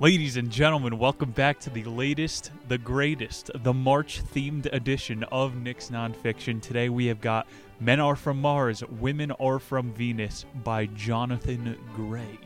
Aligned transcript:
Ladies 0.00 0.36
and 0.36 0.50
gentlemen, 0.50 0.98
welcome 0.98 1.30
back 1.30 1.60
to 1.60 1.70
the 1.70 1.84
latest, 1.84 2.50
the 2.66 2.78
greatest, 2.78 3.48
the 3.62 3.72
March 3.72 4.24
themed 4.34 4.66
edition 4.72 5.22
of 5.30 5.54
Nick's 5.54 5.88
Nonfiction. 5.88 6.60
Today 6.60 6.88
we 6.88 7.06
have 7.06 7.20
got 7.20 7.46
Men 7.78 8.00
Are 8.00 8.16
From 8.16 8.40
Mars, 8.40 8.82
Women 8.98 9.30
Are 9.30 9.60
From 9.60 9.92
Venus 9.92 10.46
by 10.64 10.86
Jonathan 10.86 11.78
Gray. 11.94 12.40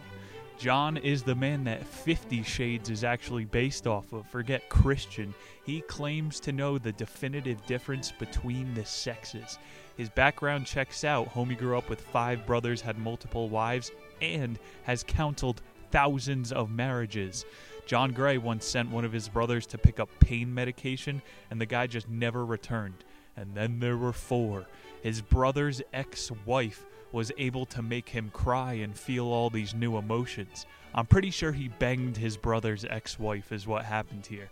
John 0.59 0.99
is 0.99 1.23
the 1.23 1.35
man 1.35 1.65
that 1.65 1.87
Fifty 1.87 2.43
Shades 2.43 2.91
is 2.91 3.03
actually 3.03 3.47
based 3.47 3.87
off 3.87 4.13
of. 4.13 4.27
Forget 4.27 4.69
Christian. 4.69 5.33
He 5.65 5.81
claims 5.81 6.41
to 6.41 6.53
know 6.53 6.77
the 6.77 6.93
definitive 6.93 7.65
difference 7.65 8.13
between 8.13 8.75
the 8.75 8.85
sexes. 8.85 9.59
His 9.97 10.11
background 10.11 10.67
checks 10.67 11.03
out. 11.03 11.33
Homie 11.33 11.57
grew 11.57 11.79
up 11.79 11.89
with 11.89 12.03
five 12.03 12.45
brothers, 12.45 12.83
had 12.83 12.99
multiple 12.99 13.49
wives, 13.49 13.91
and 14.21 14.59
has 14.83 15.03
counseled 15.03 15.63
thousands 15.91 16.53
of 16.53 16.71
marriages. 16.71 17.45
John 17.87 18.13
Gray 18.13 18.39
once 18.39 18.67
sent 18.67 18.91
one 18.91 19.05
of 19.05 19.13
his 19.13 19.29
brothers 19.29 19.67
to 19.67 19.79
pick 19.79 19.99
up 19.99 20.11
pain 20.21 20.53
medication, 20.53 21.23
and 21.51 21.61
the 21.61 21.67
guy 21.67 21.87
just 21.87 22.09
never 22.09 22.45
returned. 22.45 23.05
And 23.37 23.55
then 23.55 23.81
there 23.81 23.97
were 23.97 24.13
four. 24.13 24.67
His 25.03 25.23
brother's 25.23 25.81
ex 25.93 26.31
wife 26.45 26.85
was 27.13 27.33
able 27.39 27.65
to 27.67 27.81
make 27.81 28.09
him 28.09 28.31
cry 28.35 28.75
and 28.75 28.99
feel 28.99 29.27
all 29.27 29.49
these 29.49 29.75
new 29.75 29.97
emotions. 29.97 30.67
I'm 30.95 31.07
pretty 31.07 31.31
sure 31.31 31.53
he 31.53 31.69
banged 31.69 32.17
his 32.17 32.37
brother's 32.37 32.85
ex 32.85 33.19
wife, 33.19 33.53
is 33.53 33.67
what 33.67 33.85
happened 33.85 34.27
here. 34.27 34.51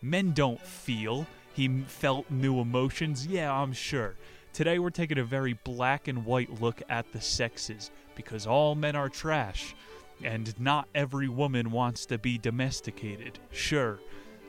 Men 0.00 0.32
don't 0.32 0.60
feel. 0.60 1.26
He 1.54 1.82
felt 1.86 2.30
new 2.30 2.60
emotions. 2.60 3.26
Yeah, 3.26 3.52
I'm 3.52 3.72
sure. 3.72 4.14
Today 4.52 4.78
we're 4.78 4.90
taking 4.90 5.18
a 5.18 5.24
very 5.24 5.52
black 5.64 6.08
and 6.08 6.24
white 6.24 6.60
look 6.60 6.82
at 6.88 7.12
the 7.12 7.20
sexes 7.20 7.90
because 8.14 8.46
all 8.46 8.74
men 8.74 8.96
are 8.96 9.08
trash. 9.08 9.74
And 10.24 10.58
not 10.60 10.88
every 10.94 11.28
woman 11.28 11.70
wants 11.70 12.06
to 12.06 12.18
be 12.18 12.38
domesticated. 12.38 13.38
Sure. 13.52 14.00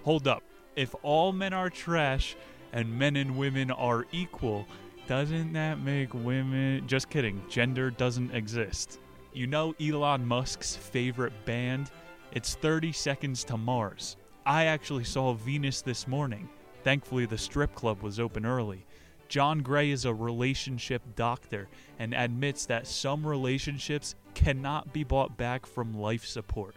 Hold 0.04 0.28
up. 0.28 0.44
If 0.76 0.96
all 1.04 1.32
men 1.32 1.54
are 1.54 1.70
trash 1.70 2.36
and 2.74 2.98
men 2.98 3.16
and 3.16 3.38
women 3.38 3.72
are 3.72 4.06
equal, 4.12 4.66
doesn't 5.08 5.54
that 5.54 5.80
make 5.80 6.14
women. 6.14 6.88
Just 6.88 7.10
kidding. 7.10 7.42
Gender 7.50 7.92
doesn't 7.92 8.34
exist. 8.34 9.00
You 9.34 9.48
know 9.48 9.76
Elon 9.80 10.26
Musk's 10.26 10.76
favorite 10.76 11.34
band? 11.46 11.92
It's 12.32 12.56
30 12.56 12.92
Seconds 12.92 13.44
to 13.46 13.58
Mars. 13.58 14.18
I 14.46 14.66
actually 14.66 15.04
saw 15.04 15.34
Venus 15.34 15.82
this 15.82 16.08
morning. 16.08 16.50
Thankfully, 16.84 17.26
the 17.26 17.38
strip 17.38 17.76
club 17.76 18.02
was 18.02 18.20
open 18.20 18.46
early. 18.46 18.86
John 19.30 19.60
Gray 19.60 19.92
is 19.92 20.06
a 20.06 20.14
relationship 20.14 21.04
doctor 21.16 21.68
and 22.00 22.16
admits 22.16 22.66
that 22.66 22.88
some 22.88 23.26
relationships 23.26 24.16
cannot 24.34 24.92
be 24.92 25.04
bought 25.04 25.38
back 25.38 25.68
from 25.68 25.94
life 25.94 26.26
support. 26.26 26.76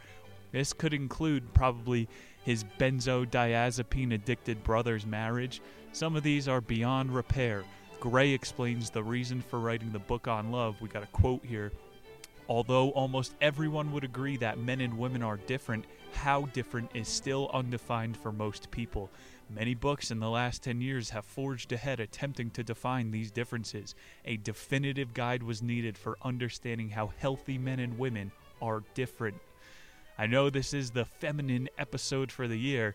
This 0.52 0.74
could 0.74 0.92
include 0.92 1.54
probably 1.54 2.10
his 2.44 2.64
benzodiazepine 2.78 4.12
addicted 4.12 4.62
brother's 4.62 5.06
marriage. 5.06 5.62
Some 5.92 6.14
of 6.14 6.22
these 6.22 6.46
are 6.46 6.60
beyond 6.60 7.14
repair. 7.14 7.64
Gray 8.00 8.32
explains 8.32 8.90
the 8.90 9.02
reason 9.02 9.40
for 9.40 9.58
writing 9.58 9.90
the 9.90 9.98
book 9.98 10.28
on 10.28 10.52
love. 10.52 10.78
We 10.82 10.88
got 10.90 11.04
a 11.04 11.06
quote 11.06 11.44
here. 11.46 11.72
Although 12.48 12.90
almost 12.90 13.34
everyone 13.40 13.92
would 13.92 14.04
agree 14.04 14.36
that 14.38 14.58
men 14.58 14.82
and 14.82 14.98
women 14.98 15.22
are 15.22 15.38
different, 15.38 15.86
how 16.12 16.42
different 16.52 16.90
is 16.92 17.08
still 17.08 17.50
undefined 17.54 18.16
for 18.16 18.30
most 18.30 18.70
people. 18.70 19.08
Many 19.54 19.74
books 19.74 20.10
in 20.10 20.18
the 20.18 20.30
last 20.30 20.62
10 20.62 20.80
years 20.80 21.10
have 21.10 21.26
forged 21.26 21.72
ahead 21.72 22.00
attempting 22.00 22.50
to 22.50 22.64
define 22.64 23.10
these 23.10 23.30
differences. 23.30 23.94
A 24.24 24.38
definitive 24.38 25.12
guide 25.12 25.42
was 25.42 25.62
needed 25.62 25.98
for 25.98 26.16
understanding 26.22 26.88
how 26.88 27.12
healthy 27.18 27.58
men 27.58 27.78
and 27.78 27.98
women 27.98 28.32
are 28.62 28.82
different. 28.94 29.36
I 30.16 30.26
know 30.26 30.48
this 30.48 30.72
is 30.72 30.90
the 30.90 31.04
feminine 31.04 31.68
episode 31.76 32.32
for 32.32 32.48
the 32.48 32.56
year. 32.56 32.94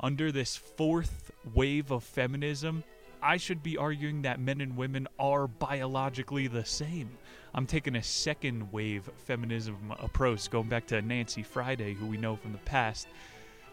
Under 0.00 0.32
this 0.32 0.56
fourth 0.56 1.30
wave 1.54 1.92
of 1.92 2.02
feminism, 2.02 2.82
I 3.22 3.36
should 3.36 3.62
be 3.62 3.76
arguing 3.76 4.22
that 4.22 4.40
men 4.40 4.60
and 4.60 4.76
women 4.76 5.06
are 5.20 5.46
biologically 5.46 6.48
the 6.48 6.64
same. 6.64 7.10
I'm 7.54 7.66
taking 7.66 7.94
a 7.94 8.02
second 8.02 8.72
wave 8.72 9.08
feminism 9.18 9.94
approach, 10.00 10.50
going 10.50 10.68
back 10.68 10.88
to 10.88 11.00
Nancy 11.00 11.44
Friday, 11.44 11.94
who 11.94 12.06
we 12.06 12.16
know 12.16 12.34
from 12.34 12.50
the 12.50 12.58
past 12.58 13.06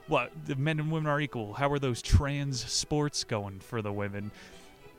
what 0.09 0.31
the 0.45 0.55
men 0.55 0.79
and 0.79 0.91
women 0.91 1.09
are 1.09 1.21
equal. 1.21 1.53
How 1.53 1.71
are 1.71 1.79
those 1.79 2.01
trans 2.01 2.63
sports 2.69 3.23
going 3.23 3.59
for 3.59 3.81
the 3.81 3.93
women? 3.93 4.31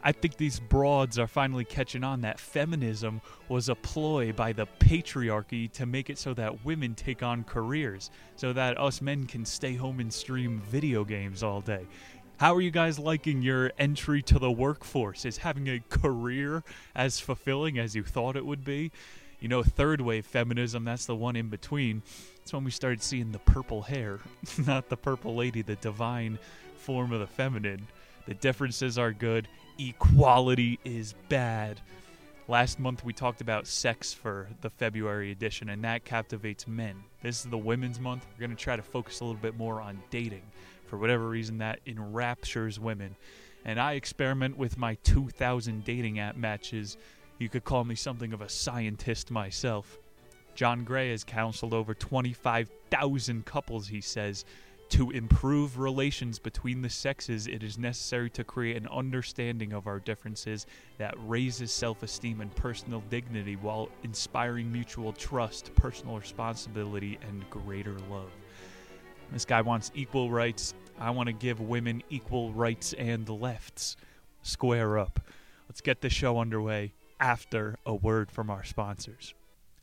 I 0.02 0.12
think 0.12 0.36
these 0.36 0.60
broads 0.60 1.18
are 1.18 1.26
finally 1.26 1.64
catching 1.64 2.04
on 2.04 2.22
that 2.22 2.40
feminism 2.40 3.20
was 3.48 3.68
a 3.68 3.74
ploy 3.74 4.32
by 4.32 4.52
the 4.52 4.66
patriarchy 4.78 5.70
to 5.72 5.84
make 5.84 6.08
it 6.08 6.16
so 6.16 6.32
that 6.34 6.64
women 6.64 6.94
take 6.94 7.22
on 7.22 7.44
careers, 7.44 8.10
so 8.36 8.54
that 8.54 8.80
us 8.80 9.02
men 9.02 9.26
can 9.26 9.44
stay 9.44 9.74
home 9.74 10.00
and 10.00 10.10
stream 10.10 10.62
video 10.70 11.04
games 11.04 11.42
all 11.42 11.60
day. 11.60 11.86
How 12.38 12.54
are 12.54 12.62
you 12.62 12.70
guys 12.70 12.98
liking 12.98 13.42
your 13.42 13.72
entry 13.78 14.22
to 14.22 14.38
the 14.38 14.50
workforce? 14.50 15.26
Is 15.26 15.36
having 15.36 15.68
a 15.68 15.80
career 15.90 16.62
as 16.94 17.20
fulfilling 17.20 17.78
as 17.78 17.94
you 17.94 18.02
thought 18.02 18.36
it 18.36 18.46
would 18.46 18.64
be? 18.64 18.92
You 19.40 19.48
know, 19.48 19.62
third 19.62 20.00
wave 20.00 20.24
feminism, 20.24 20.84
that's 20.84 21.04
the 21.04 21.16
one 21.16 21.36
in 21.36 21.48
between. 21.48 22.02
That's 22.50 22.56
when 22.56 22.64
we 22.64 22.72
started 22.72 23.00
seeing 23.00 23.30
the 23.30 23.38
purple 23.38 23.80
hair, 23.80 24.18
not 24.66 24.88
the 24.88 24.96
purple 24.96 25.36
lady, 25.36 25.62
the 25.62 25.76
divine 25.76 26.36
form 26.74 27.12
of 27.12 27.20
the 27.20 27.28
feminine. 27.28 27.86
The 28.26 28.34
differences 28.34 28.98
are 28.98 29.12
good, 29.12 29.46
equality 29.78 30.80
is 30.84 31.14
bad. 31.28 31.80
Last 32.48 32.80
month 32.80 33.04
we 33.04 33.12
talked 33.12 33.40
about 33.40 33.68
sex 33.68 34.12
for 34.12 34.48
the 34.62 34.68
February 34.68 35.30
edition, 35.30 35.68
and 35.68 35.84
that 35.84 36.04
captivates 36.04 36.66
men. 36.66 36.96
This 37.22 37.44
is 37.44 37.50
the 37.52 37.56
women's 37.56 38.00
month. 38.00 38.26
We're 38.32 38.48
going 38.48 38.56
to 38.56 38.60
try 38.60 38.74
to 38.74 38.82
focus 38.82 39.20
a 39.20 39.24
little 39.26 39.40
bit 39.40 39.56
more 39.56 39.80
on 39.80 40.02
dating. 40.10 40.42
For 40.88 40.98
whatever 40.98 41.28
reason, 41.28 41.58
that 41.58 41.78
enraptures 41.86 42.80
women. 42.80 43.14
And 43.64 43.78
I 43.78 43.92
experiment 43.92 44.58
with 44.58 44.76
my 44.76 44.96
2,000 45.04 45.84
dating 45.84 46.18
app 46.18 46.34
matches 46.34 46.96
you 47.38 47.48
could 47.48 47.62
call 47.62 47.84
me 47.84 47.94
something 47.94 48.32
of 48.32 48.42
a 48.42 48.48
scientist 48.48 49.30
myself. 49.30 50.00
John 50.60 50.84
Gray 50.84 51.10
has 51.12 51.24
counseled 51.24 51.72
over 51.72 51.94
25,000 51.94 53.46
couples, 53.46 53.88
he 53.88 54.02
says. 54.02 54.44
To 54.90 55.10
improve 55.10 55.78
relations 55.78 56.38
between 56.38 56.82
the 56.82 56.90
sexes, 56.90 57.46
it 57.46 57.62
is 57.62 57.78
necessary 57.78 58.28
to 58.28 58.44
create 58.44 58.76
an 58.76 58.86
understanding 58.88 59.72
of 59.72 59.86
our 59.86 59.98
differences 59.98 60.66
that 60.98 61.14
raises 61.26 61.72
self 61.72 62.02
esteem 62.02 62.42
and 62.42 62.54
personal 62.54 63.02
dignity 63.08 63.56
while 63.56 63.88
inspiring 64.02 64.70
mutual 64.70 65.14
trust, 65.14 65.74
personal 65.76 66.18
responsibility, 66.18 67.18
and 67.26 67.48
greater 67.48 67.96
love. 68.10 68.30
This 69.32 69.46
guy 69.46 69.62
wants 69.62 69.90
equal 69.94 70.30
rights. 70.30 70.74
I 70.98 71.08
want 71.08 71.28
to 71.28 71.32
give 71.32 71.60
women 71.60 72.02
equal 72.10 72.52
rights 72.52 72.92
and 72.98 73.26
lefts. 73.26 73.96
Square 74.42 74.98
up. 74.98 75.20
Let's 75.70 75.80
get 75.80 76.02
the 76.02 76.10
show 76.10 76.38
underway 76.38 76.92
after 77.18 77.76
a 77.86 77.94
word 77.94 78.30
from 78.30 78.50
our 78.50 78.62
sponsors. 78.62 79.32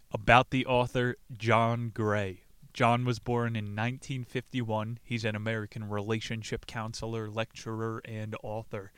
About 0.09 0.51
the 0.51 0.65
author 0.65 1.17
John 1.37 1.91
Gray. 1.93 2.43
John 2.71 3.03
was 3.03 3.19
born 3.19 3.57
in 3.57 3.75
1951. 3.75 4.99
He's 5.03 5.25
an 5.25 5.35
American 5.35 5.89
relationship 5.89 6.65
counselor, 6.65 7.29
lecturer, 7.29 8.01
and 8.05 8.33
author. 8.41 8.93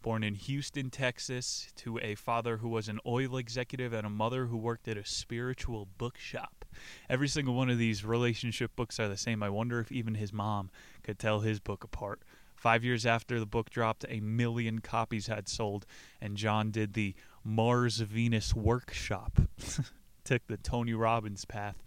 Born 0.00 0.24
in 0.24 0.34
Houston, 0.34 0.88
Texas, 0.88 1.70
to 1.76 1.98
a 1.98 2.14
father 2.14 2.56
who 2.56 2.70
was 2.70 2.88
an 2.88 3.00
oil 3.04 3.36
executive 3.36 3.92
and 3.92 4.06
a 4.06 4.10
mother 4.10 4.46
who 4.46 4.56
worked 4.56 4.88
at 4.88 4.96
a 4.96 5.04
spiritual 5.04 5.88
bookshop. 5.98 6.64
Every 7.10 7.28
single 7.28 7.54
one 7.54 7.68
of 7.68 7.76
these 7.76 8.02
relationship 8.02 8.74
books 8.74 8.98
are 8.98 9.08
the 9.08 9.18
same. 9.18 9.42
I 9.42 9.50
wonder 9.50 9.78
if 9.78 9.92
even 9.92 10.14
his 10.14 10.32
mom 10.32 10.70
could 11.02 11.18
tell 11.18 11.40
his 11.40 11.60
book 11.60 11.84
apart. 11.84 12.22
Five 12.54 12.82
years 12.82 13.04
after 13.04 13.38
the 13.38 13.44
book 13.44 13.68
dropped, 13.68 14.06
a 14.08 14.20
million 14.20 14.78
copies 14.78 15.26
had 15.26 15.50
sold, 15.50 15.84
and 16.18 16.34
John 16.34 16.70
did 16.70 16.94
the 16.94 17.14
Mars 17.44 17.98
Venus 17.98 18.54
workshop. 18.54 19.38
Took 20.26 20.46
the 20.48 20.56
Tony 20.56 20.92
Robbins 20.92 21.44
path, 21.44 21.82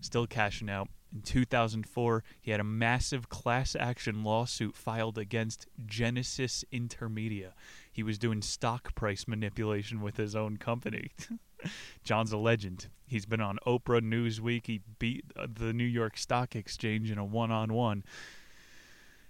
still 0.00 0.26
cashing 0.26 0.70
out. 0.70 0.88
In 1.12 1.22
2004, 1.22 2.22
he 2.40 2.52
had 2.52 2.60
a 2.60 2.64
massive 2.64 3.28
class 3.28 3.74
action 3.74 4.22
lawsuit 4.22 4.76
filed 4.76 5.18
against 5.18 5.66
Genesis 5.84 6.64
Intermedia. 6.72 7.50
He 7.92 8.04
was 8.04 8.16
doing 8.16 8.42
stock 8.42 8.94
price 8.94 9.26
manipulation 9.26 10.00
with 10.02 10.18
his 10.18 10.36
own 10.36 10.56
company. 10.56 11.10
John's 12.04 12.30
a 12.30 12.38
legend. 12.38 12.86
He's 13.08 13.26
been 13.26 13.40
on 13.40 13.58
Oprah, 13.66 14.00
Newsweek. 14.00 14.66
He 14.66 14.82
beat 15.00 15.24
uh, 15.36 15.48
the 15.52 15.72
New 15.72 15.82
York 15.82 16.16
Stock 16.16 16.54
Exchange 16.54 17.10
in 17.10 17.18
a 17.18 17.24
one 17.24 17.50
on 17.50 17.72
one. 17.72 18.04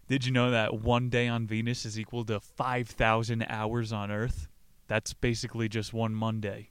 Did 0.07 0.27
you 0.27 0.33
know 0.33 0.51
that 0.51 0.75
one 0.75 1.09
day 1.09 1.29
on 1.29 1.47
Venus 1.47 1.87
is 1.87 1.99
equal 1.99 2.27
to 2.27 2.41
5,000 2.41 3.47
hours 3.49 3.91
on 3.91 4.11
Earth? 4.11 4.50
That's 4.91 5.15
basically 5.15 5.69
just 5.69 5.95
one 5.95 6.17
Monday. 6.17 6.71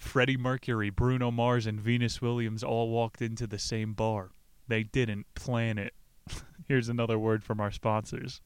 Freddie 0.00 0.36
Mercury, 0.36 0.90
Bruno 0.90 1.30
Mars, 1.30 1.64
and 1.64 1.80
Venus 1.80 2.20
Williams 2.20 2.64
all 2.64 2.88
walked 2.88 3.22
into 3.22 3.46
the 3.46 3.60
same 3.60 3.92
bar. 3.92 4.32
They 4.66 4.82
didn't 4.82 5.32
plan 5.36 5.78
it. 5.78 5.94
Here's 6.66 6.88
another 6.88 7.20
word 7.20 7.44
from 7.44 7.60
our 7.60 7.70
sponsors. 7.70 8.40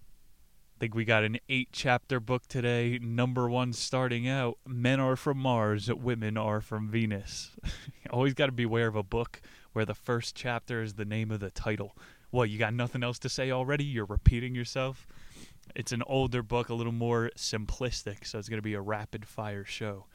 I 0.77 0.81
think 0.81 0.95
we 0.95 1.07
got 1.07 1.25
an 1.25 1.39
eight 1.49 1.71
chapter 1.73 2.21
book 2.21 2.47
today. 2.47 2.99
Number 3.01 3.49
one 3.49 3.73
starting 3.73 4.29
out 4.29 4.59
Men 4.67 5.01
are 5.01 5.17
from 5.17 5.39
Mars, 5.39 5.91
women 5.91 6.37
are 6.37 6.61
from 6.61 6.91
Venus. 6.91 7.53
Always 8.11 8.35
got 8.35 8.47
to 8.47 8.53
beware 8.53 8.89
of 8.89 8.97
a 8.97 9.03
book 9.03 9.41
where 9.73 9.87
the 9.87 9.95
first 9.95 10.37
chapter 10.37 10.83
is 10.83 10.93
the 10.93 11.07
name 11.07 11.31
of 11.31 11.41
the 11.41 11.51
title. 11.51 11.97
What, 12.29 12.51
you 12.51 12.59
got 12.59 12.75
nothing 12.75 13.03
else 13.03 13.19
to 13.21 13.31
say 13.31 13.51
already? 13.51 13.85
You're 13.85 14.05
repeating 14.05 14.55
yourself? 14.55 15.07
It's 15.75 15.93
an 15.93 16.03
older 16.07 16.43
book, 16.43 16.69
a 16.69 16.75
little 16.75 16.93
more 16.93 17.31
simplistic, 17.37 18.27
so 18.27 18.39
it's 18.39 18.49
going 18.49 18.59
to 18.59 18.63
be 18.63 18.75
a 18.75 18.81
rapid 18.81 19.27
fire 19.27 19.65
show. 19.65 20.07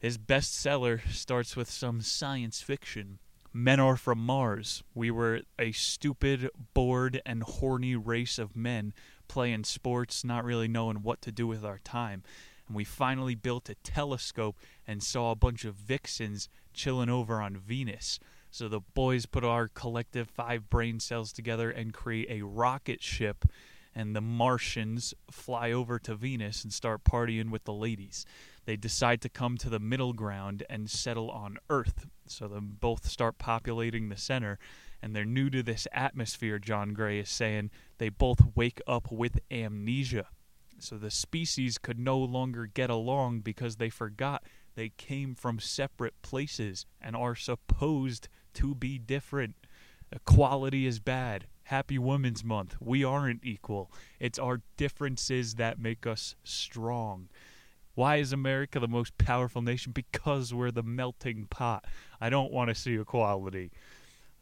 His 0.00 0.18
bestseller 0.18 1.06
starts 1.10 1.56
with 1.56 1.70
some 1.70 2.00
science 2.00 2.62
fiction. 2.62 3.18
Men 3.52 3.80
are 3.80 3.96
from 3.96 4.18
Mars. 4.18 4.82
We 4.94 5.10
were 5.10 5.42
a 5.58 5.72
stupid, 5.72 6.48
bored, 6.72 7.20
and 7.26 7.42
horny 7.42 7.96
race 7.96 8.38
of 8.38 8.56
men 8.56 8.94
playing 9.28 9.64
sports, 9.64 10.24
not 10.24 10.44
really 10.44 10.68
knowing 10.68 11.02
what 11.02 11.20
to 11.22 11.32
do 11.32 11.46
with 11.46 11.64
our 11.64 11.78
time. 11.78 12.22
And 12.66 12.76
we 12.76 12.84
finally 12.84 13.34
built 13.34 13.68
a 13.68 13.74
telescope 13.76 14.56
and 14.86 15.02
saw 15.02 15.32
a 15.32 15.36
bunch 15.36 15.64
of 15.64 15.74
vixens 15.74 16.48
chilling 16.72 17.08
over 17.08 17.40
on 17.40 17.56
Venus. 17.56 18.20
So 18.50 18.68
the 18.68 18.80
boys 18.80 19.26
put 19.26 19.44
our 19.44 19.68
collective 19.68 20.28
five 20.28 20.70
brain 20.70 20.98
cells 21.00 21.32
together 21.32 21.70
and 21.70 21.92
create 21.92 22.30
a 22.30 22.44
rocket 22.44 23.02
ship, 23.02 23.44
and 23.94 24.14
the 24.14 24.20
Martians 24.20 25.14
fly 25.30 25.72
over 25.72 25.98
to 25.98 26.14
Venus 26.14 26.62
and 26.64 26.72
start 26.72 27.04
partying 27.04 27.50
with 27.50 27.64
the 27.64 27.72
ladies 27.72 28.24
they 28.70 28.76
decide 28.76 29.20
to 29.22 29.28
come 29.28 29.56
to 29.58 29.68
the 29.68 29.80
middle 29.80 30.12
ground 30.12 30.62
and 30.68 30.88
settle 30.88 31.30
on 31.30 31.58
Earth. 31.68 32.06
So 32.26 32.46
they 32.46 32.60
both 32.60 33.04
start 33.08 33.36
populating 33.36 34.08
the 34.08 34.16
center, 34.16 34.60
and 35.02 35.14
they're 35.14 35.24
new 35.24 35.50
to 35.50 35.62
this 35.62 35.88
atmosphere, 35.92 36.60
John 36.60 36.92
Gray 36.92 37.18
is 37.18 37.28
saying. 37.28 37.70
They 37.98 38.10
both 38.10 38.54
wake 38.54 38.80
up 38.86 39.10
with 39.10 39.40
amnesia. 39.50 40.28
So 40.78 40.96
the 40.96 41.10
species 41.10 41.78
could 41.78 41.98
no 41.98 42.18
longer 42.18 42.66
get 42.66 42.90
along 42.90 43.40
because 43.40 43.76
they 43.76 43.90
forgot 43.90 44.44
they 44.76 44.90
came 44.90 45.34
from 45.34 45.58
separate 45.58 46.22
places 46.22 46.86
and 47.00 47.16
are 47.16 47.34
supposed 47.34 48.28
to 48.54 48.74
be 48.74 48.98
different. 48.98 49.56
Equality 50.12 50.86
is 50.86 51.00
bad. 51.00 51.46
Happy 51.70 52.00
Women's 52.00 52.42
Month. 52.42 52.74
We 52.80 53.04
aren't 53.04 53.44
equal. 53.44 53.92
It's 54.18 54.40
our 54.40 54.60
differences 54.76 55.54
that 55.54 55.78
make 55.78 56.04
us 56.04 56.34
strong. 56.42 57.28
Why 57.94 58.16
is 58.16 58.32
America 58.32 58.80
the 58.80 58.88
most 58.88 59.16
powerful 59.18 59.62
nation? 59.62 59.92
Because 59.92 60.52
we're 60.52 60.72
the 60.72 60.82
melting 60.82 61.46
pot. 61.48 61.84
I 62.20 62.28
don't 62.28 62.50
want 62.50 62.70
to 62.70 62.74
see 62.74 62.96
equality. 62.96 63.70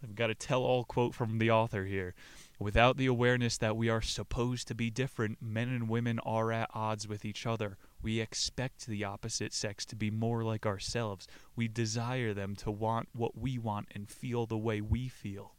I've 0.02 0.14
got 0.14 0.30
a 0.30 0.34
tell 0.34 0.62
all 0.62 0.84
quote 0.84 1.14
from 1.14 1.36
the 1.36 1.50
author 1.50 1.84
here. 1.84 2.14
Without 2.58 2.96
the 2.96 3.04
awareness 3.04 3.58
that 3.58 3.76
we 3.76 3.90
are 3.90 4.00
supposed 4.00 4.66
to 4.68 4.74
be 4.74 4.88
different, 4.88 5.42
men 5.42 5.68
and 5.68 5.86
women 5.86 6.20
are 6.20 6.50
at 6.50 6.70
odds 6.72 7.06
with 7.06 7.26
each 7.26 7.44
other. 7.44 7.76
We 8.00 8.20
expect 8.20 8.86
the 8.86 9.04
opposite 9.04 9.52
sex 9.52 9.84
to 9.84 9.96
be 9.96 10.10
more 10.10 10.44
like 10.44 10.64
ourselves. 10.64 11.28
We 11.54 11.68
desire 11.68 12.32
them 12.32 12.56
to 12.56 12.70
want 12.70 13.10
what 13.12 13.36
we 13.36 13.58
want 13.58 13.88
and 13.94 14.08
feel 14.08 14.46
the 14.46 14.56
way 14.56 14.80
we 14.80 15.08
feel. 15.08 15.52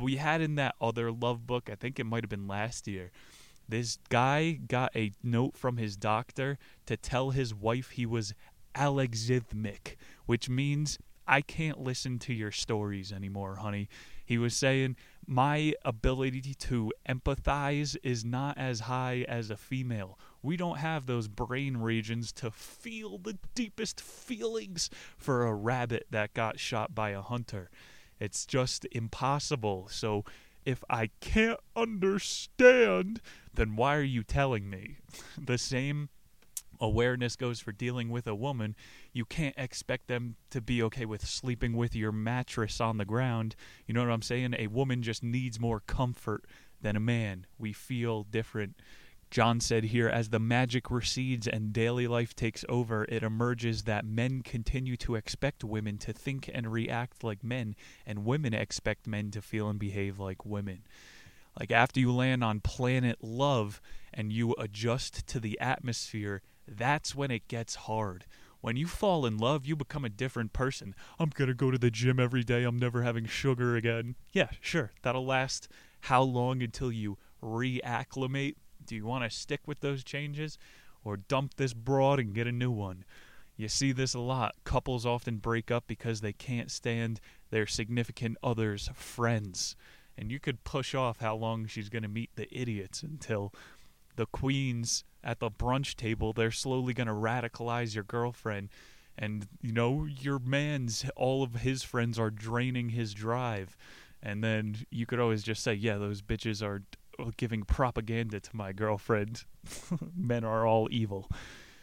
We 0.00 0.16
had 0.16 0.40
in 0.40 0.56
that 0.56 0.74
other 0.80 1.12
love 1.12 1.46
book, 1.46 1.68
I 1.70 1.74
think 1.74 1.98
it 1.98 2.04
might 2.04 2.24
have 2.24 2.30
been 2.30 2.48
last 2.48 2.86
year, 2.86 3.10
this 3.68 3.98
guy 4.08 4.52
got 4.52 4.94
a 4.94 5.12
note 5.22 5.56
from 5.56 5.76
his 5.76 5.96
doctor 5.96 6.58
to 6.86 6.96
tell 6.96 7.30
his 7.30 7.54
wife 7.54 7.90
he 7.90 8.06
was 8.06 8.34
alexithymic, 8.74 9.96
which 10.26 10.48
means 10.48 10.98
I 11.26 11.40
can't 11.40 11.80
listen 11.80 12.18
to 12.20 12.32
your 12.32 12.52
stories 12.52 13.12
anymore, 13.12 13.56
honey. 13.56 13.88
He 14.24 14.38
was 14.38 14.54
saying, 14.54 14.96
My 15.26 15.74
ability 15.84 16.54
to 16.54 16.92
empathize 17.08 17.96
is 18.04 18.24
not 18.24 18.56
as 18.56 18.80
high 18.80 19.24
as 19.28 19.50
a 19.50 19.56
female. 19.56 20.18
We 20.42 20.56
don't 20.56 20.78
have 20.78 21.06
those 21.06 21.26
brain 21.26 21.78
regions 21.78 22.30
to 22.34 22.52
feel 22.52 23.18
the 23.18 23.38
deepest 23.54 24.00
feelings 24.00 24.88
for 25.16 25.46
a 25.46 25.54
rabbit 25.54 26.06
that 26.10 26.34
got 26.34 26.60
shot 26.60 26.94
by 26.94 27.10
a 27.10 27.22
hunter. 27.22 27.70
It's 28.18 28.46
just 28.46 28.86
impossible. 28.92 29.88
So 29.90 30.24
if 30.64 30.82
I 30.90 31.10
can't 31.20 31.60
understand, 31.74 33.20
then 33.54 33.76
why 33.76 33.96
are 33.96 34.02
you 34.02 34.22
telling 34.22 34.68
me? 34.68 34.96
the 35.38 35.58
same 35.58 36.08
awareness 36.80 37.36
goes 37.36 37.60
for 37.60 37.72
dealing 37.72 38.10
with 38.10 38.26
a 38.26 38.34
woman. 38.34 38.74
You 39.12 39.24
can't 39.24 39.54
expect 39.56 40.08
them 40.08 40.36
to 40.50 40.60
be 40.60 40.82
okay 40.82 41.04
with 41.04 41.26
sleeping 41.26 41.74
with 41.74 41.94
your 41.94 42.12
mattress 42.12 42.80
on 42.80 42.98
the 42.98 43.04
ground. 43.04 43.56
You 43.86 43.94
know 43.94 44.02
what 44.02 44.12
I'm 44.12 44.22
saying? 44.22 44.54
A 44.58 44.66
woman 44.66 45.02
just 45.02 45.22
needs 45.22 45.58
more 45.58 45.80
comfort 45.80 46.44
than 46.80 46.96
a 46.96 47.00
man. 47.00 47.46
We 47.58 47.72
feel 47.72 48.24
different. 48.24 48.76
John 49.36 49.60
said 49.60 49.84
here, 49.84 50.08
as 50.08 50.30
the 50.30 50.38
magic 50.38 50.90
recedes 50.90 51.46
and 51.46 51.70
daily 51.70 52.08
life 52.08 52.34
takes 52.34 52.64
over, 52.70 53.04
it 53.06 53.22
emerges 53.22 53.82
that 53.82 54.06
men 54.06 54.40
continue 54.40 54.96
to 54.96 55.14
expect 55.14 55.62
women 55.62 55.98
to 55.98 56.14
think 56.14 56.50
and 56.54 56.72
react 56.72 57.22
like 57.22 57.44
men, 57.44 57.76
and 58.06 58.24
women 58.24 58.54
expect 58.54 59.06
men 59.06 59.30
to 59.32 59.42
feel 59.42 59.68
and 59.68 59.78
behave 59.78 60.18
like 60.18 60.46
women. 60.46 60.84
Like 61.60 61.70
after 61.70 62.00
you 62.00 62.14
land 62.14 62.42
on 62.42 62.60
planet 62.60 63.18
love 63.20 63.82
and 64.14 64.32
you 64.32 64.54
adjust 64.58 65.26
to 65.26 65.38
the 65.38 65.60
atmosphere, 65.60 66.40
that's 66.66 67.14
when 67.14 67.30
it 67.30 67.46
gets 67.46 67.74
hard. 67.74 68.24
When 68.62 68.78
you 68.78 68.86
fall 68.86 69.26
in 69.26 69.36
love, 69.36 69.66
you 69.66 69.76
become 69.76 70.06
a 70.06 70.08
different 70.08 70.54
person. 70.54 70.94
I'm 71.18 71.28
going 71.28 71.48
to 71.48 71.54
go 71.54 71.70
to 71.70 71.76
the 71.76 71.90
gym 71.90 72.18
every 72.18 72.42
day. 72.42 72.64
I'm 72.64 72.78
never 72.78 73.02
having 73.02 73.26
sugar 73.26 73.76
again. 73.76 74.14
Yeah, 74.32 74.48
sure. 74.62 74.92
That'll 75.02 75.26
last 75.26 75.68
how 76.00 76.22
long 76.22 76.62
until 76.62 76.90
you 76.90 77.18
reacclimate 77.42 78.54
do 78.86 78.96
you 78.96 79.04
want 79.04 79.24
to 79.24 79.36
stick 79.36 79.60
with 79.66 79.80
those 79.80 80.04
changes 80.04 80.58
or 81.04 81.16
dump 81.16 81.54
this 81.54 81.74
broad 81.74 82.18
and 82.18 82.34
get 82.34 82.46
a 82.46 82.52
new 82.52 82.70
one? 82.70 83.04
You 83.56 83.68
see 83.68 83.92
this 83.92 84.14
a 84.14 84.20
lot. 84.20 84.54
Couples 84.64 85.06
often 85.06 85.38
break 85.38 85.70
up 85.70 85.84
because 85.86 86.20
they 86.20 86.32
can't 86.32 86.70
stand 86.70 87.20
their 87.50 87.66
significant 87.66 88.36
other's 88.42 88.90
friends. 88.94 89.76
And 90.18 90.30
you 90.30 90.38
could 90.38 90.64
push 90.64 90.94
off 90.94 91.20
how 91.20 91.36
long 91.36 91.66
she's 91.66 91.88
going 91.88 92.02
to 92.02 92.08
meet 92.08 92.30
the 92.36 92.48
idiots 92.54 93.02
until 93.02 93.52
the 94.16 94.26
queens 94.26 95.04
at 95.22 95.40
the 95.40 95.50
brunch 95.50 95.96
table, 95.96 96.32
they're 96.32 96.50
slowly 96.50 96.94
going 96.94 97.06
to 97.06 97.12
radicalize 97.12 97.94
your 97.94 98.04
girlfriend. 98.04 98.68
And, 99.18 99.46
you 99.60 99.72
know, 99.72 100.04
your 100.04 100.38
man's, 100.38 101.04
all 101.16 101.42
of 101.42 101.56
his 101.56 101.82
friends 101.82 102.18
are 102.18 102.30
draining 102.30 102.90
his 102.90 103.14
drive. 103.14 103.76
And 104.22 104.42
then 104.42 104.76
you 104.90 105.06
could 105.06 105.20
always 105.20 105.42
just 105.42 105.62
say, 105.62 105.74
yeah, 105.74 105.98
those 105.98 106.22
bitches 106.22 106.62
are 106.62 106.82
giving 107.36 107.62
propaganda 107.62 108.40
to 108.40 108.56
my 108.56 108.72
girlfriend. 108.72 109.44
Men 110.16 110.44
are 110.44 110.66
all 110.66 110.88
evil. 110.90 111.28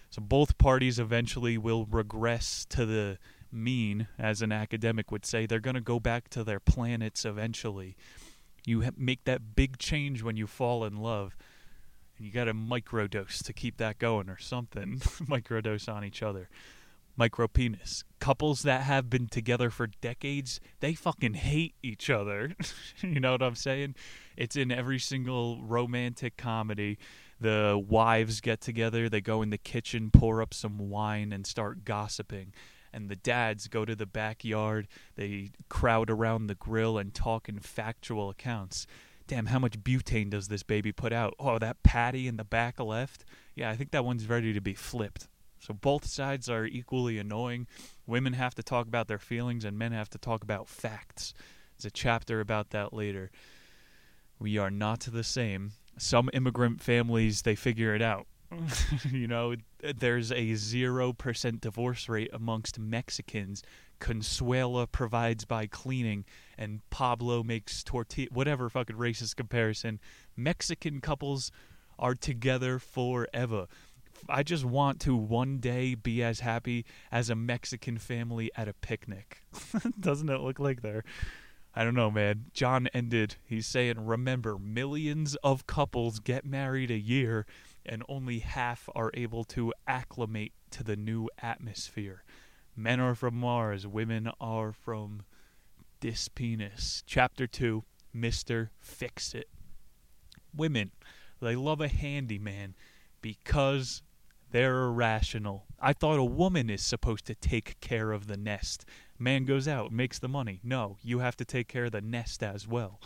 So 0.09 0.21
both 0.21 0.57
parties 0.57 0.99
eventually 0.99 1.57
will 1.57 1.85
regress 1.85 2.65
to 2.69 2.85
the 2.85 3.17
mean, 3.51 4.07
as 4.17 4.41
an 4.41 4.51
academic 4.51 5.11
would 5.11 5.25
say. 5.25 5.45
They're 5.45 5.59
going 5.59 5.75
to 5.75 5.81
go 5.81 5.99
back 5.99 6.29
to 6.29 6.43
their 6.43 6.59
planets 6.59 7.25
eventually. 7.25 7.95
You 8.65 8.89
make 8.97 9.25
that 9.25 9.55
big 9.55 9.77
change 9.77 10.23
when 10.23 10.37
you 10.37 10.47
fall 10.47 10.85
in 10.85 10.97
love. 10.97 11.35
And 12.17 12.27
you 12.27 12.31
got 12.31 12.45
to 12.45 12.53
microdose 12.53 13.43
to 13.43 13.53
keep 13.53 13.77
that 13.77 13.99
going 13.99 14.29
or 14.29 14.37
something. 14.37 14.99
microdose 14.99 15.91
on 15.91 16.05
each 16.05 16.21
other 16.21 16.49
micro 17.15 17.47
penis. 17.47 18.03
Couples 18.19 18.63
that 18.63 18.81
have 18.83 19.09
been 19.09 19.27
together 19.27 19.69
for 19.69 19.87
decades, 19.87 20.59
they 20.79 20.93
fucking 20.93 21.35
hate 21.35 21.75
each 21.83 22.09
other. 22.09 22.55
you 23.01 23.19
know 23.19 23.33
what 23.33 23.43
I'm 23.43 23.55
saying? 23.55 23.95
It's 24.37 24.55
in 24.55 24.71
every 24.71 24.99
single 24.99 25.61
romantic 25.61 26.37
comedy. 26.37 26.97
The 27.39 27.81
wives 27.87 28.39
get 28.41 28.61
together, 28.61 29.09
they 29.09 29.21
go 29.21 29.41
in 29.41 29.49
the 29.49 29.57
kitchen, 29.57 30.09
pour 30.11 30.41
up 30.41 30.53
some 30.53 30.89
wine, 30.89 31.33
and 31.33 31.45
start 31.45 31.83
gossiping. 31.83 32.53
And 32.93 33.09
the 33.09 33.15
dads 33.15 33.67
go 33.67 33.85
to 33.85 33.95
the 33.95 34.05
backyard, 34.05 34.87
they 35.15 35.49
crowd 35.67 36.09
around 36.09 36.47
the 36.47 36.55
grill 36.55 36.97
and 36.97 37.13
talk 37.13 37.49
in 37.49 37.59
factual 37.59 38.29
accounts. 38.29 38.85
Damn, 39.27 39.47
how 39.47 39.59
much 39.59 39.79
butane 39.79 40.29
does 40.29 40.47
this 40.47 40.63
baby 40.63 40.91
put 40.91 41.11
out? 41.11 41.33
Oh, 41.39 41.57
that 41.57 41.81
patty 41.81 42.27
in 42.27 42.37
the 42.37 42.43
back 42.43 42.79
left? 42.79 43.25
Yeah, 43.55 43.69
I 43.69 43.75
think 43.75 43.91
that 43.91 44.05
one's 44.05 44.27
ready 44.27 44.53
to 44.53 44.61
be 44.61 44.73
flipped. 44.73 45.27
So 45.65 45.73
both 45.73 46.05
sides 46.05 46.49
are 46.49 46.65
equally 46.65 47.17
annoying. 47.17 47.67
Women 48.05 48.33
have 48.33 48.53
to 48.55 48.63
talk 48.63 48.85
about 48.85 49.07
their 49.07 49.17
feelings, 49.17 49.63
and 49.63 49.79
men 49.79 49.93
have 49.93 50.09
to 50.09 50.17
talk 50.17 50.43
about 50.43 50.67
facts. 50.67 51.33
There's 51.77 51.85
a 51.85 51.91
chapter 51.91 52.41
about 52.41 52.71
that 52.71 52.91
later. 52.91 53.31
We 54.39 54.57
are 54.57 54.69
not 54.69 55.07
the 55.09 55.23
same. 55.23 55.71
Some 55.97 56.29
immigrant 56.33 56.81
families, 56.81 57.43
they 57.43 57.55
figure 57.55 57.95
it 57.95 58.01
out. 58.01 58.27
you 59.09 59.25
know, 59.25 59.55
there's 59.79 60.31
a 60.31 60.51
0% 60.51 61.61
divorce 61.61 62.09
rate 62.09 62.29
amongst 62.33 62.77
Mexicans. 62.77 63.63
Consuela 64.01 64.91
provides 64.91 65.45
by 65.45 65.65
cleaning, 65.67 66.25
and 66.57 66.81
Pablo 66.89 67.41
makes 67.41 67.85
tortilla, 67.85 68.27
whatever 68.33 68.69
fucking 68.69 68.97
racist 68.97 69.37
comparison. 69.37 70.01
Mexican 70.35 70.99
couples 70.99 71.51
are 71.97 72.15
together 72.15 72.79
forever. 72.79 73.67
I 74.29 74.43
just 74.43 74.65
want 74.65 74.99
to 75.01 75.15
one 75.15 75.57
day 75.59 75.95
be 75.95 76.23
as 76.23 76.39
happy 76.41 76.85
as 77.11 77.29
a 77.29 77.35
Mexican 77.35 77.97
family 77.97 78.51
at 78.55 78.67
a 78.67 78.73
picnic. 78.73 79.43
Doesn't 79.99 80.29
it 80.29 80.41
look 80.41 80.59
like 80.59 80.81
they're 80.81 81.03
I 81.75 81.83
don't 81.83 81.95
know, 81.95 82.11
man. 82.11 82.45
John 82.53 82.87
ended. 82.93 83.35
He's 83.45 83.65
saying, 83.65 84.05
remember, 84.05 84.59
millions 84.59 85.35
of 85.37 85.65
couples 85.65 86.19
get 86.19 86.45
married 86.45 86.91
a 86.91 86.99
year, 86.99 87.47
and 87.83 88.03
only 88.07 88.39
half 88.39 88.87
are 88.93 89.09
able 89.15 89.43
to 89.45 89.73
acclimate 89.87 90.53
to 90.71 90.83
the 90.83 90.95
new 90.95 91.29
atmosphere. 91.41 92.23
Men 92.75 92.99
are 92.99 93.15
from 93.15 93.35
Mars, 93.35 93.87
women 93.87 94.29
are 94.39 94.71
from 94.71 95.23
this 96.01 96.27
penis. 96.27 97.03
Chapter 97.07 97.47
2 97.47 97.83
Mr. 98.15 98.69
Fix 98.79 99.33
It. 99.33 99.49
Women, 100.55 100.91
they 101.41 101.55
love 101.55 101.81
a 101.81 101.87
handyman 101.87 102.75
because 103.21 104.03
they're 104.53 104.83
irrational. 104.83 105.65
I 105.79 105.93
thought 105.93 106.19
a 106.19 106.23
woman 106.23 106.69
is 106.69 106.85
supposed 106.85 107.25
to 107.25 107.33
take 107.33 107.79
care 107.81 108.11
of 108.11 108.27
the 108.27 108.37
nest. 108.37 108.85
Man 109.17 109.45
goes 109.45 109.67
out, 109.67 109.91
makes 109.91 110.19
the 110.19 110.27
money. 110.27 110.59
No, 110.63 110.97
you 111.01 111.19
have 111.19 111.35
to 111.37 111.45
take 111.45 111.67
care 111.67 111.85
of 111.85 111.91
the 111.91 112.01
nest 112.01 112.43
as 112.43 112.67
well. 112.67 113.01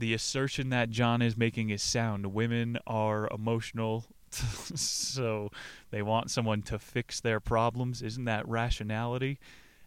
The 0.00 0.12
assertion 0.12 0.70
that 0.70 0.90
John 0.90 1.22
is 1.22 1.36
making 1.36 1.70
is 1.70 1.80
sound. 1.80 2.26
Women 2.34 2.76
are 2.88 3.28
emotional, 3.32 4.06
so 4.32 5.50
they 5.92 6.02
want 6.02 6.32
someone 6.32 6.62
to 6.62 6.80
fix 6.80 7.20
their 7.20 7.38
problems. 7.38 8.02
Isn't 8.02 8.24
that 8.24 8.48
rationality? 8.48 9.38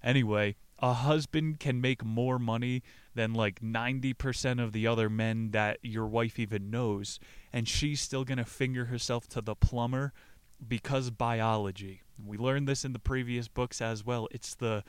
Anyway, 0.02 0.56
a 0.80 0.94
husband 0.94 1.60
can 1.60 1.82
make 1.82 2.06
more 2.06 2.40
money 2.40 2.82
than 3.14 3.34
like 3.34 3.60
90% 3.60 4.64
of 4.64 4.72
the 4.72 4.88
other 4.88 5.10
men 5.10 5.52
that 5.52 5.80
your 5.82 6.08
wife 6.08 6.40
even 6.40 6.70
knows, 6.70 7.20
and 7.52 7.68
she's 7.68 8.00
still 8.00 8.24
going 8.24 8.38
to 8.38 8.46
finger 8.46 8.86
herself 8.86 9.28
to 9.28 9.42
the 9.42 9.56
plumber 9.56 10.14
because 10.66 11.10
biology. 11.10 12.02
We 12.24 12.38
learned 12.38 12.68
this 12.68 12.84
in 12.84 12.94
the 12.94 13.00
previous 13.00 13.48
books 13.48 13.82
as 13.82 14.06
well. 14.06 14.28
It's 14.32 14.56
the 14.56 14.84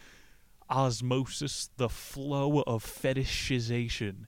osmosis, 0.71 1.71
the 1.77 1.89
flow 1.89 2.63
of 2.63 2.85
fetishization. 2.85 4.27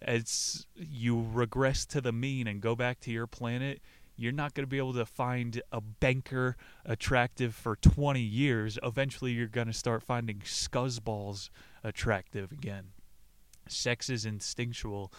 As 0.00 0.66
you 0.74 1.24
regress 1.32 1.86
to 1.86 2.00
the 2.00 2.12
mean 2.12 2.46
and 2.46 2.60
go 2.60 2.74
back 2.74 3.00
to 3.00 3.12
your 3.12 3.26
planet, 3.26 3.80
you're 4.16 4.32
not 4.32 4.54
going 4.54 4.64
to 4.64 4.70
be 4.70 4.78
able 4.78 4.94
to 4.94 5.06
find 5.06 5.62
a 5.70 5.80
banker 5.80 6.56
attractive 6.84 7.54
for 7.54 7.76
20 7.76 8.20
years. 8.20 8.78
Eventually, 8.82 9.32
you're 9.32 9.46
going 9.46 9.68
to 9.68 9.72
start 9.72 10.02
finding 10.02 10.40
scuzzballs 10.40 11.50
attractive 11.82 12.52
again. 12.52 12.88
Sex 13.68 14.10
is 14.10 14.26
instinctual. 14.26 15.12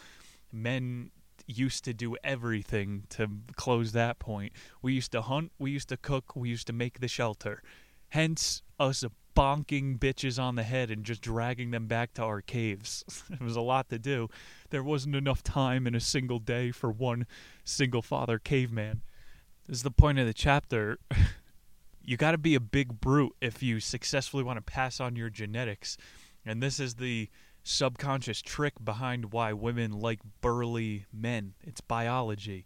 Men 0.51 1.11
used 1.57 1.83
to 1.85 1.93
do 1.93 2.15
everything 2.23 3.03
to 3.09 3.29
close 3.55 3.91
that 3.91 4.19
point. 4.19 4.53
We 4.81 4.93
used 4.93 5.11
to 5.13 5.21
hunt, 5.21 5.51
we 5.59 5.71
used 5.71 5.89
to 5.89 5.97
cook, 5.97 6.35
we 6.35 6.49
used 6.49 6.67
to 6.67 6.73
make 6.73 6.99
the 6.99 7.07
shelter. 7.07 7.61
Hence, 8.09 8.61
us 8.79 9.03
bonking 9.35 9.97
bitches 9.97 10.41
on 10.41 10.55
the 10.55 10.63
head 10.63 10.91
and 10.91 11.03
just 11.03 11.21
dragging 11.21 11.71
them 11.71 11.87
back 11.87 12.13
to 12.13 12.23
our 12.23 12.41
caves. 12.41 13.03
it 13.31 13.41
was 13.41 13.55
a 13.55 13.61
lot 13.61 13.89
to 13.89 13.99
do. 13.99 14.29
There 14.69 14.83
wasn't 14.83 15.15
enough 15.15 15.43
time 15.43 15.87
in 15.87 15.95
a 15.95 15.99
single 15.99 16.39
day 16.39 16.71
for 16.71 16.91
one 16.91 17.25
single 17.63 18.01
father 18.01 18.39
caveman. 18.39 19.01
This 19.67 19.77
is 19.77 19.83
the 19.83 19.91
point 19.91 20.19
of 20.19 20.27
the 20.27 20.33
chapter. 20.33 20.99
you 22.03 22.17
got 22.17 22.31
to 22.31 22.37
be 22.37 22.55
a 22.55 22.59
big 22.59 22.99
brute 22.99 23.35
if 23.41 23.63
you 23.63 23.79
successfully 23.79 24.43
want 24.43 24.57
to 24.57 24.71
pass 24.71 24.99
on 24.99 25.15
your 25.15 25.29
genetics. 25.29 25.97
And 26.45 26.61
this 26.61 26.79
is 26.79 26.95
the 26.95 27.29
subconscious 27.63 28.41
trick 28.41 28.73
behind 28.83 29.31
why 29.31 29.53
women 29.53 29.91
like 29.91 30.19
burly 30.41 31.05
men. 31.11 31.53
It's 31.63 31.81
biology. 31.81 32.65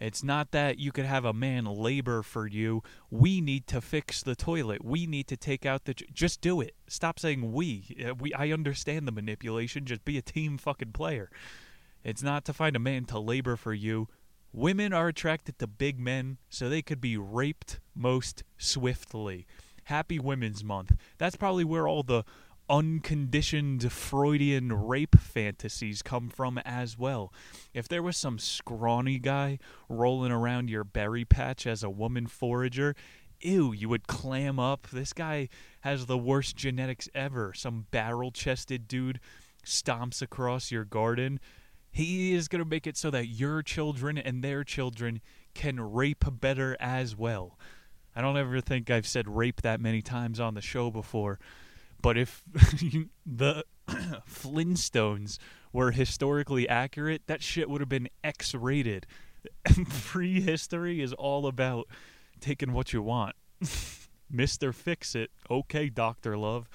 It's 0.00 0.24
not 0.24 0.50
that 0.50 0.78
you 0.80 0.90
could 0.90 1.04
have 1.04 1.24
a 1.24 1.32
man 1.32 1.64
labor 1.64 2.24
for 2.24 2.48
you. 2.48 2.82
We 3.08 3.40
need 3.40 3.68
to 3.68 3.80
fix 3.80 4.20
the 4.20 4.34
toilet. 4.34 4.84
We 4.84 5.06
need 5.06 5.28
to 5.28 5.36
take 5.36 5.64
out 5.64 5.84
the. 5.84 5.94
Just 5.94 6.40
do 6.40 6.60
it. 6.60 6.74
Stop 6.88 7.20
saying 7.20 7.52
we. 7.52 7.96
Uh, 8.04 8.14
we. 8.14 8.34
I 8.34 8.50
understand 8.50 9.06
the 9.06 9.12
manipulation. 9.12 9.84
Just 9.84 10.04
be 10.04 10.18
a 10.18 10.22
team 10.22 10.58
fucking 10.58 10.90
player. 10.90 11.30
It's 12.02 12.22
not 12.22 12.44
to 12.46 12.52
find 12.52 12.74
a 12.74 12.80
man 12.80 13.04
to 13.06 13.20
labor 13.20 13.54
for 13.54 13.72
you. 13.72 14.08
Women 14.52 14.92
are 14.92 15.06
attracted 15.06 15.60
to 15.60 15.68
big 15.68 16.00
men 16.00 16.38
so 16.50 16.68
they 16.68 16.82
could 16.82 17.00
be 17.00 17.16
raped 17.16 17.78
most 17.94 18.42
swiftly. 18.58 19.46
Happy 19.84 20.18
Women's 20.18 20.64
Month. 20.64 20.96
That's 21.18 21.36
probably 21.36 21.64
where 21.64 21.86
all 21.86 22.02
the 22.02 22.24
unconditioned 22.72 23.92
Freudian 23.92 24.72
rape 24.72 25.14
fantasies 25.18 26.00
come 26.00 26.30
from 26.30 26.56
as 26.64 26.98
well. 26.98 27.30
If 27.74 27.86
there 27.86 28.02
was 28.02 28.16
some 28.16 28.38
scrawny 28.38 29.18
guy 29.18 29.58
rolling 29.90 30.32
around 30.32 30.70
your 30.70 30.82
berry 30.82 31.26
patch 31.26 31.66
as 31.66 31.82
a 31.82 31.90
woman 31.90 32.26
forager, 32.26 32.96
ew, 33.42 33.72
you 33.72 33.90
would 33.90 34.08
clam 34.08 34.58
up. 34.58 34.88
This 34.90 35.12
guy 35.12 35.50
has 35.82 36.06
the 36.06 36.16
worst 36.16 36.56
genetics 36.56 37.10
ever. 37.14 37.52
Some 37.52 37.88
barrel 37.90 38.30
chested 38.30 38.88
dude 38.88 39.20
stomps 39.66 40.22
across 40.22 40.72
your 40.72 40.86
garden. 40.86 41.40
He 41.90 42.32
is 42.32 42.48
going 42.48 42.64
to 42.64 42.68
make 42.68 42.86
it 42.86 42.96
so 42.96 43.10
that 43.10 43.26
your 43.26 43.62
children 43.62 44.16
and 44.16 44.42
their 44.42 44.64
children 44.64 45.20
can 45.52 45.78
rape 45.78 46.24
better 46.40 46.74
as 46.80 47.14
well. 47.14 47.58
I 48.16 48.22
don't 48.22 48.38
ever 48.38 48.62
think 48.62 48.90
I've 48.90 49.06
said 49.06 49.28
rape 49.28 49.60
that 49.60 49.78
many 49.78 50.00
times 50.00 50.40
on 50.40 50.54
the 50.54 50.62
show 50.62 50.90
before. 50.90 51.38
But 52.02 52.18
if 52.18 52.42
the 53.26 53.64
Flintstones 54.28 55.38
were 55.72 55.92
historically 55.92 56.68
accurate, 56.68 57.22
that 57.26 57.42
shit 57.42 57.70
would 57.70 57.80
have 57.80 57.88
been 57.88 58.08
X 58.22 58.54
rated. 58.54 59.06
Prehistory 59.88 61.00
is 61.00 61.12
all 61.12 61.46
about 61.46 61.88
taking 62.40 62.72
what 62.72 62.92
you 62.92 63.02
want. 63.02 63.36
Mr. 64.32 64.74
Fix 64.74 65.14
It. 65.14 65.30
Okay, 65.50 65.88
Dr. 65.88 66.36
Love. 66.36 66.68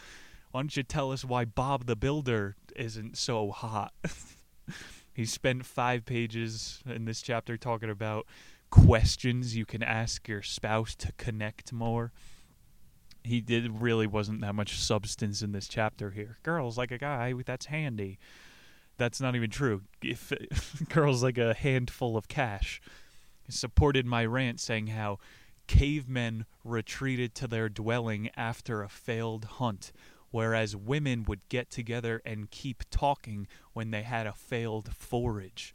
Why 0.51 0.61
don't 0.61 0.77
you 0.77 0.83
tell 0.83 1.11
us 1.11 1.25
why 1.25 1.45
Bob 1.45 1.85
the 1.85 1.95
Builder 1.95 2.55
isn't 2.75 3.17
so 3.17 3.51
hot? 3.51 3.93
he 5.13 5.25
spent 5.25 5.65
five 5.65 6.05
pages 6.05 6.81
in 6.85 7.05
this 7.05 7.21
chapter 7.21 7.57
talking 7.57 7.89
about 7.89 8.25
questions 8.69 9.55
you 9.55 9.65
can 9.65 9.81
ask 9.81 10.27
your 10.27 10.41
spouse 10.41 10.95
to 10.95 11.11
connect 11.13 11.71
more 11.71 12.11
he 13.27 13.41
did 13.41 13.81
really 13.81 14.07
wasn't 14.07 14.41
that 14.41 14.55
much 14.55 14.79
substance 14.79 15.41
in 15.41 15.51
this 15.51 15.67
chapter 15.67 16.11
here. 16.11 16.37
Girls 16.43 16.77
like 16.77 16.91
a 16.91 16.97
guy, 16.97 17.33
that's 17.45 17.67
handy. 17.67 18.19
That's 18.97 19.21
not 19.21 19.35
even 19.35 19.49
true. 19.49 19.83
If 20.01 20.33
girls 20.89 21.23
like 21.23 21.37
a 21.37 21.53
handful 21.53 22.17
of 22.17 22.27
cash. 22.27 22.81
Supported 23.49 24.05
my 24.05 24.25
rant 24.25 24.59
saying 24.59 24.87
how 24.87 25.19
cavemen 25.67 26.45
retreated 26.63 27.35
to 27.35 27.47
their 27.47 27.69
dwelling 27.69 28.29
after 28.35 28.81
a 28.81 28.89
failed 28.89 29.45
hunt, 29.45 29.91
whereas 30.31 30.75
women 30.75 31.23
would 31.27 31.47
get 31.49 31.69
together 31.69 32.21
and 32.25 32.51
keep 32.51 32.83
talking 32.89 33.47
when 33.73 33.91
they 33.91 34.03
had 34.03 34.27
a 34.27 34.33
failed 34.33 34.93
forage. 34.93 35.73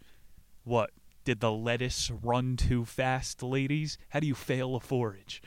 What? 0.64 0.90
Did 1.24 1.40
the 1.40 1.52
lettuce 1.52 2.10
run 2.10 2.56
too 2.56 2.84
fast, 2.84 3.42
ladies? 3.42 3.96
How 4.08 4.20
do 4.20 4.26
you 4.26 4.34
fail 4.34 4.74
a 4.74 4.80
forage? 4.80 5.40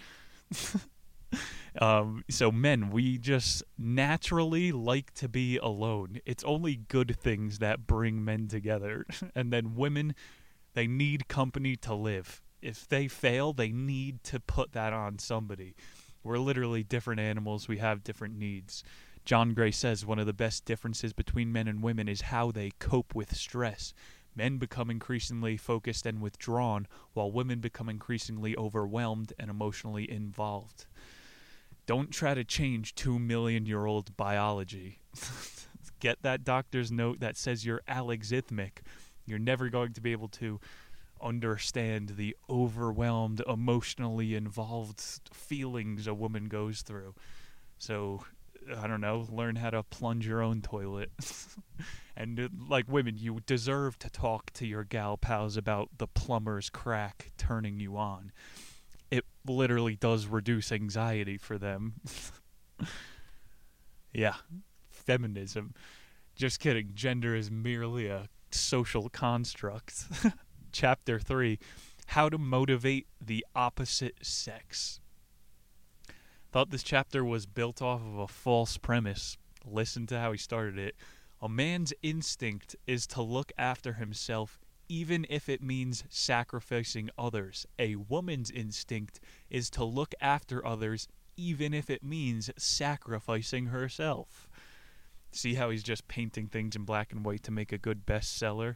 Um, 1.77 2.23
so 2.29 2.53
men, 2.53 2.89
we 2.89 3.17
just 3.17 3.61
naturally 3.77 4.71
like 4.71 5.13
to 5.15 5.27
be 5.27 5.57
alone. 5.57 6.21
It's 6.25 6.41
only 6.45 6.77
good 6.77 7.17
things 7.19 7.59
that 7.59 7.85
bring 7.85 8.23
men 8.23 8.47
together. 8.47 9.05
and 9.35 9.51
then 9.51 9.75
women, 9.75 10.15
they 10.73 10.87
need 10.87 11.27
company 11.27 11.75
to 11.75 11.93
live. 11.93 12.41
If 12.61 12.87
they 12.87 13.09
fail, 13.09 13.51
they 13.51 13.73
need 13.73 14.23
to 14.23 14.39
put 14.39 14.71
that 14.71 14.93
on 14.93 15.19
somebody. 15.19 15.75
We're 16.23 16.39
literally 16.39 16.81
different 16.81 17.19
animals. 17.19 17.67
We 17.67 17.77
have 17.79 18.03
different 18.03 18.37
needs. 18.37 18.83
John 19.25 19.53
Gray 19.53 19.71
says 19.71 20.05
one 20.05 20.19
of 20.19 20.27
the 20.27 20.33
best 20.33 20.65
differences 20.65 21.11
between 21.11 21.51
men 21.51 21.67
and 21.67 21.83
women 21.83 22.07
is 22.07 22.21
how 22.21 22.51
they 22.51 22.71
cope 22.79 23.13
with 23.13 23.35
stress. 23.35 23.93
Men 24.35 24.57
become 24.57 24.89
increasingly 24.89 25.55
focused 25.55 26.05
and 26.05 26.21
withdrawn, 26.21 26.87
while 27.13 27.31
women 27.31 27.59
become 27.59 27.89
increasingly 27.89 28.55
overwhelmed 28.57 29.33
and 29.39 29.49
emotionally 29.49 30.09
involved. 30.09 30.85
Don't 31.85 32.11
try 32.11 32.33
to 32.33 32.43
change 32.43 32.95
two 32.95 33.19
million 33.19 33.65
year 33.65 33.85
old 33.85 34.15
biology. 34.17 34.99
Get 35.99 36.23
that 36.23 36.43
doctor's 36.43 36.91
note 36.91 37.19
that 37.19 37.37
says 37.37 37.65
you're 37.65 37.81
alexithymic. 37.87 38.79
You're 39.25 39.39
never 39.39 39.69
going 39.69 39.93
to 39.93 40.01
be 40.01 40.11
able 40.11 40.27
to 40.29 40.59
understand 41.21 42.13
the 42.17 42.35
overwhelmed, 42.49 43.41
emotionally 43.47 44.35
involved 44.35 45.01
feelings 45.33 46.07
a 46.07 46.13
woman 46.13 46.45
goes 46.45 46.81
through. 46.81 47.15
So, 47.77 48.23
I 48.77 48.87
don't 48.87 49.01
know, 49.01 49.25
learn 49.29 49.55
how 49.55 49.69
to 49.69 49.83
plunge 49.83 50.27
your 50.27 50.41
own 50.41 50.61
toilet. 50.61 51.11
and 52.17 52.39
uh, 52.39 52.49
like 52.67 52.85
women, 52.87 53.15
you 53.17 53.39
deserve 53.45 53.97
to 53.99 54.09
talk 54.09 54.51
to 54.53 54.67
your 54.67 54.83
gal 54.83 55.17
pals 55.17 55.57
about 55.57 55.89
the 55.97 56.07
plumber's 56.07 56.69
crack 56.69 57.31
turning 57.37 57.79
you 57.79 57.97
on 57.97 58.31
literally 59.49 59.95
does 59.95 60.27
reduce 60.27 60.71
anxiety 60.71 61.37
for 61.37 61.57
them. 61.57 61.95
yeah, 64.13 64.35
feminism. 64.89 65.73
Just 66.35 66.59
kidding. 66.59 66.91
Gender 66.93 67.35
is 67.35 67.49
merely 67.49 68.07
a 68.07 68.29
social 68.51 69.09
construct. 69.09 70.05
Chapter 70.71 71.19
3 71.19 71.59
How 72.07 72.29
to 72.29 72.37
Motivate 72.37 73.07
the 73.21 73.45
Opposite 73.55 74.17
Sex. 74.21 74.99
Thought 76.51 76.69
this 76.71 76.83
chapter 76.83 77.25
was 77.25 77.45
built 77.45 77.81
off 77.81 77.99
of 77.99 78.17
a 78.17 78.29
false 78.29 78.77
premise. 78.77 79.37
Listen 79.65 80.07
to 80.07 80.19
how 80.19 80.31
he 80.31 80.37
started 80.37 80.77
it. 80.77 80.95
A 81.41 81.49
man's 81.49 81.91
instinct 82.01 82.77
is 82.87 83.05
to 83.07 83.21
look 83.21 83.51
after 83.57 83.93
himself 83.93 84.57
even 84.87 85.25
if 85.29 85.49
it 85.49 85.61
means 85.61 86.03
sacrificing 86.09 87.09
others. 87.17 87.65
A 87.79 87.95
woman's 87.95 88.51
instinct 88.51 89.19
is 89.49 89.69
to 89.71 89.83
look 89.83 90.13
after 90.21 90.65
others, 90.65 91.07
even 91.37 91.73
if 91.73 91.89
it 91.89 92.03
means 92.03 92.49
sacrificing 92.57 93.67
herself. 93.67 94.47
See 95.31 95.55
how 95.55 95.69
he's 95.69 95.83
just 95.83 96.07
painting 96.07 96.47
things 96.47 96.75
in 96.75 96.83
black 96.83 97.11
and 97.11 97.25
white 97.25 97.43
to 97.43 97.51
make 97.51 97.71
a 97.71 97.77
good 97.77 98.05
bestseller? 98.05 98.75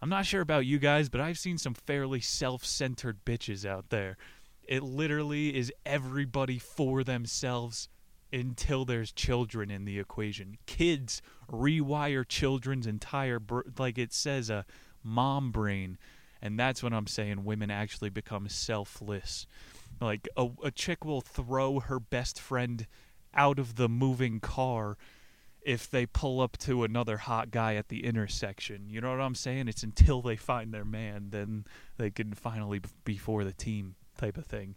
I'm 0.00 0.08
not 0.08 0.26
sure 0.26 0.40
about 0.40 0.66
you 0.66 0.78
guys, 0.78 1.08
but 1.08 1.20
I've 1.20 1.38
seen 1.38 1.58
some 1.58 1.74
fairly 1.74 2.20
self 2.20 2.64
centered 2.64 3.24
bitches 3.24 3.64
out 3.64 3.90
there. 3.90 4.16
It 4.62 4.82
literally 4.82 5.56
is 5.56 5.72
everybody 5.84 6.58
for 6.58 7.02
themselves 7.02 7.88
until 8.32 8.84
there's 8.84 9.12
children 9.12 9.70
in 9.70 9.86
the 9.86 9.98
equation. 9.98 10.58
Kids 10.66 11.22
rewire 11.50 12.26
children's 12.28 12.86
entire, 12.86 13.40
br- 13.40 13.62
like 13.78 13.98
it 13.98 14.12
says, 14.12 14.50
a 14.50 14.66
mom 15.08 15.50
brain. 15.50 15.98
And 16.40 16.58
that's 16.58 16.82
when 16.82 16.92
I'm 16.92 17.06
saying 17.06 17.44
women 17.44 17.70
actually 17.70 18.10
become 18.10 18.48
selfless. 18.48 19.46
Like 20.00 20.28
a, 20.36 20.48
a 20.62 20.70
chick 20.70 21.04
will 21.04 21.20
throw 21.20 21.80
her 21.80 21.98
best 21.98 22.40
friend 22.40 22.86
out 23.34 23.58
of 23.58 23.74
the 23.74 23.88
moving 23.88 24.40
car 24.40 24.96
if 25.62 25.90
they 25.90 26.06
pull 26.06 26.40
up 26.40 26.56
to 26.56 26.84
another 26.84 27.18
hot 27.18 27.50
guy 27.50 27.74
at 27.74 27.88
the 27.88 28.04
intersection. 28.04 28.88
You 28.88 29.00
know 29.00 29.10
what 29.10 29.20
I'm 29.20 29.34
saying? 29.34 29.68
It's 29.68 29.82
until 29.82 30.22
they 30.22 30.36
find 30.36 30.72
their 30.72 30.84
man, 30.84 31.28
then 31.30 31.64
they 31.96 32.10
can 32.10 32.32
finally 32.32 32.80
be 33.04 33.16
for 33.16 33.44
the 33.44 33.52
team 33.52 33.96
type 34.16 34.38
of 34.38 34.46
thing. 34.46 34.76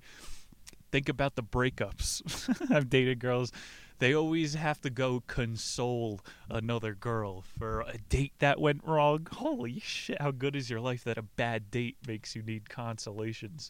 Think 0.92 1.08
about 1.08 1.36
the 1.36 1.44
breakups. 1.44 2.72
I've 2.76 2.90
dated 2.90 3.20
girls. 3.20 3.52
They 4.02 4.16
always 4.16 4.56
have 4.56 4.82
to 4.82 4.90
go 4.90 5.22
console 5.28 6.22
another 6.50 6.96
girl 6.96 7.44
for 7.44 7.82
a 7.82 8.00
date 8.10 8.34
that 8.40 8.60
went 8.60 8.82
wrong. 8.84 9.28
Holy 9.32 9.80
shit, 9.80 10.20
how 10.20 10.32
good 10.32 10.56
is 10.56 10.72
your 10.72 10.80
life 10.80 11.04
that 11.04 11.20
a 11.20 11.22
bad 11.22 11.70
date 11.70 11.98
makes 12.08 12.36
you 12.36 12.42
need 12.42 12.68
consolations? 12.68 13.70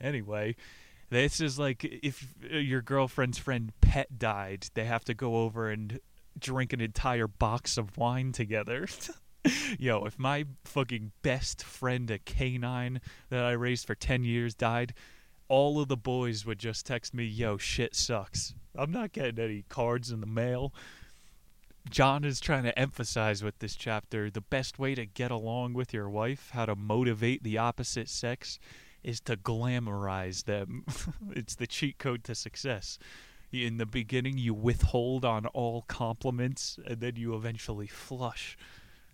Anyway, 0.00 0.54
this 1.10 1.40
is 1.40 1.58
like 1.58 1.82
if 1.82 2.36
your 2.48 2.80
girlfriend's 2.80 3.38
friend 3.38 3.72
pet 3.80 4.16
died, 4.16 4.68
they 4.74 4.84
have 4.84 5.04
to 5.06 5.12
go 5.12 5.38
over 5.38 5.68
and 5.68 5.98
drink 6.38 6.72
an 6.72 6.80
entire 6.80 7.26
box 7.26 7.76
of 7.76 7.98
wine 7.98 8.30
together. 8.30 8.86
Yo, 9.76 10.04
if 10.04 10.20
my 10.20 10.44
fucking 10.66 11.10
best 11.22 11.64
friend, 11.64 12.08
a 12.12 12.20
canine 12.20 13.00
that 13.28 13.42
I 13.42 13.52
raised 13.52 13.88
for 13.88 13.96
10 13.96 14.22
years, 14.22 14.54
died, 14.54 14.94
all 15.48 15.80
of 15.80 15.88
the 15.88 15.96
boys 15.96 16.46
would 16.46 16.60
just 16.60 16.86
text 16.86 17.12
me, 17.14 17.24
yo, 17.24 17.56
shit 17.56 17.96
sucks. 17.96 18.54
I'm 18.78 18.92
not 18.92 19.12
getting 19.12 19.42
any 19.42 19.64
cards 19.68 20.10
in 20.10 20.20
the 20.20 20.26
mail. 20.26 20.72
John 21.90 22.24
is 22.24 22.38
trying 22.38 22.64
to 22.64 22.78
emphasize 22.78 23.42
with 23.42 23.58
this 23.58 23.74
chapter 23.74 24.30
the 24.30 24.40
best 24.40 24.78
way 24.78 24.94
to 24.94 25.06
get 25.06 25.30
along 25.30 25.74
with 25.74 25.92
your 25.92 26.08
wife, 26.08 26.50
how 26.52 26.66
to 26.66 26.76
motivate 26.76 27.42
the 27.42 27.58
opposite 27.58 28.08
sex, 28.08 28.58
is 29.02 29.20
to 29.22 29.36
glamorize 29.36 30.44
them. 30.44 30.84
it's 31.30 31.54
the 31.54 31.66
cheat 31.66 31.98
code 31.98 32.24
to 32.24 32.34
success. 32.34 32.98
In 33.50 33.78
the 33.78 33.86
beginning, 33.86 34.36
you 34.36 34.52
withhold 34.52 35.24
on 35.24 35.46
all 35.46 35.82
compliments, 35.88 36.78
and 36.86 37.00
then 37.00 37.16
you 37.16 37.34
eventually 37.34 37.86
flush. 37.86 38.58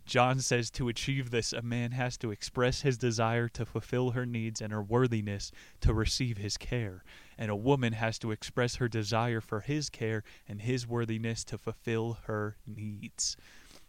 John 0.07 0.41
says 0.41 0.71
to 0.73 0.89
achieve 0.89 1.31
this, 1.31 1.53
a 1.53 1.63
man 1.63 1.93
has 1.93 2.19
to 2.19 2.31
express 2.31 2.83
his 2.83 2.99
desire 2.99 3.49
to 3.51 3.65
fulfill 3.65 4.11
her 4.11 4.27
needs 4.27 4.61
and 4.61 4.73
her 4.73 4.83
worthiness 4.83 5.51
to 5.81 5.95
receive 5.95 6.37
his 6.37 6.57
care. 6.57 7.05
And 7.39 7.51
a 7.51 7.57
woman 7.57 7.95
has 7.95 8.19
to 8.21 8.31
express 8.31 8.77
her 8.77 8.89
desire 8.89 9.41
for 9.41 9.61
his 9.61 9.91
care 9.91 10.23
and 10.49 10.61
his 10.63 10.87
worthiness 10.87 11.45
to 11.45 11.59
fulfill 11.59 12.19
her 12.27 12.57
needs. 12.67 13.37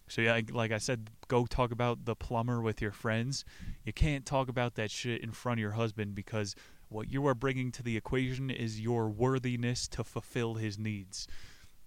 So, 0.08 0.22
yeah, 0.22 0.42
like 0.52 0.72
I 0.72 0.78
said, 0.78 1.10
go 1.28 1.46
talk 1.46 1.72
about 1.72 2.06
the 2.06 2.16
plumber 2.16 2.62
with 2.62 2.82
your 2.82 2.92
friends. 2.92 3.44
You 3.84 3.94
can't 3.94 4.26
talk 4.26 4.50
about 4.50 4.76
that 4.76 4.92
shit 4.92 5.22
in 5.22 5.32
front 5.32 5.60
of 5.60 5.62
your 5.62 5.72
husband 5.72 6.14
because 6.14 6.56
what 6.90 7.12
you 7.12 7.26
are 7.28 7.34
bringing 7.34 7.72
to 7.74 7.84
the 7.84 7.98
equation 7.98 8.50
is 8.50 8.80
your 8.80 9.10
worthiness 9.10 9.88
to 9.90 10.04
fulfill 10.04 10.56
his 10.56 10.78
needs. 10.78 11.28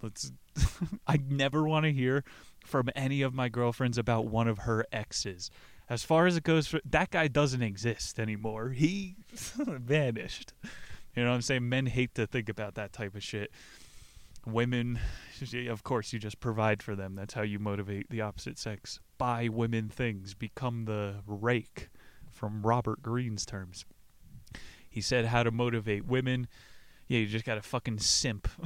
Let's. 0.02 0.32
I 1.06 1.18
never 1.28 1.66
want 1.66 1.84
to 1.84 1.92
hear 1.92 2.24
from 2.64 2.90
any 2.94 3.22
of 3.22 3.34
my 3.34 3.48
girlfriends 3.48 3.98
about 3.98 4.26
one 4.26 4.48
of 4.48 4.58
her 4.60 4.84
exes. 4.92 5.50
As 5.88 6.02
far 6.02 6.26
as 6.26 6.36
it 6.36 6.42
goes, 6.42 6.74
that 6.84 7.10
guy 7.10 7.28
doesn't 7.28 7.62
exist 7.62 8.18
anymore. 8.18 8.70
He 8.70 9.16
vanished. 9.56 10.52
You 11.18 11.24
know 11.24 11.30
what 11.30 11.36
I'm 11.36 11.42
saying? 11.42 11.68
Men 11.68 11.86
hate 11.86 12.14
to 12.14 12.28
think 12.28 12.48
about 12.48 12.76
that 12.76 12.92
type 12.92 13.16
of 13.16 13.24
shit. 13.24 13.50
Women, 14.46 15.00
of 15.68 15.82
course, 15.82 16.12
you 16.12 16.20
just 16.20 16.38
provide 16.38 16.80
for 16.80 16.94
them. 16.94 17.16
That's 17.16 17.34
how 17.34 17.42
you 17.42 17.58
motivate 17.58 18.08
the 18.08 18.20
opposite 18.20 18.56
sex. 18.56 19.00
Buy 19.18 19.48
women 19.48 19.88
things. 19.88 20.34
Become 20.34 20.84
the 20.84 21.16
rake, 21.26 21.88
from 22.30 22.62
Robert 22.62 23.02
Greene's 23.02 23.44
terms. 23.44 23.84
He 24.88 25.00
said 25.00 25.24
how 25.24 25.42
to 25.42 25.50
motivate 25.50 26.06
women. 26.06 26.46
Yeah, 27.08 27.18
you 27.18 27.26
just 27.26 27.44
gotta 27.44 27.62
fucking 27.62 27.98
simp. 27.98 28.46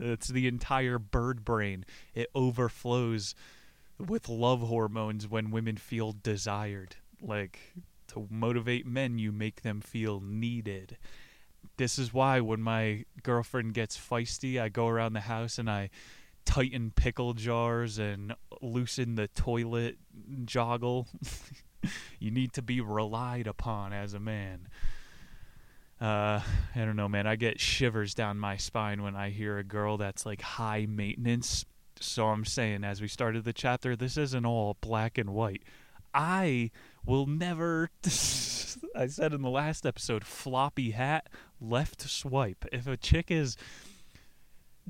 It's 0.00 0.28
the 0.28 0.46
entire 0.46 0.98
bird 0.98 1.44
brain. 1.44 1.84
It 2.14 2.30
overflows 2.32 3.34
with 3.98 4.28
love 4.28 4.60
hormones 4.60 5.26
when 5.26 5.50
women 5.50 5.76
feel 5.76 6.12
desired. 6.12 6.96
Like 7.20 7.74
to 8.14 8.26
motivate 8.30 8.86
men, 8.86 9.18
you 9.18 9.32
make 9.32 9.62
them 9.62 9.80
feel 9.80 10.20
needed. 10.20 10.96
This 11.78 11.98
is 11.98 12.12
why 12.12 12.40
when 12.40 12.60
my 12.60 13.04
girlfriend 13.22 13.72
gets 13.72 13.96
feisty, 13.96 14.60
I 14.60 14.68
go 14.68 14.88
around 14.88 15.12
the 15.12 15.20
house 15.20 15.58
and 15.58 15.70
I 15.70 15.90
tighten 16.44 16.90
pickle 16.90 17.34
jars 17.34 17.98
and 17.98 18.34
loosen 18.60 19.14
the 19.14 19.28
toilet 19.28 19.96
joggle. 20.44 21.06
you 22.18 22.30
need 22.32 22.52
to 22.54 22.62
be 22.62 22.80
relied 22.80 23.46
upon 23.46 23.92
as 23.92 24.12
a 24.12 24.18
man. 24.18 24.66
Uh, 26.00 26.40
I 26.74 26.78
don't 26.84 26.96
know, 26.96 27.08
man. 27.08 27.26
I 27.26 27.36
get 27.36 27.60
shivers 27.60 28.12
down 28.12 28.38
my 28.38 28.56
spine 28.56 29.02
when 29.02 29.14
I 29.14 29.30
hear 29.30 29.58
a 29.58 29.64
girl 29.64 29.96
that's 29.96 30.26
like 30.26 30.42
high 30.42 30.86
maintenance. 30.88 31.64
So 32.00 32.26
I'm 32.26 32.44
saying, 32.44 32.82
as 32.82 33.00
we 33.00 33.08
started 33.08 33.44
the 33.44 33.52
chapter, 33.52 33.94
this 33.94 34.16
isn't 34.16 34.46
all 34.46 34.76
black 34.80 35.16
and 35.16 35.30
white. 35.30 35.62
I 36.12 36.72
will 37.06 37.26
never. 37.26 37.90
I 38.94 39.06
said 39.06 39.32
in 39.32 39.42
the 39.42 39.50
last 39.50 39.86
episode, 39.86 40.24
floppy 40.24 40.92
hat, 40.92 41.28
left 41.60 42.02
swipe. 42.02 42.64
If 42.72 42.86
a 42.86 42.96
chick 42.96 43.30
is 43.30 43.56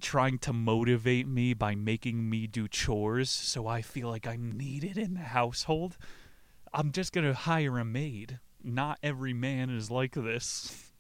trying 0.01 0.39
to 0.39 0.53
motivate 0.53 1.27
me 1.27 1.55
by 1.55 1.75
making 1.75 2.31
me 2.31 2.47
do 2.47 2.69
chores 2.69 3.31
so 3.31 3.67
I 3.67 3.83
feel 3.83 4.09
like 4.09 4.27
I'm 4.27 4.57
needed 4.57 4.97
in 4.97 5.15
the 5.15 5.21
household, 5.21 5.97
I'm 6.73 6.93
just 6.93 7.13
going 7.13 7.27
to 7.27 7.35
hire 7.35 7.79
a 7.79 7.85
maid. 7.85 8.39
Not 8.63 8.99
every 9.03 9.33
man 9.33 9.71
is 9.71 9.91
like 9.91 10.15
this. 10.15 10.91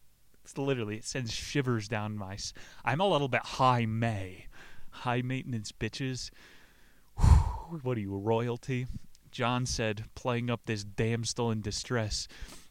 It's 0.44 0.56
literally 0.56 0.96
it 0.96 1.04
sends 1.04 1.32
shivers 1.32 1.88
down 1.88 2.16
my. 2.16 2.38
I'm 2.84 3.00
a 3.00 3.08
little 3.08 3.28
bit 3.28 3.42
high 3.42 3.84
May, 3.84 4.46
high 4.90 5.22
maintenance 5.22 5.72
bitches. 5.72 6.30
Whew, 7.18 7.80
what 7.82 7.98
are 7.98 8.00
you 8.00 8.16
royalty? 8.16 8.87
John 9.30 9.66
said, 9.66 10.04
playing 10.14 10.48
up 10.48 10.62
this 10.64 10.84
damsel 10.84 11.50
in 11.50 11.61
distress. 11.61 12.28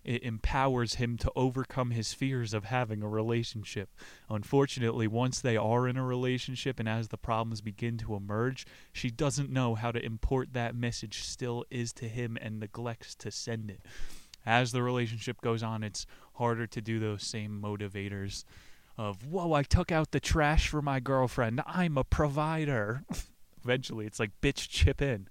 It 0.08 0.24
empowers 0.24 0.96
him 0.96 1.18
to 1.18 1.32
overcome 1.36 1.92
his 1.92 2.14
fears 2.14 2.54
of 2.54 2.66
having 2.66 3.04
a 3.04 3.08
relationship. 3.08 3.90
Unfortunately, 4.30 5.08
once 5.08 5.40
they 5.42 5.58
are 5.58 5.88
in 5.88 5.98
a 5.98 6.06
relationship 6.06 6.80
and 6.80 6.90
as 6.90 7.10
the 7.10 7.18
problems 7.18 7.62
begin 7.62 7.98
to 8.00 8.16
emerge, 8.16 8.66
she 8.92 9.12
doesn't 9.12 9.52
know 9.52 9.76
how 9.76 9.92
to 9.92 10.04
import 10.04 10.54
that 10.54 10.76
message 10.76 11.22
still 11.22 11.66
is 11.70 11.94
to 11.94 12.08
him 12.08 12.38
and 12.42 12.60
neglects 12.60 13.14
to 13.16 13.30
send 13.30 13.70
it 13.70 13.82
as 14.48 14.72
the 14.72 14.82
relationship 14.82 15.42
goes 15.42 15.62
on, 15.62 15.84
it's 15.84 16.08
harder 16.36 16.66
to 16.66 16.82
do 16.82 17.00
those 17.00 17.22
same 17.22 17.62
motivators 17.62 18.46
of, 18.98 19.26
whoa, 19.26 19.52
I 19.52 19.62
took 19.62 19.92
out 19.92 20.12
the 20.12 20.22
trash 20.22 20.70
for 20.70 20.82
my 20.82 21.02
girlfriend. 21.02 21.62
I'm 21.68 21.98
a 21.98 22.06
provider. 22.06 23.04
Eventually, 23.64 24.06
it's 24.06 24.22
like, 24.22 24.32
bitch, 24.42 24.70
chip 24.70 25.02
in. 25.02 25.28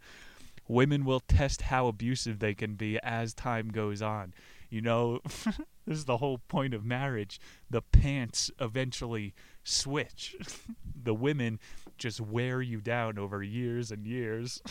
Women 0.69 1.07
will 1.07 1.21
test 1.21 1.63
how 1.63 1.87
abusive 1.87 2.41
they 2.41 2.55
can 2.55 2.75
be 2.75 3.01
as 3.03 3.33
time 3.33 3.71
goes 3.71 4.03
on. 4.03 4.35
You 4.69 4.81
know, 4.81 5.21
this 5.25 5.99
is 5.99 6.05
the 6.05 6.19
whole 6.19 6.39
point 6.39 6.75
of 6.75 6.85
marriage. 6.85 7.41
The 7.71 7.83
pants 7.83 8.51
eventually 8.61 9.35
switch. 9.65 10.37
the 11.03 11.15
women 11.15 11.59
just 11.99 12.21
wear 12.21 12.61
you 12.63 12.81
down 12.81 13.19
over 13.19 13.43
years 13.43 13.91
and 13.91 14.07
years. 14.07 14.63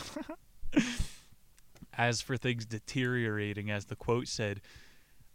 As 1.98 2.20
for 2.20 2.36
things 2.36 2.66
deteriorating, 2.66 3.70
as 3.70 3.86
the 3.86 3.96
quote 3.96 4.28
said, 4.28 4.60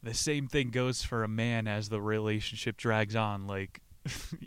the 0.03 0.13
same 0.13 0.47
thing 0.47 0.69
goes 0.69 1.01
for 1.01 1.23
a 1.23 1.27
man 1.27 1.67
as 1.67 1.89
the 1.89 1.99
relationship 1.99 2.77
drags 2.77 3.15
on. 3.15 3.47
Like, 3.47 3.81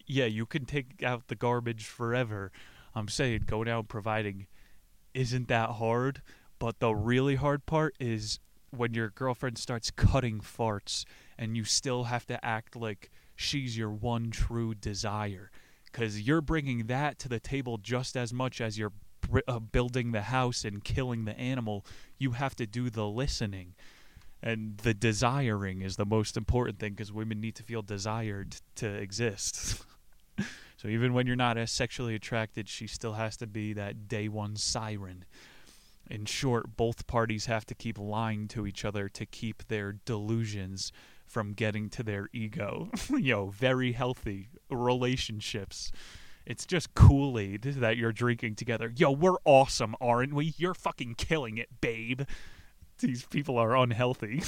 yeah, 0.07 0.27
you 0.27 0.47
can 0.47 0.65
take 0.65 1.03
out 1.03 1.27
the 1.27 1.35
garbage 1.35 1.87
forever. 1.87 2.53
I'm 2.95 3.09
saying 3.09 3.45
going 3.47 3.69
out 3.69 3.89
providing 3.89 4.47
isn't 5.13 5.49
that 5.49 5.71
hard, 5.71 6.23
but 6.59 6.81
the 6.81 6.95
really 6.95 7.37
hard 7.37 7.67
part 7.67 7.97
is 7.99 8.39
when 8.77 8.95
your 8.95 9.11
girlfriend 9.11 9.59
starts 9.59 9.91
cutting 9.91 10.41
farts 10.41 11.05
and 11.39 11.57
you 11.57 11.65
still 11.65 12.05
have 12.05 12.27
to 12.27 12.45
act 12.45 12.77
like 12.77 13.11
she's 13.37 13.77
your 13.77 13.91
one 13.91 14.31
true 14.31 14.75
desire 14.75 15.51
because 15.85 16.21
you're 16.21 16.41
bringing 16.41 16.87
that 16.87 17.19
to 17.21 17.29
the 17.29 17.41
table 17.41 17.79
just 17.79 18.17
as 18.17 18.33
much 18.33 18.61
as 18.61 18.79
you're 18.79 18.93
uh, 19.49 19.59
building 19.59 20.13
the 20.13 20.23
house 20.23 20.65
and 20.65 20.85
killing 20.85 21.25
the 21.25 21.39
animal, 21.39 21.85
you 22.19 22.33
have 22.33 22.55
to 22.57 22.67
do 22.67 22.91
the 22.91 23.07
listening. 23.07 23.75
And 24.43 24.77
the 24.79 24.93
desiring 24.93 25.81
is 25.81 25.97
the 25.97 26.05
most 26.05 26.37
important 26.37 26.79
thing 26.79 26.93
because 26.93 27.13
women 27.13 27.41
need 27.41 27.55
to 27.55 27.63
feel 27.63 27.81
desired 27.81 28.57
to 28.77 28.87
exist. 28.87 29.57
so 29.57 29.85
So 30.77 30.89
even 30.89 31.15
when 31.15 31.27
you're 31.27 31.35
not 31.35 31.57
as 31.57 31.73
sexually 31.73 32.15
attracted, 32.15 32.69
she 32.69 32.87
still 32.87 33.15
has 33.15 33.39
to 33.39 33.47
be 33.47 33.73
that 33.73 34.07
day 34.07 34.29
one 34.29 34.57
siren. 34.57 35.25
In 36.11 36.27
short, 36.27 36.77
both 36.77 37.07
parties 37.07 37.47
have 37.47 37.65
to 37.67 37.75
keep 37.75 37.99
lying 37.99 38.47
to 38.49 38.67
each 38.67 38.85
other 38.85 39.09
to 39.09 39.25
keep 39.25 39.67
their 39.69 39.93
delusions 40.05 40.93
from 41.27 41.53
getting 41.53 41.89
to 41.91 42.03
their 42.03 42.29
ego. 42.33 42.91
Yo, 43.11 43.49
very 43.49 43.93
healthy 43.93 44.49
relationships. 44.71 45.91
It's 46.47 46.67
just 46.67 46.95
Kool 46.95 47.39
Aid 47.39 47.63
that 47.63 47.97
you're 47.97 48.13
drinking 48.13 48.57
together. 48.57 48.93
Yo, 48.95 49.11
we're 49.11 49.39
awesome, 49.45 49.97
aren't 50.01 50.35
we? 50.35 50.55
You're 50.59 50.75
fucking 50.75 51.15
killing 51.15 51.57
it, 51.57 51.81
babe. 51.81 52.23
These 52.99 53.25
people 53.25 53.57
are 53.57 53.75
unhealthy. 53.75 54.43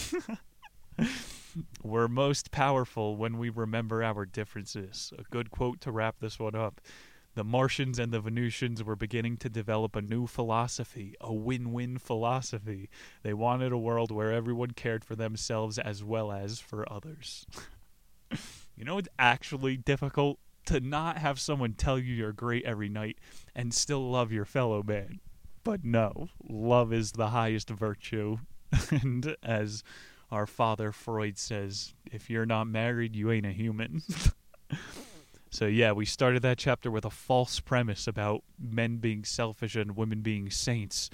we're 1.83 2.09
most 2.09 2.51
powerful 2.51 3.17
when 3.17 3.39
we 3.39 3.49
remember 3.49 4.03
our 4.03 4.27
differences. 4.27 5.13
A 5.19 5.23
good 5.31 5.51
quote 5.51 5.81
to 5.81 5.91
wrap 5.91 6.21
this 6.21 6.39
one 6.39 6.55
up. 6.55 6.81
The 7.37 7.45
Martians 7.45 7.99
and 7.99 8.13
the 8.13 8.21
Venusians 8.21 8.83
were 8.83 8.97
beginning 8.97 9.37
to 9.39 9.51
develop 9.51 9.95
a 9.95 10.01
new 10.01 10.27
philosophy, 10.27 11.15
a 11.21 11.35
win 11.35 11.71
win 11.71 11.99
philosophy. 11.99 12.89
They 13.23 13.35
wanted 13.35 13.73
a 13.73 13.79
world 13.79 14.11
where 14.11 14.33
everyone 14.33 14.71
cared 14.71 15.05
for 15.05 15.17
themselves 15.17 15.79
as 15.79 16.03
well 16.03 16.33
as 16.33 16.61
for 16.61 16.91
others. 16.91 17.47
you 18.75 18.85
know, 18.85 18.97
it's 18.97 19.11
actually 19.19 19.77
difficult 19.77 20.39
to 20.65 20.81
not 20.81 21.19
have 21.19 21.39
someone 21.39 21.75
tell 21.75 21.99
you 21.99 22.15
you're 22.15 22.33
great 22.33 22.65
every 22.65 22.89
night 22.89 23.19
and 23.55 23.75
still 23.75 24.11
love 24.11 24.33
your 24.33 24.47
fellow 24.47 24.83
man. 24.83 25.21
But 25.63 25.85
no, 25.85 26.31
love 26.43 26.91
is 26.91 27.13
the 27.13 27.29
highest 27.29 27.69
virtue. 27.69 28.39
and 28.91 29.37
as 29.43 29.85
our 30.31 30.47
father 30.47 30.91
Freud 30.91 31.37
says, 31.37 31.93
if 32.11 32.31
you're 32.31 32.47
not 32.47 32.67
married, 32.67 33.15
you 33.15 33.31
ain't 33.31 33.45
a 33.45 33.53
human. 33.53 34.01
so, 35.57 35.65
yeah, 35.65 35.93
we 35.93 36.05
started 36.05 36.43
that 36.43 36.59
chapter 36.59 36.91
with 36.91 37.07
a 37.07 37.11
false 37.11 37.61
premise 37.61 38.07
about 38.07 38.45
men 38.61 38.99
being 38.99 39.25
selfish 39.25 39.75
and 39.75 39.97
women 39.97 40.21
being 40.21 40.51
saints. 40.51 41.09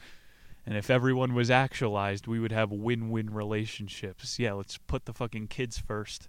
And 0.66 0.76
if 0.76 0.90
everyone 0.90 1.34
was 1.34 1.48
actualized, 1.48 2.26
we 2.26 2.40
would 2.40 2.50
have 2.50 2.72
win 2.72 3.10
win 3.10 3.32
relationships. 3.32 4.40
Yeah, 4.40 4.54
let's 4.54 4.78
put 4.78 5.04
the 5.04 5.12
fucking 5.12 5.46
kids 5.46 5.78
first 5.78 6.28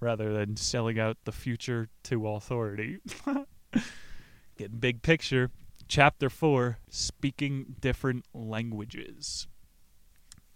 rather 0.00 0.32
than 0.32 0.56
selling 0.56 0.98
out 0.98 1.18
the 1.24 1.32
future 1.32 1.90
to 2.04 2.28
authority. 2.28 3.00
Getting 4.56 4.78
big 4.78 5.02
picture. 5.02 5.50
Chapter 5.86 6.30
4 6.30 6.78
Speaking 6.88 7.76
Different 7.78 8.24
Languages. 8.32 9.48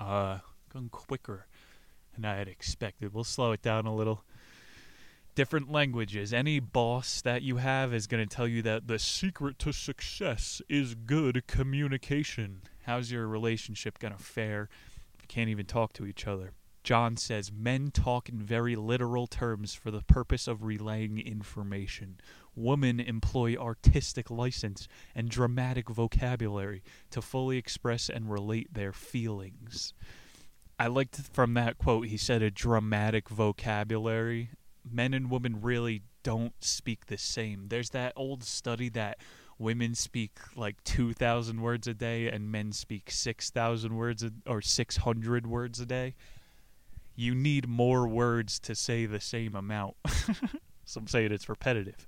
Uh, 0.00 0.38
going 0.72 0.88
quicker 0.88 1.48
than 2.14 2.24
I 2.24 2.36
had 2.36 2.48
expected. 2.48 3.12
We'll 3.12 3.24
slow 3.24 3.52
it 3.52 3.60
down 3.60 3.84
a 3.84 3.94
little. 3.94 4.24
Different 5.35 5.68
languages. 5.70 6.33
Any 6.33 6.61
boss 6.61 7.20
that 7.23 7.42
you 7.42 7.57
have 7.57 7.92
is 7.92 8.07
going 8.07 8.27
to 8.27 8.37
tell 8.37 8.47
you 8.47 8.62
that 8.62 8.87
the 8.87 9.01
secret 9.01 9.59
to 9.61 9.73
success 9.73 10.62
is 10.68 10.94
good 10.94 11.49
communication. 11.49 12.62
How's 12.85 13.11
your 13.11 13.27
relationship 13.27 13.99
going 13.99 14.14
to 14.14 14.23
fare 14.23 14.68
if 15.14 15.23
you 15.23 15.27
can't 15.27 15.49
even 15.49 15.66
talk 15.66 15.92
to 15.94 16.07
each 16.07 16.29
other? 16.29 16.53
John 16.85 17.16
says 17.16 17.51
men 17.51 17.90
talk 17.90 18.29
in 18.29 18.42
very 18.42 18.77
literal 18.77 19.27
terms 19.27 19.75
for 19.75 19.90
the 19.90 20.03
purpose 20.03 20.47
of 20.47 20.62
relaying 20.62 21.18
information. 21.18 22.20
Women 22.55 23.01
employ 23.01 23.57
artistic 23.57 24.31
license 24.31 24.87
and 25.16 25.29
dramatic 25.29 25.88
vocabulary 25.88 26.85
to 27.11 27.20
fully 27.20 27.57
express 27.57 28.09
and 28.09 28.31
relate 28.31 28.73
their 28.73 28.92
feelings. 28.92 29.94
I 30.79 30.88
liked 30.88 31.16
from 31.33 31.55
that 31.55 31.79
quote, 31.79 32.07
he 32.07 32.18
said 32.18 32.42
a 32.42 32.51
dramatic 32.51 33.29
vocabulary. 33.31 34.51
Men 34.88 35.14
and 35.14 35.31
women 35.31 35.61
really 35.61 36.03
don't 36.23 36.55
speak 36.62 37.07
the 37.07 37.18
same. 37.18 37.66
There's 37.68 37.90
that 37.90 38.12
old 38.16 38.44
study 38.44 38.88
that 38.90 39.18
women 39.59 39.94
speak 39.94 40.33
like 40.57 40.83
2,000 40.85 41.61
words 41.61 41.87
a 41.87 41.94
day 41.94 42.29
and 42.29 42.51
men 42.51 42.73
speak 42.73 43.11
6,000 43.11 43.94
words 43.94 44.23
a, 44.23 44.33
or 44.47 44.61
600 44.61 45.47
words 45.47 45.81
a 45.81 45.87
day 45.87 46.14
you 47.16 47.35
need 47.35 47.68
more 47.68 48.07
words 48.09 48.59
to 48.61 48.75
say 48.75 49.07
the 49.07 49.20
same 49.20 49.55
amount. 49.55 49.97
Some 50.85 51.07
say 51.07 51.25
it's 51.25 51.49
repetitive. 51.49 52.07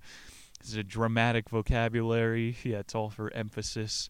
It's 0.61 0.75
a 0.75 0.83
dramatic 0.83 1.49
vocabulary. 1.49 2.57
Yeah, 2.65 2.79
it's 2.79 2.95
all 2.95 3.11
for 3.11 3.33
emphasis. 3.33 4.09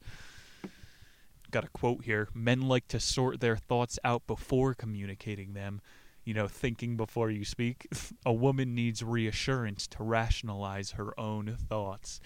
Got 1.50 1.64
a 1.64 1.68
quote 1.68 2.04
here 2.04 2.28
Men 2.34 2.62
like 2.62 2.88
to 2.88 3.00
sort 3.00 3.40
their 3.40 3.56
thoughts 3.56 3.98
out 4.04 4.26
before 4.26 4.74
communicating 4.74 5.52
them. 5.52 5.80
You 6.26 6.34
know, 6.34 6.48
thinking 6.48 6.98
before 6.98 7.30
you 7.30 7.46
speak. 7.46 7.86
a 8.26 8.32
woman 8.32 8.74
needs 8.74 9.02
reassurance 9.02 9.86
to 9.88 10.02
rationalize 10.02 10.90
her 10.92 11.18
own 11.18 11.56
thoughts. 11.68 12.20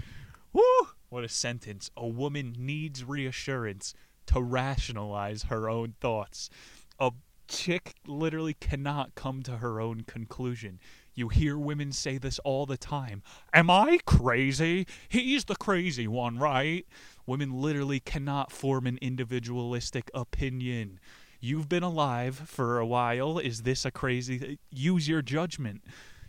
Woo! 0.53 0.63
What 1.11 1.23
a 1.23 1.29
sentence. 1.29 1.91
A 1.97 2.09
woman 2.09 2.57
needs 2.59 3.05
reassurance 3.05 3.95
to 4.27 4.41
rationalize 4.41 5.45
her 5.45 5.69
own 5.69 5.95
thoughts. 6.01 6.51
A 6.99 7.13
chick 7.49 7.95
literally 8.07 8.55
cannot 8.55 9.15
come 9.15 9.43
to 9.43 9.59
her 9.59 9.81
own 9.81 10.03
conclusion. 10.03 10.79
You 11.15 11.29
hear 11.29 11.59
women 11.59 11.93
say 11.93 12.17
this 12.17 12.39
all 12.41 12.65
the 12.65 12.77
time. 12.77 13.23
Am 13.53 13.69
I 13.69 13.99
crazy? 14.07 14.87
He's 15.09 15.45
the 15.45 15.57
crazy 15.57 16.07
one, 16.07 16.39
right? 16.39 16.87
Women 17.27 17.53
literally 17.53 18.01
cannot 18.01 18.53
form 18.53 18.87
an 18.87 18.99
individualistic 19.03 20.11
opinion. 20.15 21.01
You've 21.41 21.69
been 21.69 21.83
alive 21.83 22.37
for 22.37 22.79
a 22.79 22.87
while. 22.87 23.39
Is 23.39 23.63
this 23.63 23.87
a 23.87 23.91
crazy? 23.91 24.59
Use 24.71 25.09
your 25.09 25.23
judgment. 25.23 25.83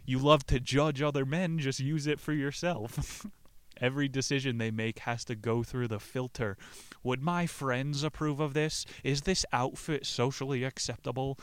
You 0.06 0.20
love 0.20 0.46
to 0.48 0.60
judge 0.60 1.02
other 1.02 1.26
men, 1.26 1.60
just 1.60 1.80
use 1.80 2.08
it 2.08 2.20
for 2.20 2.34
yourself. 2.34 3.26
Every 3.82 4.08
decision 4.08 4.58
they 4.58 4.72
make 4.72 5.00
has 5.00 5.26
to 5.26 5.36
go 5.36 5.64
through 5.64 5.90
the 5.90 6.00
filter. 6.00 6.58
Would 7.04 7.22
my 7.22 7.46
friends 7.46 8.04
approve 8.04 8.40
of 8.40 8.54
this? 8.54 8.86
Is 9.04 9.22
this 9.22 9.46
outfit 9.52 10.06
socially 10.06 10.64
acceptable? 10.64 11.38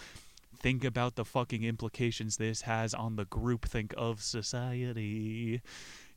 Think 0.61 0.83
about 0.85 1.17
the 1.17 1.25
fucking 1.25 1.63
implications 1.63 2.37
this 2.37 2.63
has 2.63 2.95
on 2.95 3.17
the 3.17 3.27
groupthink 3.27 3.93
of 3.95 4.23
society. 4.23 5.61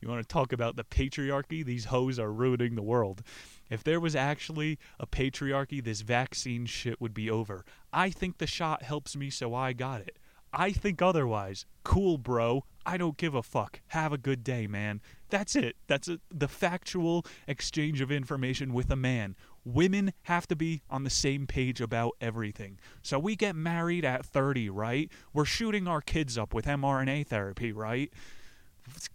You 0.00 0.08
want 0.08 0.20
to 0.20 0.32
talk 0.32 0.52
about 0.52 0.76
the 0.76 0.84
patriarchy? 0.84 1.64
These 1.64 1.86
hoes 1.86 2.18
are 2.18 2.32
ruining 2.32 2.74
the 2.74 2.82
world. 2.82 3.22
If 3.72 3.82
there 3.82 4.00
was 4.00 4.14
actually 4.14 4.78
a 5.00 5.06
patriarchy, 5.06 5.82
this 5.82 6.02
vaccine 6.02 6.66
shit 6.66 7.00
would 7.00 7.14
be 7.14 7.30
over. 7.30 7.64
I 7.90 8.10
think 8.10 8.36
the 8.36 8.46
shot 8.46 8.82
helps 8.82 9.16
me, 9.16 9.30
so 9.30 9.54
I 9.54 9.72
got 9.72 10.02
it. 10.02 10.18
I 10.52 10.72
think 10.72 11.00
otherwise. 11.00 11.64
Cool, 11.82 12.18
bro. 12.18 12.66
I 12.84 12.98
don't 12.98 13.16
give 13.16 13.34
a 13.34 13.42
fuck. 13.42 13.80
Have 13.88 14.12
a 14.12 14.18
good 14.18 14.44
day, 14.44 14.66
man. 14.66 15.00
That's 15.30 15.56
it. 15.56 15.76
That's 15.86 16.06
a, 16.06 16.20
the 16.30 16.48
factual 16.48 17.24
exchange 17.48 18.02
of 18.02 18.12
information 18.12 18.74
with 18.74 18.90
a 18.90 18.96
man. 18.96 19.36
Women 19.64 20.12
have 20.24 20.46
to 20.48 20.56
be 20.56 20.82
on 20.90 21.04
the 21.04 21.10
same 21.10 21.46
page 21.46 21.80
about 21.80 22.12
everything. 22.20 22.78
So 23.00 23.18
we 23.18 23.36
get 23.36 23.56
married 23.56 24.04
at 24.04 24.26
30, 24.26 24.68
right? 24.68 25.10
We're 25.32 25.46
shooting 25.46 25.88
our 25.88 26.02
kids 26.02 26.36
up 26.36 26.52
with 26.52 26.66
mRNA 26.66 27.28
therapy, 27.28 27.72
right? 27.72 28.12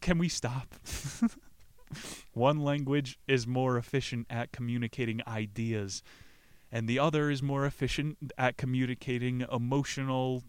Can 0.02 0.18
we 0.18 0.30
stop? 0.30 0.74
One 2.34 2.60
language 2.60 3.20
is 3.28 3.48
more 3.48 3.78
efficient 3.78 4.28
at 4.30 4.52
communicating 4.52 5.22
ideas, 5.28 6.04
and 6.72 6.88
the 6.88 7.00
other 7.00 7.30
is 7.30 7.42
more 7.42 7.66
efficient 7.66 8.18
at 8.38 8.58
communicating 8.58 9.46
emotional 9.52 10.44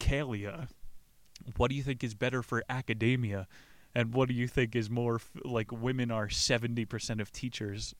qualia. 0.00 0.68
What 1.56 1.70
do 1.70 1.76
you 1.76 1.82
think 1.82 2.04
is 2.04 2.14
better 2.14 2.42
for 2.42 2.62
academia? 2.68 3.46
And 3.94 4.12
what 4.12 4.28
do 4.28 4.34
you 4.34 4.48
think 4.48 4.74
is 4.74 4.90
more 4.90 5.16
f- 5.16 5.30
like 5.44 5.70
women 5.70 6.10
are 6.10 6.26
70% 6.26 7.20
of 7.20 7.30
teachers? 7.30 7.94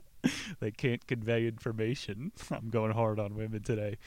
they 0.60 0.70
can't 0.70 1.04
convey 1.06 1.48
information. 1.48 2.32
I'm 2.50 2.70
going 2.70 2.92
hard 2.92 3.18
on 3.18 3.34
women 3.34 3.62
today. 3.62 3.98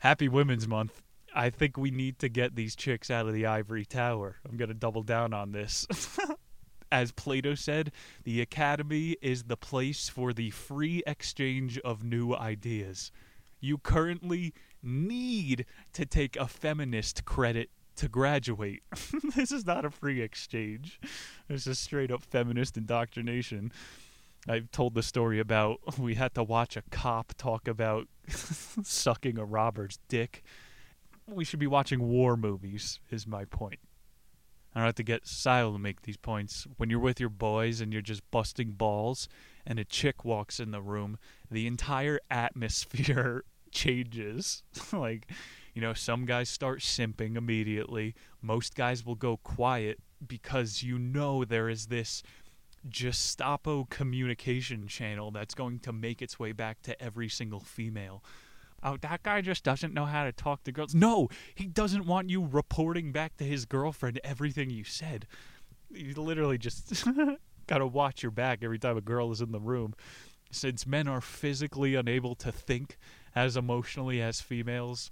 Happy 0.00 0.28
Women's 0.28 0.68
Month. 0.68 1.02
I 1.34 1.50
think 1.50 1.76
we 1.76 1.90
need 1.90 2.18
to 2.18 2.28
get 2.28 2.56
these 2.56 2.74
chicks 2.74 3.10
out 3.10 3.26
of 3.26 3.32
the 3.32 3.46
ivory 3.46 3.84
tower. 3.84 4.36
I'm 4.48 4.56
going 4.56 4.68
to 4.68 4.74
double 4.74 5.02
down 5.02 5.32
on 5.32 5.52
this. 5.52 5.86
As 6.92 7.12
Plato 7.12 7.54
said, 7.54 7.92
the 8.24 8.40
academy 8.40 9.16
is 9.22 9.44
the 9.44 9.56
place 9.56 10.08
for 10.08 10.32
the 10.32 10.50
free 10.50 11.02
exchange 11.06 11.78
of 11.78 12.02
new 12.02 12.34
ideas. 12.34 13.12
You 13.60 13.78
currently 13.78 14.52
need 14.82 15.66
to 15.92 16.04
take 16.04 16.36
a 16.36 16.48
feminist 16.48 17.24
credit 17.24 17.70
to 17.96 18.08
graduate. 18.08 18.82
this 19.36 19.52
is 19.52 19.66
not 19.66 19.84
a 19.84 19.90
free 19.90 20.20
exchange. 20.20 20.98
This 21.48 21.66
is 21.66 21.78
straight 21.78 22.10
up 22.10 22.22
feminist 22.22 22.76
indoctrination. 22.76 23.72
I've 24.48 24.70
told 24.70 24.94
the 24.94 25.02
story 25.02 25.38
about 25.38 25.80
we 25.98 26.14
had 26.14 26.34
to 26.34 26.42
watch 26.42 26.76
a 26.76 26.82
cop 26.90 27.34
talk 27.36 27.68
about 27.68 28.08
sucking 28.28 29.38
a 29.38 29.44
robber's 29.44 29.98
dick. 30.08 30.42
We 31.28 31.44
should 31.44 31.60
be 31.60 31.66
watching 31.66 32.08
war 32.08 32.36
movies, 32.36 32.98
is 33.10 33.26
my 33.26 33.44
point. 33.44 33.78
I 34.74 34.78
don't 34.78 34.86
have 34.86 34.94
to 34.96 35.02
get 35.02 35.26
Sile 35.26 35.72
to 35.72 35.78
make 35.78 36.02
these 36.02 36.16
points. 36.16 36.66
When 36.76 36.90
you're 36.90 37.00
with 37.00 37.18
your 37.18 37.28
boys 37.28 37.80
and 37.80 37.92
you're 37.92 38.02
just 38.02 38.28
busting 38.30 38.72
balls 38.72 39.28
and 39.66 39.78
a 39.78 39.84
chick 39.84 40.24
walks 40.24 40.60
in 40.60 40.70
the 40.70 40.80
room, 40.80 41.18
the 41.50 41.66
entire 41.66 42.20
atmosphere 42.30 43.44
changes. 43.72 44.62
like, 44.92 45.30
you 45.74 45.82
know, 45.82 45.92
some 45.92 46.24
guys 46.24 46.48
start 46.48 46.80
simping 46.80 47.36
immediately. 47.36 48.14
Most 48.40 48.74
guys 48.74 49.04
will 49.04 49.16
go 49.16 49.36
quiet 49.38 49.98
because 50.26 50.82
you 50.82 50.98
know 50.98 51.44
there 51.44 51.68
is 51.68 51.86
this 51.86 52.22
Gestapo 52.88 53.86
communication 53.90 54.88
channel 54.88 55.30
that's 55.30 55.54
going 55.54 55.80
to 55.80 55.92
make 55.92 56.22
its 56.22 56.38
way 56.38 56.52
back 56.52 56.80
to 56.82 57.00
every 57.02 57.28
single 57.28 57.60
female. 57.60 58.22
Oh, 58.82 58.96
that 58.98 59.22
guy 59.22 59.40
just 59.40 59.62
doesn't 59.62 59.92
know 59.92 60.06
how 60.06 60.24
to 60.24 60.32
talk 60.32 60.64
to 60.64 60.72
girls. 60.72 60.94
No, 60.94 61.28
he 61.54 61.66
doesn't 61.66 62.06
want 62.06 62.30
you 62.30 62.44
reporting 62.44 63.12
back 63.12 63.36
to 63.36 63.44
his 63.44 63.66
girlfriend 63.66 64.20
everything 64.24 64.70
you 64.70 64.84
said. 64.84 65.26
You 65.90 66.14
literally 66.14 66.56
just 66.56 67.04
gotta 67.66 67.86
watch 67.86 68.22
your 68.22 68.32
back 68.32 68.60
every 68.62 68.78
time 68.78 68.96
a 68.96 69.02
girl 69.02 69.30
is 69.32 69.40
in 69.40 69.52
the 69.52 69.60
room. 69.60 69.94
Since 70.50 70.86
men 70.86 71.06
are 71.06 71.20
physically 71.20 71.94
unable 71.94 72.34
to 72.36 72.50
think 72.50 72.96
as 73.34 73.56
emotionally 73.56 74.20
as 74.20 74.40
females, 74.40 75.10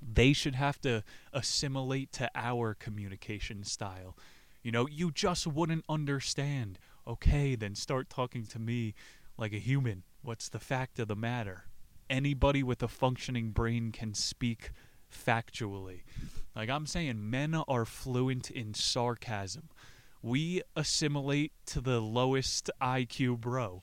they 0.00 0.32
should 0.32 0.54
have 0.54 0.80
to 0.80 1.04
assimilate 1.32 2.12
to 2.12 2.30
our 2.34 2.74
communication 2.74 3.64
style. 3.64 4.16
You 4.62 4.72
know, 4.72 4.88
you 4.88 5.10
just 5.12 5.46
wouldn't 5.46 5.84
understand. 5.88 6.78
Okay, 7.06 7.54
then 7.54 7.74
start 7.74 8.10
talking 8.10 8.44
to 8.46 8.58
me 8.58 8.94
like 9.36 9.52
a 9.52 9.58
human. 9.58 10.02
What's 10.22 10.48
the 10.48 10.58
fact 10.58 10.98
of 10.98 11.08
the 11.08 11.16
matter? 11.16 11.67
Anybody 12.10 12.62
with 12.62 12.82
a 12.82 12.88
functioning 12.88 13.50
brain 13.50 13.92
can 13.92 14.14
speak 14.14 14.70
factually. 15.12 16.02
Like 16.54 16.70
I'm 16.70 16.86
saying, 16.86 17.30
men 17.30 17.54
are 17.54 17.84
fluent 17.84 18.50
in 18.50 18.74
sarcasm. 18.74 19.68
We 20.22 20.62
assimilate 20.74 21.52
to 21.66 21.80
the 21.80 22.00
lowest 22.00 22.70
IQ 22.80 23.40
bro. 23.40 23.82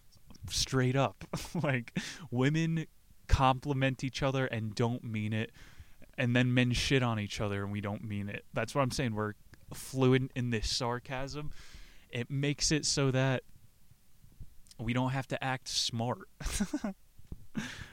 Straight 0.49 0.95
up. 0.95 1.23
like, 1.63 1.97
women 2.31 2.85
compliment 3.27 4.03
each 4.03 4.21
other 4.21 4.45
and 4.45 4.75
don't 4.75 5.03
mean 5.03 5.33
it. 5.33 5.51
And 6.17 6.35
then 6.35 6.53
men 6.53 6.71
shit 6.71 7.03
on 7.03 7.19
each 7.19 7.41
other 7.41 7.63
and 7.63 7.71
we 7.71 7.81
don't 7.81 8.03
mean 8.03 8.29
it. 8.29 8.45
That's 8.53 8.75
what 8.75 8.81
I'm 8.81 8.91
saying. 8.91 9.15
We're 9.15 9.33
fluent 9.73 10.31
in 10.35 10.51
this 10.51 10.69
sarcasm, 10.69 11.51
it 12.09 12.29
makes 12.29 12.71
it 12.71 12.85
so 12.85 13.11
that 13.11 13.43
we 14.79 14.93
don't 14.93 15.11
have 15.11 15.27
to 15.29 15.43
act 15.43 15.67
smart. 15.67 16.27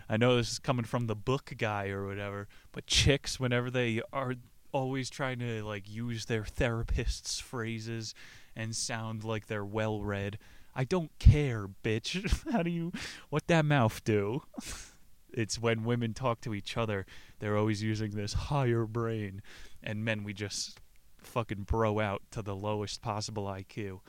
I 0.08 0.16
know 0.16 0.36
this 0.36 0.52
is 0.52 0.58
coming 0.58 0.84
from 0.84 1.06
the 1.06 1.14
book 1.14 1.52
guy 1.56 1.88
or 1.88 2.06
whatever, 2.06 2.48
but 2.72 2.86
chicks, 2.86 3.40
whenever 3.40 3.70
they 3.70 4.02
are 4.12 4.34
always 4.72 5.10
trying 5.10 5.38
to 5.38 5.62
like 5.62 5.88
use 5.88 6.26
their 6.26 6.44
therapist's 6.44 7.40
phrases 7.40 8.14
and 8.56 8.74
sound 8.74 9.24
like 9.24 9.46
they're 9.46 9.64
well 9.64 10.02
read, 10.02 10.38
I 10.74 10.84
don't 10.84 11.10
care, 11.18 11.68
bitch. 11.82 12.42
How 12.52 12.62
do 12.62 12.70
you, 12.70 12.92
what 13.30 13.46
that 13.48 13.64
mouth 13.64 14.02
do? 14.04 14.42
it's 15.32 15.58
when 15.58 15.84
women 15.84 16.14
talk 16.14 16.40
to 16.42 16.54
each 16.54 16.76
other, 16.76 17.06
they're 17.38 17.56
always 17.56 17.82
using 17.82 18.12
this 18.12 18.34
higher 18.34 18.86
brain, 18.86 19.42
and 19.82 20.04
men, 20.04 20.24
we 20.24 20.32
just 20.32 20.80
fucking 21.18 21.62
bro 21.62 22.00
out 22.00 22.22
to 22.30 22.42
the 22.42 22.56
lowest 22.56 23.02
possible 23.02 23.44
IQ. 23.44 24.00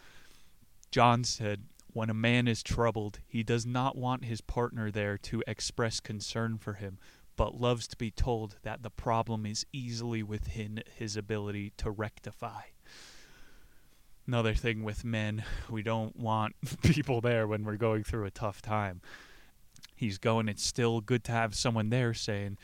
John 0.92 1.24
said, 1.24 1.64
When 1.94 2.10
a 2.10 2.14
man 2.16 2.48
is 2.48 2.64
troubled, 2.64 3.20
he 3.28 3.44
does 3.44 3.68
not 3.68 3.96
want 3.96 4.26
his 4.26 4.42
partner 4.42 4.90
there 4.90 5.18
to 5.20 5.44
express 5.46 6.00
concern 6.00 6.58
for 6.58 6.74
him, 6.74 6.98
but 7.36 7.60
loves 7.60 7.88
to 7.88 7.98
be 7.98 8.10
told 8.10 8.56
that 8.64 8.82
the 8.82 8.90
problem 8.90 9.46
is 9.46 9.66
easily 9.72 10.24
within 10.24 10.84
his 10.96 11.16
ability 11.16 11.72
to 11.78 11.92
rectify. 11.92 12.62
Another 14.26 14.56
thing 14.56 14.84
with 14.84 15.06
men, 15.06 15.44
we 15.70 15.84
don't 15.84 16.16
want 16.16 16.56
people 16.82 17.22
there 17.22 17.48
when 17.48 17.64
we're 17.64 17.78
going 17.78 18.04
through 18.04 18.26
a 18.26 18.32
tough 18.32 18.62
time. 18.62 19.02
He's 19.96 20.18
going, 20.18 20.50
it's 20.50 20.66
still 20.66 21.00
good 21.00 21.24
to 21.26 21.32
have 21.32 21.54
someone 21.54 21.90
there 21.90 22.16
saying, 22.16 22.58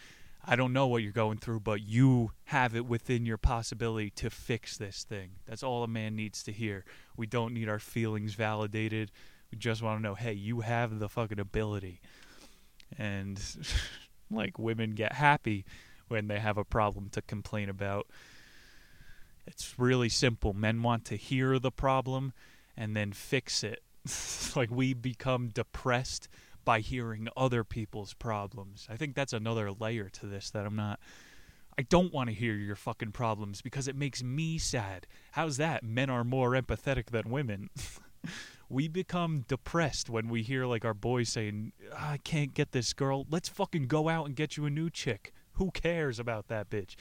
I 0.44 0.56
don't 0.56 0.74
know 0.74 0.88
what 0.88 1.04
you're 1.04 1.12
going 1.12 1.38
through, 1.38 1.60
but 1.60 1.82
you 1.82 2.32
have 2.46 2.76
it 2.76 2.86
within 2.86 3.26
your 3.26 3.38
possibility 3.38 4.10
to 4.12 4.30
fix 4.30 4.78
this 4.78 5.04
thing. 5.04 5.32
That's 5.46 5.63
all 5.63 5.84
a 5.84 5.88
man 5.88 6.15
needs 6.15 6.42
to 6.44 6.52
hear. 6.52 6.86
We 7.20 7.28
don't 7.28 7.54
need 7.54 7.68
our 7.68 7.80
feelings 7.80 8.34
validated. 8.34 9.12
We 9.52 9.58
just 9.58 9.82
want 9.82 10.00
to 10.00 10.02
know, 10.02 10.16
hey, 10.16 10.32
you 10.32 10.62
have 10.62 11.00
the 11.00 11.10
fucking 11.10 11.40
ability. 11.40 12.00
And 12.98 13.40
like 14.32 14.58
women 14.58 14.92
get 14.92 15.14
happy 15.14 15.66
when 16.08 16.30
they 16.30 16.40
have 16.40 16.58
a 16.58 16.64
problem 16.64 17.10
to 17.10 17.22
complain 17.22 17.68
about. 17.68 18.08
It's 19.46 19.78
really 19.78 20.08
simple. 20.08 20.54
Men 20.54 20.82
want 20.82 21.04
to 21.06 21.18
hear 21.18 21.60
the 21.60 21.72
problem 21.72 22.32
and 22.78 22.96
then 22.96 23.12
fix 23.12 23.66
it. 23.66 23.84
like 24.56 24.72
we 24.72 24.94
become 24.94 25.50
depressed 25.50 26.30
by 26.64 26.80
hearing 26.80 27.28
other 27.36 27.66
people's 27.66 28.14
problems. 28.14 28.88
I 28.90 28.96
think 28.96 29.14
that's 29.14 29.34
another 29.34 29.72
layer 29.72 30.08
to 30.08 30.26
this 30.26 30.52
that 30.52 30.66
I'm 30.66 30.76
not. 30.78 31.02
I 31.80 31.84
don't 31.84 32.12
want 32.12 32.28
to 32.30 32.36
hear 32.36 32.56
your 32.56 32.76
fucking 32.76 33.13
problems 33.13 33.62
because 33.62 33.88
it 33.88 33.96
makes 33.96 34.22
me 34.22 34.58
sad. 34.58 35.08
How's 35.32 35.56
that? 35.56 35.82
Men 35.82 36.10
are 36.10 36.26
more 36.26 36.52
empathetic 36.52 37.12
than 37.12 37.30
women. 37.30 37.70
we 38.70 38.89
become 38.89 39.46
depressed 39.48 40.10
when 40.10 40.28
we 40.28 40.44
hear 40.44 40.65
like 40.65 40.84
our 40.84 40.94
boys 40.94 41.30
saying, 41.30 41.72
"I 41.98 42.18
can't 42.18 42.54
get 42.54 42.74
this 42.74 42.92
girl. 42.92 43.26
Let's 43.30 43.48
fucking 43.48 43.88
go 43.88 44.10
out 44.10 44.26
and 44.26 44.36
get 44.36 44.58
you 44.58 44.65
a 44.65 44.70
new 44.70 44.89
chick." 44.89 45.32
Who 45.54 45.72
cares 45.72 46.20
about 46.20 46.50
that 46.50 46.70
bitch? 46.70 46.96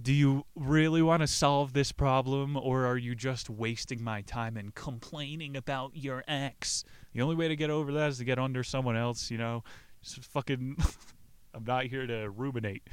do 0.00 0.12
you 0.12 0.46
really 0.54 1.02
want 1.02 1.20
to 1.20 1.26
solve 1.26 1.72
this 1.72 1.90
problem 1.90 2.56
or 2.56 2.86
are 2.86 2.96
you 2.96 3.12
just 3.16 3.50
wasting 3.50 4.00
my 4.04 4.20
time 4.20 4.56
and 4.56 4.72
complaining 4.72 5.56
about 5.56 5.96
your 5.96 6.22
ex? 6.28 6.84
The 7.12 7.22
only 7.22 7.34
way 7.34 7.48
to 7.48 7.56
get 7.56 7.70
over 7.70 7.90
that 7.94 8.10
is 8.10 8.18
to 8.18 8.24
get 8.24 8.38
under 8.38 8.62
someone 8.62 8.96
else, 8.96 9.32
you 9.32 9.38
know? 9.38 9.64
Just 10.00 10.24
fucking 10.26 10.76
I'm 11.54 11.64
not 11.64 11.86
here 11.86 12.06
to 12.06 12.30
ruminate. 12.30 12.86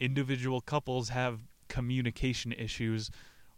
Individual 0.00 0.60
couples 0.60 1.10
have 1.10 1.40
communication 1.68 2.52
issues 2.52 3.10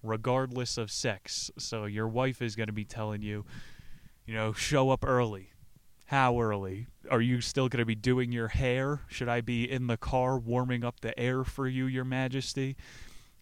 regardless 0.02 0.76
of 0.76 0.90
sex. 0.90 1.50
So 1.58 1.84
your 1.84 2.08
wife 2.08 2.42
is 2.42 2.56
going 2.56 2.66
to 2.66 2.72
be 2.72 2.84
telling 2.84 3.22
you, 3.22 3.44
you 4.26 4.34
know, 4.34 4.52
show 4.52 4.90
up 4.90 5.04
early. 5.06 5.50
How 6.06 6.40
early? 6.40 6.88
Are 7.10 7.22
you 7.22 7.40
still 7.40 7.68
going 7.68 7.78
to 7.78 7.86
be 7.86 7.94
doing 7.94 8.32
your 8.32 8.48
hair? 8.48 9.00
Should 9.08 9.28
I 9.28 9.40
be 9.40 9.70
in 9.70 9.86
the 9.86 9.96
car 9.96 10.38
warming 10.38 10.84
up 10.84 11.00
the 11.00 11.18
air 11.18 11.42
for 11.42 11.66
you, 11.66 11.86
Your 11.86 12.04
Majesty? 12.04 12.76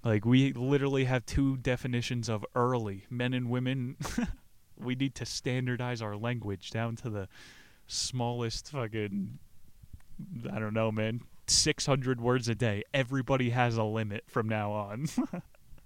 Like, 0.05 0.25
we 0.25 0.53
literally 0.53 1.05
have 1.05 1.27
two 1.27 1.57
definitions 1.57 2.29
of 2.29 2.47
early. 2.55 3.07
Men 3.11 3.35
and 3.35 3.51
women, 3.51 3.97
we 4.79 4.95
need 4.95 5.15
to 5.17 5.27
standardize 5.27 6.01
our 6.01 6.17
language 6.17 6.71
down 6.71 6.97
to 6.97 7.11
the 7.11 7.29
smallest 7.87 8.71
fucking. 8.71 9.39
I 10.53 10.59
don't 10.59 10.75
know, 10.75 10.93
man. 10.93 11.23
600 11.51 12.21
words 12.21 12.49
a 12.49 12.55
day. 12.55 12.85
Everybody 12.95 13.51
has 13.51 13.77
a 13.77 13.85
limit 13.85 14.25
from 14.27 14.49
now 14.49 14.73
on. 14.73 15.07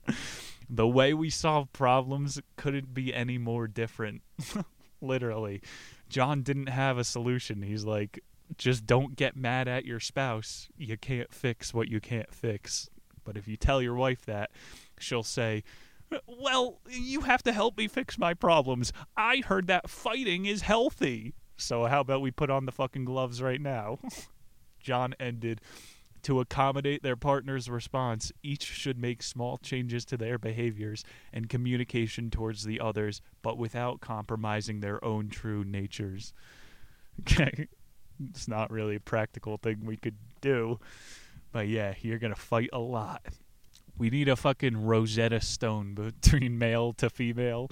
the 0.71 0.87
way 0.87 1.15
we 1.15 1.31
solve 1.31 1.73
problems 1.73 2.41
couldn't 2.57 2.95
be 2.95 3.15
any 3.15 3.39
more 3.39 3.67
different. 3.67 4.23
Literally. 5.01 5.63
John 6.09 6.43
didn't 6.43 6.69
have 6.69 6.99
a 6.99 7.05
solution. 7.05 7.63
He's 7.63 7.85
like, 7.85 8.21
just 8.59 8.87
don't 8.87 9.17
get 9.17 9.37
mad 9.37 9.69
at 9.69 9.85
your 9.85 10.01
spouse. 10.01 10.69
You 10.77 10.97
can't 10.97 11.33
fix 11.33 11.73
what 11.73 11.89
you 11.89 12.01
can't 12.01 12.33
fix. 12.33 12.89
But 13.25 13.37
if 13.37 13.49
you 13.49 13.57
tell 13.57 13.81
your 13.81 13.95
wife 13.95 14.25
that, 14.27 14.51
she'll 14.99 15.23
say, 15.23 15.65
Well, 16.27 16.79
you 16.89 17.23
have 17.23 17.43
to 17.45 17.53
help 17.53 17.77
me 17.77 17.89
fix 17.89 18.19
my 18.19 18.35
problems. 18.35 18.93
I 19.17 19.43
heard 19.47 19.67
that 19.69 19.89
fighting 19.89 20.47
is 20.47 20.63
healthy. 20.63 21.35
So 21.57 21.87
how 21.87 22.01
about 22.01 22.21
we 22.21 22.31
put 22.31 22.51
on 22.51 22.67
the 22.67 22.73
fucking 22.73 23.05
gloves 23.05 23.41
right 23.41 23.61
now? 23.61 23.99
John 24.85 25.15
ended 25.19 25.61
to 26.25 26.41
accommodate 26.41 27.03
their 27.03 27.17
partner's 27.17 27.69
response, 27.69 28.33
each 28.43 28.65
should 28.65 28.99
make 28.99 29.23
small 29.23 29.59
changes 29.59 30.05
to 30.07 30.17
their 30.17 30.39
behaviors 30.39 31.05
and 31.33 31.51
communication 31.51 32.31
towards 32.31 32.65
the 32.65 32.81
others, 32.81 33.21
but 33.43 33.59
without 33.59 34.01
compromising 34.01 34.81
their 34.81 35.05
own 35.05 35.29
true 35.29 35.65
natures. 35.65 36.33
Okay. 37.21 37.69
It's 38.31 38.47
not 38.47 38.71
really 38.71 38.95
a 38.95 39.01
practical 39.01 39.57
thing 39.57 39.81
we 39.85 39.97
could 39.97 40.15
do. 40.41 40.79
But 41.51 41.67
yeah, 41.67 41.95
you're 42.01 42.21
going 42.21 42.33
to 42.33 42.41
fight 42.41 42.71
a 42.73 42.79
lot. 42.79 43.27
We 43.99 44.09
need 44.09 44.29
a 44.29 44.37
fucking 44.37 44.85
Rosetta 44.85 45.41
Stone 45.41 45.95
between 45.95 46.57
male 46.57 46.93
to 46.93 47.11
female. 47.11 47.71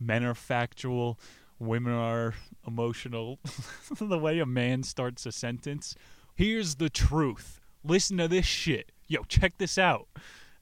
Men 0.00 0.24
are 0.24 0.34
factual, 0.34 1.20
women 1.62 1.92
are 1.92 2.34
emotional. 2.66 3.38
the 4.00 4.18
way 4.18 4.38
a 4.38 4.46
man 4.46 4.82
starts 4.82 5.24
a 5.26 5.32
sentence 5.32 5.94
Here's 6.34 6.76
the 6.76 6.88
truth. 6.88 7.60
Listen 7.84 8.16
to 8.16 8.28
this 8.28 8.46
shit. 8.46 8.90
Yo, 9.06 9.22
check 9.24 9.58
this 9.58 9.76
out. 9.76 10.08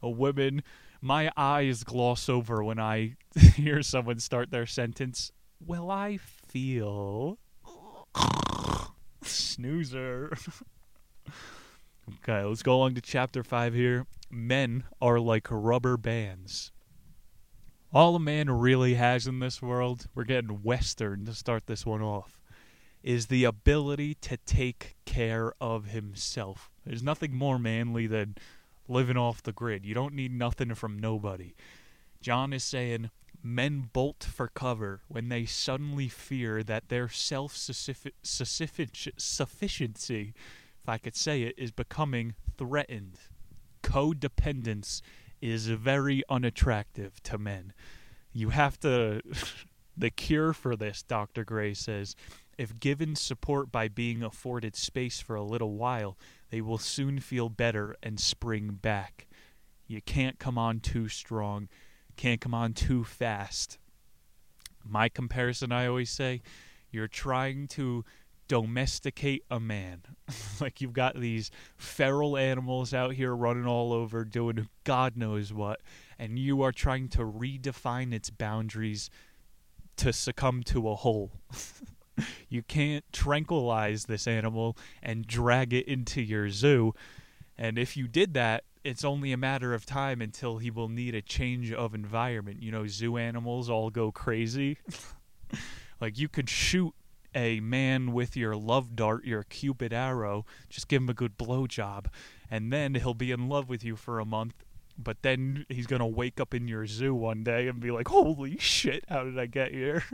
A 0.03 0.11
woman, 0.11 0.63
my 1.01 1.31
eyes 1.37 1.85
gloss 1.85 2.29
over 2.29 2.65
when 2.65 2.81
I 2.81 3.17
hear 3.55 3.83
someone 3.83 4.19
start 4.19 4.51
their 4.51 4.67
sentence. 4.67 5.31
Well, 5.65 5.91
I 5.91 6.17
feel. 6.17 7.39
Snoozer. 9.23 10.37
okay, 12.19 12.43
let's 12.43 12.63
go 12.63 12.75
along 12.77 12.95
to 12.95 13.01
chapter 13.01 13.45
5 13.45 13.75
here. 13.75 14.07
Men 14.29 14.85
are 15.01 15.21
like 15.21 15.47
rubber 15.51 15.97
bands. 15.97 16.73
All 17.93 18.15
a 18.15 18.21
man 18.21 18.49
really 18.49 18.95
has 18.95 19.27
in 19.27 19.41
this 19.41 19.61
world, 19.61 20.07
we're 20.15 20.23
getting 20.23 20.63
Western 20.63 21.25
to 21.25 21.35
start 21.35 21.67
this 21.67 21.85
one 21.85 22.03
off 22.03 22.41
is 23.03 23.27
the 23.27 23.45
ability 23.45 24.15
to 24.15 24.37
take 24.37 24.97
care 25.05 25.53
of 25.61 25.87
himself. 25.87 26.71
There's 26.85 27.03
nothing 27.03 27.35
more 27.35 27.59
manly 27.59 28.07
than 28.07 28.37
living 28.87 29.17
off 29.17 29.43
the 29.43 29.53
grid. 29.53 29.85
You 29.85 29.95
don't 29.95 30.15
need 30.15 30.33
nothing 30.33 30.75
from 30.75 30.99
nobody. 30.99 31.55
John 32.21 32.53
is 32.53 32.63
saying 32.63 33.11
men 33.43 33.89
bolt 33.93 34.23
for 34.23 34.49
cover 34.49 35.01
when 35.09 35.29
they 35.29 35.47
suddenly 35.47 36.09
fear 36.09 36.63
that 36.63 36.91
their 36.91 37.09
self 37.09 37.57
sufficiency, 37.57 40.35
if 40.81 40.89
I 40.89 40.99
could 40.99 41.17
say 41.17 41.43
it, 41.43 41.55
is 41.59 41.73
becoming 41.73 42.35
threatened. 42.57 43.19
Codependence 43.83 45.01
is 45.41 45.67
very 45.67 46.23
unattractive 46.29 47.23
to 47.25 47.39
men. 47.39 47.73
You 48.33 48.51
have 48.51 48.79
to. 48.81 49.23
the 49.97 50.11
cure 50.11 50.53
for 50.53 50.77
this, 50.77 51.03
Dr. 51.03 51.45
Gray 51.45 51.75
says, 51.75 52.17
if 52.57 52.79
given 52.79 53.17
support 53.17 53.71
by 53.71 53.89
being 53.89 54.23
afforded 54.23 54.77
space 54.77 55.21
for 55.21 55.35
a 55.35 55.43
little 55.43 55.75
while, 55.75 56.17
they 56.51 56.61
will 56.61 56.79
soon 56.79 57.19
feel 57.19 57.49
better 57.49 57.97
and 58.03 58.19
spring 58.19 58.79
back. 58.81 59.27
You 59.87 60.01
can't 60.01 60.39
come 60.39 60.57
on 60.57 60.81
too 60.81 61.09
strong 61.09 61.69
can't 62.21 62.43
come 62.43 62.53
on 62.53 62.75
too 62.75 63.03
fast. 63.03 63.79
My 64.85 65.09
comparison, 65.09 65.73
I 65.73 65.87
always 65.87 66.11
say, 66.11 66.43
you're 66.91 67.09
trying 67.09 67.67
to 67.69 68.05
domesticate 68.51 69.45
a 69.49 69.61
man. 69.61 70.03
like 70.61 70.81
you've 70.81 70.93
got 70.93 71.15
these 71.15 71.53
feral 71.77 72.37
animals 72.37 72.93
out 72.93 73.13
here 73.13 73.33
running 73.33 73.65
all 73.65 73.93
over, 73.93 74.25
doing 74.25 74.69
God 74.83 75.17
knows 75.17 75.53
what, 75.53 75.81
and 76.19 76.37
you 76.37 76.61
are 76.63 76.73
trying 76.73 77.07
to 77.11 77.19
redefine 77.19 78.13
its 78.13 78.29
boundaries 78.29 79.09
to 79.99 80.13
succumb 80.13 80.65
to 80.65 80.89
a 80.89 80.97
hole. 80.97 81.31
you 82.49 82.63
can't 82.65 83.05
tranquilize 83.13 84.07
this 84.07 84.27
animal 84.27 84.77
and 85.01 85.29
drag 85.29 85.73
it 85.73 85.87
into 85.87 86.21
your 86.21 86.51
zoo. 86.51 86.93
And 87.57 87.79
if 87.79 87.97
you 87.97 88.09
did 88.09 88.35
that, 88.35 88.65
it's 88.83 89.05
only 89.05 89.31
a 89.31 89.37
matter 89.37 89.75
of 89.75 89.87
time 89.87 90.21
until 90.21 90.59
he 90.59 90.73
will 90.73 90.89
need 90.89 91.15
a 91.15 91.23
change 91.23 91.73
of 91.73 91.95
environment. 91.95 92.65
You 92.65 92.73
know, 92.73 92.89
zoo 92.89 93.17
animals 93.17 93.71
all 93.71 93.91
go 93.91 94.11
crazy. 94.11 94.79
like 96.01 96.19
you 96.19 96.29
could 96.29 96.51
shoot 96.51 96.95
a 97.35 97.61
man 97.61 98.13
with 98.13 98.37
your 98.37 98.57
love 98.57 98.97
dart, 98.97 99.25
your 99.25 99.45
cupid 99.45 99.93
arrow, 99.93 100.45
just 100.69 100.89
give 100.89 101.03
him 101.03 101.09
a 101.09 101.15
good 101.15 101.37
blowjob, 101.39 102.07
and 102.51 102.73
then 102.73 102.95
he'll 102.95 103.15
be 103.15 103.31
in 103.31 103.49
love 103.49 103.69
with 103.69 103.85
you 103.85 103.97
for 103.97 104.19
a 104.19 104.25
month. 104.25 104.65
But 104.99 105.23
then 105.23 105.65
he's 105.69 105.87
gonna 105.87 106.07
wake 106.07 106.41
up 106.41 106.55
in 106.55 106.69
your 106.69 106.87
zoo 106.87 107.15
one 107.15 107.43
day 107.43 107.69
and 107.69 107.81
be 107.81 107.91
like, 107.91 108.09
"Holy 108.09 108.59
shit! 108.59 109.05
How 109.09 109.25
did 109.25 109.39
I 109.39 109.47
get 109.47 109.73
here?" 109.73 110.05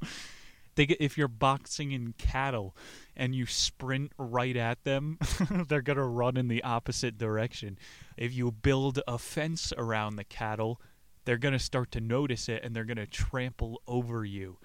they 0.78 0.86
get 0.86 1.00
if 1.00 1.18
you're 1.18 1.28
boxing 1.28 1.92
in 1.92 2.14
cattle 2.16 2.74
and 3.16 3.34
you 3.34 3.44
sprint 3.44 4.12
right 4.16 4.56
at 4.56 4.84
them, 4.84 5.18
they're 5.68 5.82
to 5.98 6.04
run 6.04 6.36
in 6.36 6.48
the 6.48 6.62
opposite 6.62 7.18
direction. 7.18 7.78
If 8.16 8.32
you 8.32 8.50
build 8.52 9.00
a 9.06 9.18
fence 9.18 9.72
around 9.76 10.16
the 10.16 10.24
cattle, 10.24 10.80
they're 11.24 11.36
to 11.52 11.58
start 11.58 11.90
to 11.92 12.00
notice 12.00 12.48
it 12.48 12.64
and 12.64 12.74
they're 12.74 12.84
to 12.96 13.06
trample 13.06 13.82
over 13.86 14.24
you. 14.24 14.56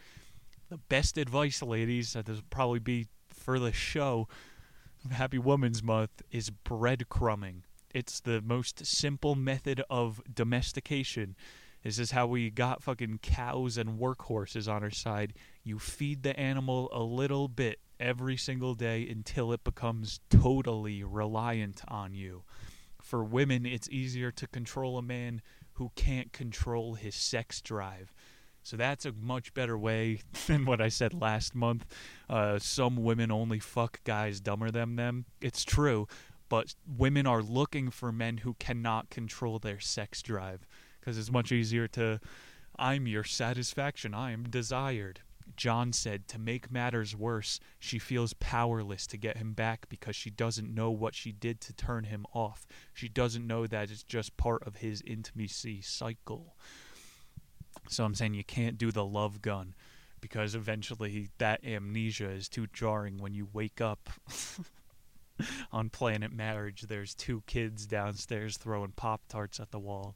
The 0.73 0.79
best 0.89 1.19
advice, 1.19 1.62
ladies, 1.62 2.13
that 2.13 2.25
this 2.25 2.38
will 2.38 2.45
probably 2.49 2.79
be 2.79 3.05
for 3.29 3.59
the 3.59 3.71
show, 3.71 4.27
Happy 5.12 5.38
Women's 5.38 5.83
Month, 5.83 6.23
is 6.31 6.49
breadcrumbing. 6.49 7.62
It's 7.93 8.19
the 8.19 8.41
most 8.41 8.83
simple 8.83 9.36
method 9.36 9.83
of 9.88 10.19
domestication. 10.33 11.36
This 11.83 11.99
is 11.99 12.09
how 12.09 12.25
we 12.25 12.49
got 12.49 12.81
fucking 12.81 13.19
cows 13.21 13.77
and 13.77 13.99
workhorses 13.99 14.67
on 14.67 14.81
our 14.81 14.89
side. 14.89 15.33
You 15.63 15.77
feed 15.77 16.23
the 16.23 16.36
animal 16.39 16.89
a 16.91 17.03
little 17.03 17.47
bit 17.47 17.77
every 17.99 18.36
single 18.36 18.73
day 18.73 19.07
until 19.07 19.53
it 19.53 19.63
becomes 19.63 20.21
totally 20.31 21.03
reliant 21.03 21.83
on 21.88 22.15
you. 22.15 22.45
For 22.99 23.23
women, 23.23 23.67
it's 23.67 23.89
easier 23.89 24.31
to 24.31 24.47
control 24.47 24.97
a 24.97 25.03
man 25.03 25.43
who 25.73 25.91
can't 25.95 26.33
control 26.33 26.95
his 26.95 27.13
sex 27.13 27.62
drive. 27.62 28.12
So 28.63 28.78
that's 28.78 29.06
a 29.06 29.12
much 29.12 29.54
better 29.54 29.78
way 29.78 30.21
than 30.47 30.65
what 30.65 30.82
I 30.82 30.89
said 30.89 31.13
last 31.13 31.54
month. 31.54 31.86
Uh, 32.30 32.60
some 32.60 33.04
women 33.04 33.32
only 33.32 33.60
fuck 33.60 34.04
guys 34.04 34.39
dumber 34.39 34.71
than 34.71 34.95
them. 34.95 35.26
It's 35.41 35.63
true, 35.63 36.08
but 36.49 36.73
women 36.97 37.28
are 37.28 37.41
looking 37.41 37.91
for 37.91 38.12
men 38.12 38.38
who 38.38 38.56
cannot 38.56 39.10
control 39.10 39.60
their 39.60 39.80
sex 39.80 40.21
drive 40.21 40.65
because 40.99 41.17
it's 41.17 41.32
much 41.32 41.52
easier 41.52 41.88
to. 41.89 42.19
I'm 42.76 43.06
your 43.06 43.23
satisfaction. 43.23 44.15
I 44.15 44.32
am 44.32 44.45
desired. 44.45 45.19
John 45.56 45.93
said, 45.93 46.28
to 46.30 46.39
make 46.39 46.71
matters 46.71 47.15
worse, 47.15 47.60
she 47.80 47.99
feels 47.99 48.34
powerless 48.34 49.06
to 49.08 49.17
get 49.17 49.38
him 49.38 49.54
back 49.54 49.88
because 49.89 50.15
she 50.15 50.30
doesn't 50.30 50.73
know 50.73 50.89
what 50.89 51.13
she 51.13 51.32
did 51.32 51.62
to 51.62 51.73
turn 51.73 52.06
him 52.06 52.26
off. 52.34 52.65
She 52.93 53.10
doesn't 53.10 53.45
know 53.45 53.67
that 53.67 53.91
it's 53.91 54.04
just 54.04 54.38
part 54.38 54.63
of 54.63 54.78
his 54.78 55.04
intimacy 55.06 55.82
cycle. 55.82 56.56
So 57.89 58.04
I'm 58.04 58.15
saying 58.15 58.34
you 58.34 58.43
can't 58.43 58.78
do 58.78 58.91
the 58.91 59.06
love 59.06 59.41
gun 59.41 59.76
because 60.22 60.56
eventually 60.56 61.30
that 61.38 61.63
amnesia 61.65 62.30
is 62.30 62.48
too 62.48 62.67
jarring 62.74 63.17
when 63.17 63.34
you 63.34 63.48
wake 63.52 63.82
up. 63.82 64.10
on 65.72 65.89
Planet 65.89 66.32
Marriage, 66.32 66.84
there's 66.84 67.15
two 67.15 67.43
kids 67.48 67.86
downstairs 67.88 68.58
throwing 68.58 68.91
Pop 68.91 69.22
Tarts 69.28 69.60
at 69.60 69.72
the 69.72 69.80
wall 69.80 70.15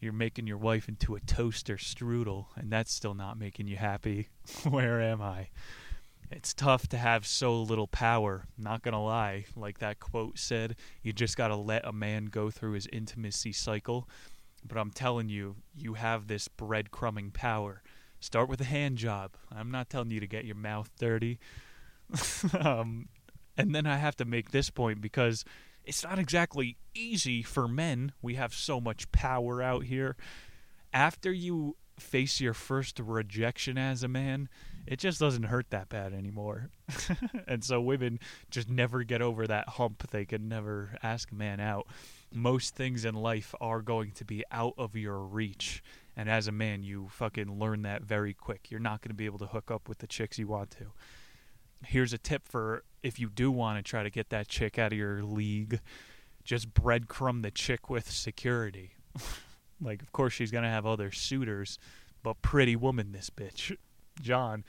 you're 0.00 0.12
making 0.12 0.46
your 0.46 0.56
wife 0.56 0.88
into 0.88 1.14
a 1.14 1.20
toaster 1.20 1.76
strudel, 1.76 2.46
and 2.56 2.72
that's 2.72 2.92
still 2.92 3.14
not 3.14 3.38
making 3.38 3.68
you 3.68 3.76
happy. 3.76 4.28
Where 4.68 5.00
am 5.00 5.20
I? 5.20 5.48
It's 6.30 6.54
tough 6.54 6.88
to 6.88 6.96
have 6.96 7.26
so 7.26 7.60
little 7.60 7.88
power, 7.88 8.46
not 8.56 8.82
gonna 8.82 9.02
lie. 9.02 9.44
Like 9.54 9.78
that 9.80 10.00
quote 10.00 10.38
said, 10.38 10.76
you 11.02 11.12
just 11.12 11.36
gotta 11.36 11.56
let 11.56 11.86
a 11.86 11.92
man 11.92 12.26
go 12.26 12.50
through 12.50 12.72
his 12.72 12.88
intimacy 12.92 13.52
cycle. 13.52 14.08
But 14.66 14.78
I'm 14.78 14.90
telling 14.90 15.28
you, 15.28 15.56
you 15.74 15.94
have 15.94 16.26
this 16.26 16.48
breadcrumbing 16.48 17.32
power. 17.32 17.82
Start 18.20 18.48
with 18.48 18.60
a 18.60 18.64
hand 18.64 18.98
job. 18.98 19.32
I'm 19.50 19.70
not 19.70 19.88
telling 19.88 20.10
you 20.10 20.20
to 20.20 20.26
get 20.26 20.44
your 20.44 20.56
mouth 20.56 20.90
dirty. 20.98 21.38
um, 22.60 23.08
and 23.56 23.74
then 23.74 23.86
I 23.86 23.96
have 23.96 24.16
to 24.16 24.24
make 24.24 24.50
this 24.50 24.70
point 24.70 25.00
because 25.00 25.44
it's 25.84 26.04
not 26.04 26.18
exactly 26.18 26.76
easy 26.94 27.42
for 27.42 27.66
men. 27.66 28.12
We 28.20 28.34
have 28.34 28.54
so 28.54 28.80
much 28.80 29.10
power 29.12 29.62
out 29.62 29.84
here. 29.84 30.16
After 30.92 31.32
you 31.32 31.76
face 31.98 32.40
your 32.40 32.54
first 32.54 32.98
rejection 32.98 33.78
as 33.78 34.02
a 34.02 34.08
man, 34.08 34.48
it 34.86 34.98
just 34.98 35.20
doesn't 35.20 35.44
hurt 35.44 35.70
that 35.70 35.88
bad 35.88 36.12
anymore. 36.12 36.70
and 37.46 37.62
so 37.62 37.80
women 37.80 38.18
just 38.50 38.68
never 38.68 39.04
get 39.04 39.22
over 39.22 39.46
that 39.46 39.68
hump. 39.70 40.10
They 40.10 40.24
can 40.24 40.48
never 40.48 40.96
ask 41.02 41.30
a 41.30 41.34
man 41.34 41.60
out. 41.60 41.86
Most 42.32 42.74
things 42.74 43.04
in 43.04 43.14
life 43.14 43.54
are 43.60 43.82
going 43.82 44.12
to 44.12 44.24
be 44.24 44.44
out 44.50 44.74
of 44.78 44.94
your 44.94 45.18
reach. 45.18 45.82
And 46.16 46.28
as 46.28 46.46
a 46.48 46.52
man, 46.52 46.82
you 46.82 47.08
fucking 47.10 47.58
learn 47.58 47.82
that 47.82 48.02
very 48.02 48.34
quick. 48.34 48.70
You're 48.70 48.80
not 48.80 49.00
going 49.00 49.10
to 49.10 49.14
be 49.14 49.26
able 49.26 49.38
to 49.38 49.46
hook 49.46 49.70
up 49.70 49.88
with 49.88 49.98
the 49.98 50.06
chicks 50.06 50.38
you 50.38 50.46
want 50.46 50.70
to 50.72 50.92
here's 51.86 52.12
a 52.12 52.18
tip 52.18 52.46
for 52.46 52.84
if 53.02 53.18
you 53.18 53.28
do 53.28 53.50
want 53.50 53.78
to 53.78 53.88
try 53.88 54.02
to 54.02 54.10
get 54.10 54.30
that 54.30 54.48
chick 54.48 54.78
out 54.78 54.92
of 54.92 54.98
your 54.98 55.22
league, 55.22 55.80
just 56.44 56.72
breadcrumb 56.74 57.42
the 57.42 57.50
chick 57.50 57.88
with 57.88 58.10
security. 58.10 58.92
like, 59.80 60.02
of 60.02 60.12
course, 60.12 60.32
she's 60.32 60.50
going 60.50 60.64
to 60.64 60.70
have 60.70 60.86
other 60.86 61.10
suitors, 61.10 61.78
but 62.22 62.40
pretty 62.42 62.76
woman, 62.76 63.12
this 63.12 63.30
bitch. 63.30 63.76
John, 64.20 64.64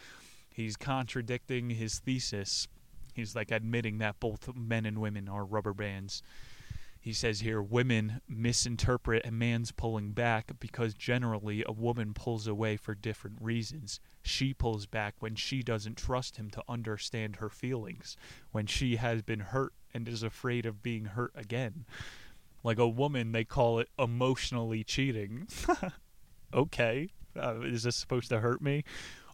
he's 0.49 0.77
contradicting 0.77 1.71
his 1.71 1.99
thesis. 1.99 2.67
He's 3.13 3.35
like 3.35 3.51
admitting 3.51 3.97
that 3.97 4.19
both 4.19 4.55
men 4.55 4.85
and 4.85 4.99
women 4.99 5.27
are 5.27 5.43
rubber 5.43 5.73
bands. 5.73 6.23
He 7.01 7.13
says 7.13 7.39
here 7.39 7.63
women 7.63 8.21
misinterpret 8.29 9.25
a 9.25 9.31
man's 9.31 9.71
pulling 9.71 10.11
back 10.11 10.51
because 10.59 10.93
generally 10.93 11.63
a 11.65 11.71
woman 11.71 12.13
pulls 12.13 12.45
away 12.45 12.77
for 12.77 12.93
different 12.93 13.39
reasons. 13.41 13.99
She 14.21 14.53
pulls 14.53 14.85
back 14.85 15.15
when 15.19 15.35
she 15.35 15.63
doesn't 15.63 15.97
trust 15.97 16.37
him 16.37 16.51
to 16.51 16.63
understand 16.69 17.37
her 17.37 17.49
feelings, 17.49 18.17
when 18.51 18.67
she 18.67 18.97
has 18.97 19.23
been 19.23 19.39
hurt 19.39 19.73
and 19.95 20.07
is 20.07 20.21
afraid 20.21 20.67
of 20.67 20.83
being 20.83 21.05
hurt 21.05 21.31
again. 21.35 21.85
Like 22.63 22.77
a 22.77 22.87
woman, 22.87 23.31
they 23.31 23.45
call 23.45 23.79
it 23.79 23.89
emotionally 23.97 24.83
cheating. 24.83 25.47
okay, 26.53 27.09
uh, 27.35 27.61
is 27.61 27.81
this 27.81 27.95
supposed 27.95 28.29
to 28.29 28.41
hurt 28.41 28.61
me? 28.61 28.83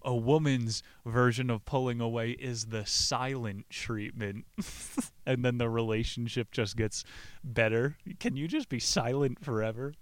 A 0.03 0.15
woman's 0.15 0.83
version 1.05 1.49
of 1.49 1.65
pulling 1.65 2.01
away 2.01 2.31
is 2.31 2.65
the 2.65 2.85
silent 2.85 3.69
treatment. 3.69 4.45
and 5.25 5.43
then 5.43 5.57
the 5.57 5.69
relationship 5.69 6.51
just 6.51 6.77
gets 6.77 7.03
better. 7.43 7.97
Can 8.19 8.35
you 8.35 8.47
just 8.47 8.69
be 8.69 8.79
silent 8.79 9.43
forever? 9.43 9.93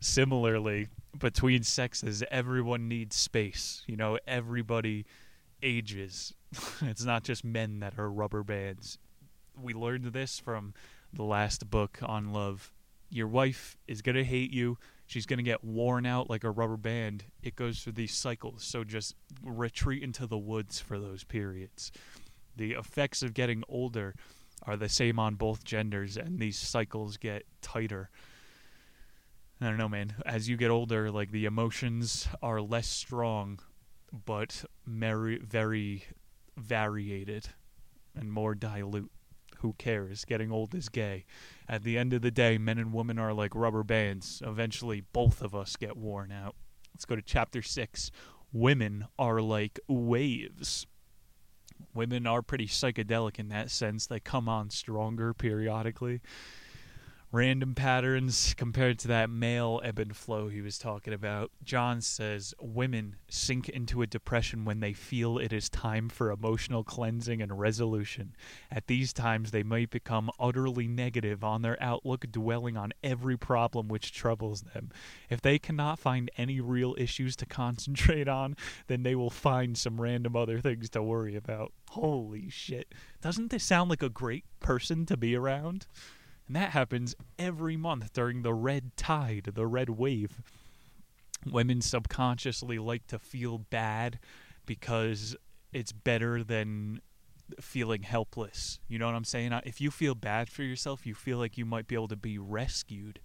Similarly, 0.00 0.88
between 1.18 1.62
sexes, 1.62 2.22
everyone 2.30 2.88
needs 2.88 3.16
space. 3.16 3.82
You 3.86 3.96
know, 3.96 4.18
everybody 4.26 5.06
ages. 5.62 6.34
it's 6.82 7.04
not 7.04 7.24
just 7.24 7.44
men 7.44 7.80
that 7.80 7.98
are 7.98 8.10
rubber 8.10 8.42
bands. 8.42 8.98
We 9.60 9.72
learned 9.72 10.04
this 10.06 10.38
from 10.38 10.74
the 11.12 11.24
last 11.24 11.70
book 11.70 11.98
on 12.02 12.32
love. 12.32 12.72
Your 13.08 13.28
wife 13.28 13.76
is 13.86 14.02
going 14.02 14.16
to 14.16 14.24
hate 14.24 14.52
you 14.52 14.78
she's 15.06 15.26
going 15.26 15.38
to 15.38 15.42
get 15.42 15.64
worn 15.64 16.04
out 16.04 16.28
like 16.28 16.44
a 16.44 16.50
rubber 16.50 16.76
band. 16.76 17.24
It 17.42 17.56
goes 17.56 17.80
through 17.80 17.94
these 17.94 18.14
cycles. 18.14 18.64
So 18.64 18.84
just 18.84 19.14
retreat 19.42 20.02
into 20.02 20.26
the 20.26 20.38
woods 20.38 20.80
for 20.80 20.98
those 20.98 21.24
periods. 21.24 21.92
The 22.56 22.72
effects 22.72 23.22
of 23.22 23.34
getting 23.34 23.62
older 23.68 24.14
are 24.62 24.76
the 24.76 24.88
same 24.88 25.18
on 25.18 25.34
both 25.34 25.64
genders, 25.64 26.16
and 26.16 26.38
these 26.38 26.58
cycles 26.58 27.16
get 27.16 27.44
tighter. 27.60 28.10
I 29.60 29.66
don't 29.68 29.78
know, 29.78 29.88
man. 29.88 30.14
As 30.24 30.48
you 30.48 30.56
get 30.56 30.70
older, 30.70 31.10
like 31.10 31.30
the 31.30 31.44
emotions 31.44 32.28
are 32.42 32.60
less 32.60 32.88
strong, 32.88 33.60
but 34.24 34.64
very, 34.86 35.38
very 35.38 36.04
variated 36.56 37.48
and 38.14 38.30
more 38.32 38.54
dilute. 38.54 39.10
Who 39.60 39.74
cares? 39.78 40.24
Getting 40.24 40.52
old 40.52 40.74
is 40.74 40.88
gay. 40.88 41.24
At 41.68 41.82
the 41.82 41.98
end 41.98 42.12
of 42.12 42.22
the 42.22 42.30
day, 42.30 42.58
men 42.58 42.78
and 42.78 42.92
women 42.92 43.18
are 43.18 43.32
like 43.32 43.54
rubber 43.54 43.82
bands. 43.82 44.42
Eventually, 44.44 45.02
both 45.12 45.42
of 45.42 45.54
us 45.54 45.76
get 45.76 45.96
worn 45.96 46.30
out. 46.30 46.54
Let's 46.94 47.04
go 47.04 47.16
to 47.16 47.22
chapter 47.22 47.62
six. 47.62 48.10
Women 48.52 49.06
are 49.18 49.40
like 49.40 49.80
waves. 49.88 50.86
Women 51.94 52.26
are 52.26 52.42
pretty 52.42 52.66
psychedelic 52.66 53.38
in 53.38 53.48
that 53.48 53.70
sense. 53.70 54.06
They 54.06 54.20
come 54.20 54.48
on 54.48 54.70
stronger 54.70 55.34
periodically 55.34 56.20
random 57.32 57.74
patterns 57.74 58.54
compared 58.56 58.98
to 59.00 59.08
that 59.08 59.28
male 59.28 59.80
ebb 59.82 59.98
and 59.98 60.16
flow 60.16 60.48
he 60.48 60.60
was 60.60 60.78
talking 60.78 61.12
about. 61.12 61.50
John 61.64 62.00
says 62.00 62.54
women 62.60 63.16
sink 63.28 63.68
into 63.68 64.00
a 64.02 64.06
depression 64.06 64.64
when 64.64 64.80
they 64.80 64.92
feel 64.92 65.38
it 65.38 65.52
is 65.52 65.68
time 65.68 66.08
for 66.08 66.30
emotional 66.30 66.84
cleansing 66.84 67.42
and 67.42 67.58
resolution. 67.58 68.34
At 68.70 68.86
these 68.86 69.12
times, 69.12 69.50
they 69.50 69.62
might 69.62 69.90
become 69.90 70.30
utterly 70.38 70.86
negative 70.86 71.42
on 71.42 71.62
their 71.62 71.76
outlook, 71.82 72.30
dwelling 72.30 72.76
on 72.76 72.92
every 73.02 73.36
problem 73.36 73.88
which 73.88 74.12
troubles 74.12 74.62
them. 74.62 74.90
If 75.28 75.42
they 75.42 75.58
cannot 75.58 75.98
find 75.98 76.30
any 76.38 76.60
real 76.60 76.94
issues 76.96 77.34
to 77.36 77.46
concentrate 77.56 78.28
on, 78.28 78.56
then 78.86 79.02
they 79.02 79.14
will 79.14 79.30
find 79.30 79.76
some 79.76 80.00
random 80.00 80.36
other 80.36 80.60
things 80.60 80.88
to 80.90 81.02
worry 81.02 81.34
about. 81.34 81.72
Holy 81.90 82.48
shit. 82.48 82.94
Doesn't 83.20 83.50
this 83.50 83.64
sound 83.64 83.90
like 83.90 84.02
a 84.02 84.08
great 84.08 84.44
person 84.60 85.06
to 85.06 85.16
be 85.16 85.34
around? 85.34 85.86
And 86.46 86.56
that 86.56 86.70
happens 86.70 87.14
every 87.38 87.76
month 87.76 88.12
during 88.12 88.42
the 88.42 88.54
red 88.54 88.96
tide, 88.96 89.50
the 89.54 89.66
red 89.66 89.90
wave. 89.90 90.42
Women 91.44 91.80
subconsciously 91.80 92.78
like 92.78 93.06
to 93.08 93.18
feel 93.18 93.58
bad 93.58 94.18
because 94.64 95.36
it's 95.72 95.92
better 95.92 96.42
than 96.42 97.00
feeling 97.60 98.02
helpless. 98.02 98.80
You 98.88 98.98
know 98.98 99.06
what 99.06 99.14
I'm 99.14 99.24
saying? 99.24 99.52
If 99.64 99.80
you 99.80 99.90
feel 99.90 100.14
bad 100.14 100.48
for 100.48 100.62
yourself, 100.62 101.06
you 101.06 101.14
feel 101.14 101.38
like 101.38 101.56
you 101.56 101.64
might 101.64 101.86
be 101.86 101.94
able 101.94 102.08
to 102.08 102.16
be 102.16 102.38
rescued. 102.38 103.20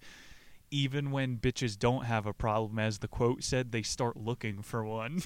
Even 0.69 1.11
when 1.11 1.37
bitches 1.37 1.77
don't 1.77 2.05
have 2.05 2.25
a 2.25 2.33
problem, 2.33 2.79
as 2.79 2.99
the 2.99 3.07
quote 3.07 3.43
said, 3.43 3.71
they 3.71 3.81
start 3.81 4.17
looking 4.17 4.61
for 4.61 4.85
one. 4.85 5.21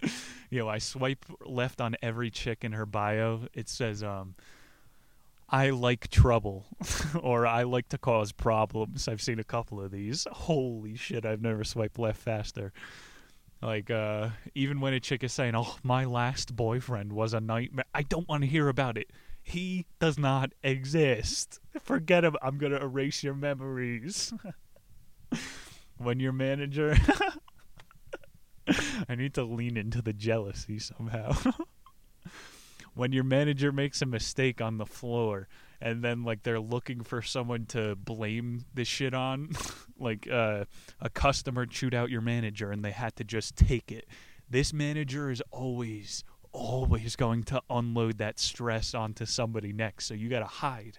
you 0.50 0.60
know, 0.60 0.68
I 0.68 0.78
swipe 0.78 1.24
left 1.44 1.80
on 1.80 1.96
every 2.02 2.30
chick 2.30 2.64
in 2.64 2.72
her 2.72 2.86
bio. 2.86 3.48
It 3.54 3.68
says, 3.68 4.02
um, 4.02 4.34
I 5.54 5.70
like 5.70 6.08
trouble 6.08 6.66
or 7.22 7.46
I 7.46 7.62
like 7.62 7.88
to 7.90 7.98
cause 7.98 8.32
problems. 8.32 9.06
I've 9.06 9.22
seen 9.22 9.38
a 9.38 9.44
couple 9.44 9.80
of 9.80 9.92
these. 9.92 10.26
Holy 10.32 10.96
shit, 10.96 11.24
I've 11.24 11.42
never 11.42 11.62
swiped 11.62 11.96
left 11.96 12.20
faster. 12.20 12.72
Like, 13.62 13.88
uh, 13.88 14.30
even 14.56 14.80
when 14.80 14.94
a 14.94 15.00
chick 15.00 15.22
is 15.22 15.32
saying, 15.32 15.54
Oh, 15.54 15.76
my 15.84 16.06
last 16.06 16.56
boyfriend 16.56 17.12
was 17.12 17.34
a 17.34 17.40
nightmare, 17.40 17.84
I 17.94 18.02
don't 18.02 18.28
want 18.28 18.42
to 18.42 18.48
hear 18.48 18.68
about 18.68 18.98
it. 18.98 19.12
He 19.44 19.86
does 20.00 20.18
not 20.18 20.50
exist. 20.64 21.60
Forget 21.80 22.24
him. 22.24 22.34
I'm 22.42 22.58
going 22.58 22.72
to 22.72 22.82
erase 22.82 23.22
your 23.22 23.34
memories. 23.34 24.32
when 25.98 26.18
your 26.18 26.32
manager. 26.32 26.96
I 29.08 29.14
need 29.14 29.34
to 29.34 29.44
lean 29.44 29.76
into 29.76 30.02
the 30.02 30.14
jealousy 30.14 30.80
somehow 30.80 31.36
when 32.94 33.12
your 33.12 33.24
manager 33.24 33.72
makes 33.72 34.02
a 34.02 34.06
mistake 34.06 34.60
on 34.60 34.78
the 34.78 34.86
floor 34.86 35.48
and 35.80 36.02
then 36.02 36.22
like 36.22 36.42
they're 36.42 36.60
looking 36.60 37.02
for 37.02 37.20
someone 37.20 37.66
to 37.66 37.94
blame 37.96 38.64
this 38.74 38.88
shit 38.88 39.14
on 39.14 39.50
like 39.98 40.28
uh, 40.30 40.64
a 41.00 41.10
customer 41.10 41.66
chewed 41.66 41.94
out 41.94 42.10
your 42.10 42.20
manager 42.20 42.70
and 42.70 42.84
they 42.84 42.90
had 42.92 43.14
to 43.16 43.24
just 43.24 43.56
take 43.56 43.90
it 43.92 44.06
this 44.48 44.72
manager 44.72 45.30
is 45.30 45.42
always 45.50 46.24
always 46.54 47.16
going 47.16 47.42
to 47.42 47.60
unload 47.68 48.18
that 48.18 48.38
stress 48.38 48.94
onto 48.94 49.26
somebody 49.26 49.72
next. 49.72 50.06
So 50.06 50.14
you 50.14 50.30
got 50.30 50.38
to 50.38 50.46
hide 50.46 50.98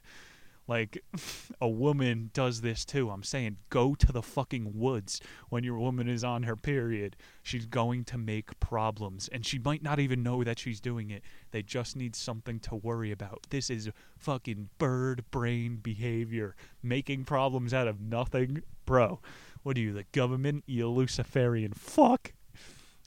like, 0.67 1.03
a 1.61 1.67
woman 1.67 2.31
does 2.33 2.61
this 2.61 2.85
too. 2.85 3.09
I'm 3.09 3.23
saying 3.23 3.57
go 3.69 3.95
to 3.95 4.11
the 4.11 4.21
fucking 4.21 4.71
woods 4.73 5.21
when 5.49 5.63
your 5.63 5.77
woman 5.77 6.07
is 6.07 6.23
on 6.23 6.43
her 6.43 6.55
period. 6.55 7.15
She's 7.43 7.65
going 7.65 8.03
to 8.05 8.17
make 8.17 8.59
problems, 8.59 9.29
and 9.31 9.45
she 9.45 9.59
might 9.59 9.83
not 9.83 9.99
even 9.99 10.23
know 10.23 10.43
that 10.43 10.59
she's 10.59 10.79
doing 10.79 11.09
it. 11.09 11.23
They 11.51 11.61
just 11.61 11.95
need 11.95 12.15
something 12.15 12.59
to 12.61 12.75
worry 12.75 13.11
about. 13.11 13.45
This 13.49 13.69
is 13.69 13.89
fucking 14.17 14.69
bird 14.77 15.25
brain 15.31 15.77
behavior. 15.77 16.55
Making 16.81 17.25
problems 17.25 17.73
out 17.73 17.87
of 17.87 18.01
nothing. 18.01 18.63
Bro, 18.85 19.19
what 19.63 19.77
are 19.77 19.81
you, 19.81 19.93
the 19.93 20.05
government? 20.11 20.63
You 20.67 20.89
Luciferian 20.89 21.73
fuck. 21.73 22.33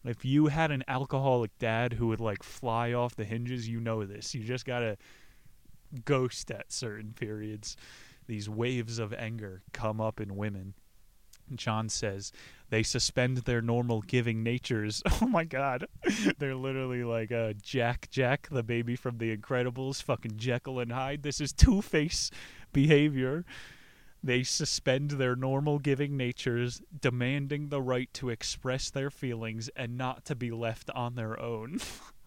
If 0.04 0.24
you 0.24 0.46
had 0.46 0.70
an 0.70 0.84
alcoholic 0.86 1.59
dad 1.59 1.94
who 1.94 2.06
would 2.09 2.20
like 2.20 2.42
fly 2.42 2.92
off 2.92 3.16
the 3.16 3.24
hinges, 3.24 3.68
you 3.68 3.80
know 3.80 4.04
this. 4.04 4.34
You 4.34 4.44
just 4.44 4.64
gotta 4.64 4.96
ghost 6.05 6.51
at 6.51 6.72
certain 6.72 7.12
periods. 7.12 7.76
These 8.26 8.49
waves 8.49 8.99
of 8.99 9.12
anger 9.14 9.62
come 9.72 10.01
up 10.01 10.20
in 10.20 10.36
women. 10.36 10.74
John 11.55 11.89
says 11.89 12.32
they 12.70 12.82
suspend 12.82 13.39
their 13.39 13.62
normal 13.62 14.03
giving 14.03 14.43
natures. 14.43 15.03
Oh 15.20 15.26
my 15.26 15.45
god. 15.45 15.86
They're 16.39 16.55
literally 16.55 17.03
like 17.03 17.32
uh, 17.32 17.55
Jack 17.61 18.09
Jack, 18.11 18.49
the 18.51 18.62
baby 18.62 18.95
from 18.95 19.18
The 19.18 19.36
Incredibles, 19.36 20.03
fucking 20.03 20.36
Jekyll 20.36 20.78
and 20.78 20.93
Hyde. 20.93 21.22
This 21.22 21.41
is 21.41 21.53
Two 21.53 21.82
Face 21.82 22.30
behavior. 22.72 23.45
They 24.22 24.43
suspend 24.43 25.12
their 25.12 25.36
normal 25.36 25.78
giving 25.78 26.16
natures, 26.16 26.82
demanding 27.01 27.68
the 27.68 27.82
right 27.82 28.12
to 28.14 28.30
express 28.30 28.91
their 28.91 29.11
feelings 29.11 29.68
and 29.76 29.97
not 29.97 30.24
to 30.26 30.34
be 30.34 30.51
left 30.51 30.91
on 30.91 31.14
their 31.14 31.39
own. 31.39 31.78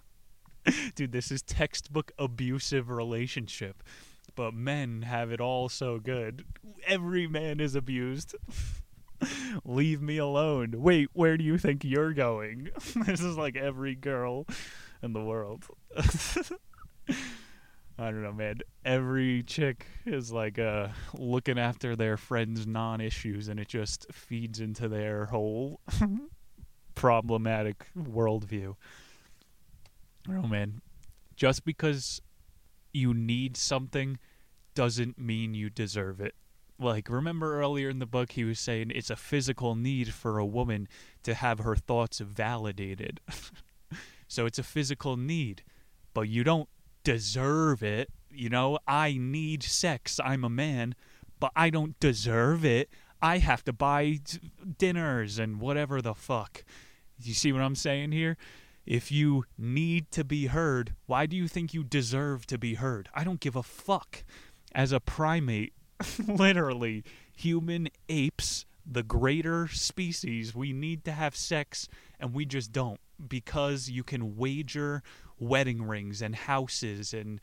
Dude, 0.96 1.12
this 1.12 1.32
is 1.32 1.42
textbook 1.42 2.12
abusive 2.18 2.90
relationship. 2.90 3.84
But 4.36 4.54
men 4.54 5.02
have 5.04 5.32
it 5.32 5.42
all 5.42 5.68
so 5.68 6.00
good. 6.00 6.46
Every 6.88 7.28
man 7.28 7.60
is 7.60 7.76
abused. 7.76 8.36
Leave 9.66 10.02
me 10.02 10.18
alone. 10.18 10.74
Wait, 10.78 11.10
where 11.14 11.38
do 11.38 11.44
you 11.44 11.58
think 11.58 11.84
you're 11.84 12.14
going? 12.14 12.70
this 13.06 13.22
is 13.22 13.38
like 13.38 13.56
every 13.56 13.96
girl 13.96 14.46
in 15.04 15.14
the 15.14 15.22
world. 15.22 15.66
I 18.00 18.06
don't 18.06 18.24
know, 18.24 18.34
man. 18.34 18.62
Every 18.84 19.44
chick 19.44 19.86
is 20.06 20.32
like 20.32 20.58
uh, 20.58 20.88
looking 21.14 21.60
after 21.60 21.96
their 21.96 22.18
friends' 22.18 22.66
non 22.66 23.00
issues, 23.00 23.48
and 23.48 23.60
it 23.60 23.68
just 23.68 24.12
feeds 24.12 24.60
into 24.60 24.88
their 24.88 25.26
whole 25.28 25.82
problematic 26.96 27.86
worldview. 27.96 28.76
Oh 30.30 30.48
man, 30.48 30.82
just 31.36 31.66
because 31.66 32.22
you 32.94 33.14
need 33.14 33.58
something 33.58 34.20
doesn't 34.76 35.18
mean 35.18 35.54
you 35.54 35.70
deserve 35.70 36.20
it. 36.20 36.36
Like, 36.80 37.10
remember 37.10 37.60
earlier 37.60 37.90
in 37.90 38.00
the 38.00 38.06
book, 38.06 38.32
he 38.32 38.44
was 38.44 38.60
saying 38.60 38.92
it's 38.94 39.10
a 39.12 39.16
physical 39.16 39.76
need 39.76 40.14
for 40.14 40.40
a 40.40 40.46
woman 40.46 40.88
to 41.24 41.34
have 41.34 41.60
her 41.60 41.76
thoughts 41.76 42.20
validated. 42.20 43.20
so 44.28 44.46
it's 44.46 44.58
a 44.58 44.64
physical 44.64 45.16
need, 45.16 45.64
but 46.14 46.28
you 46.28 46.44
don't 46.44 46.70
deserve 47.04 47.84
it. 47.84 48.10
You 48.32 48.50
know, 48.50 48.80
I 48.88 49.18
need 49.20 49.62
sex. 49.62 50.20
I'm 50.24 50.44
a 50.44 50.50
man, 50.50 50.96
but 51.40 51.52
I 51.56 51.70
don't 51.70 52.00
deserve 52.00 52.66
it. 52.66 52.90
I 53.22 53.38
have 53.38 53.64
to 53.66 53.74
buy 53.74 54.20
dinners 54.80 55.38
and 55.38 55.60
whatever 55.60 56.02
the 56.02 56.16
fuck. 56.16 56.64
You 57.22 57.36
see 57.36 57.52
what 57.52 57.62
I'm 57.62 57.76
saying 57.76 58.12
here? 58.12 58.38
If 58.86 59.12
you 59.12 59.46
need 59.58 60.12
to 60.12 60.24
be 60.24 60.48
heard, 60.48 60.96
why 61.06 61.26
do 61.26 61.36
you 61.36 61.48
think 61.48 61.74
you 61.74 61.84
deserve 61.84 62.46
to 62.48 62.58
be 62.58 62.76
heard? 62.76 63.10
I 63.14 63.24
don't 63.24 63.40
give 63.40 63.56
a 63.56 63.64
fuck. 63.64 64.24
As 64.74 64.92
a 64.92 65.00
primate, 65.00 65.74
literally, 66.28 67.04
human 67.36 67.90
apes, 68.10 68.66
the 68.86 69.04
greater 69.04 69.68
species, 69.68 70.56
we 70.56 70.74
need 70.74 71.04
to 71.06 71.12
have 71.12 71.36
sex 71.36 71.88
and 72.20 72.34
we 72.34 72.46
just 72.46 72.72
don't 72.72 73.00
because 73.28 73.90
you 73.90 74.04
can 74.04 74.36
wager 74.38 75.04
wedding 75.40 75.84
rings 75.84 76.22
and 76.22 76.36
houses 76.36 77.14
and 77.14 77.40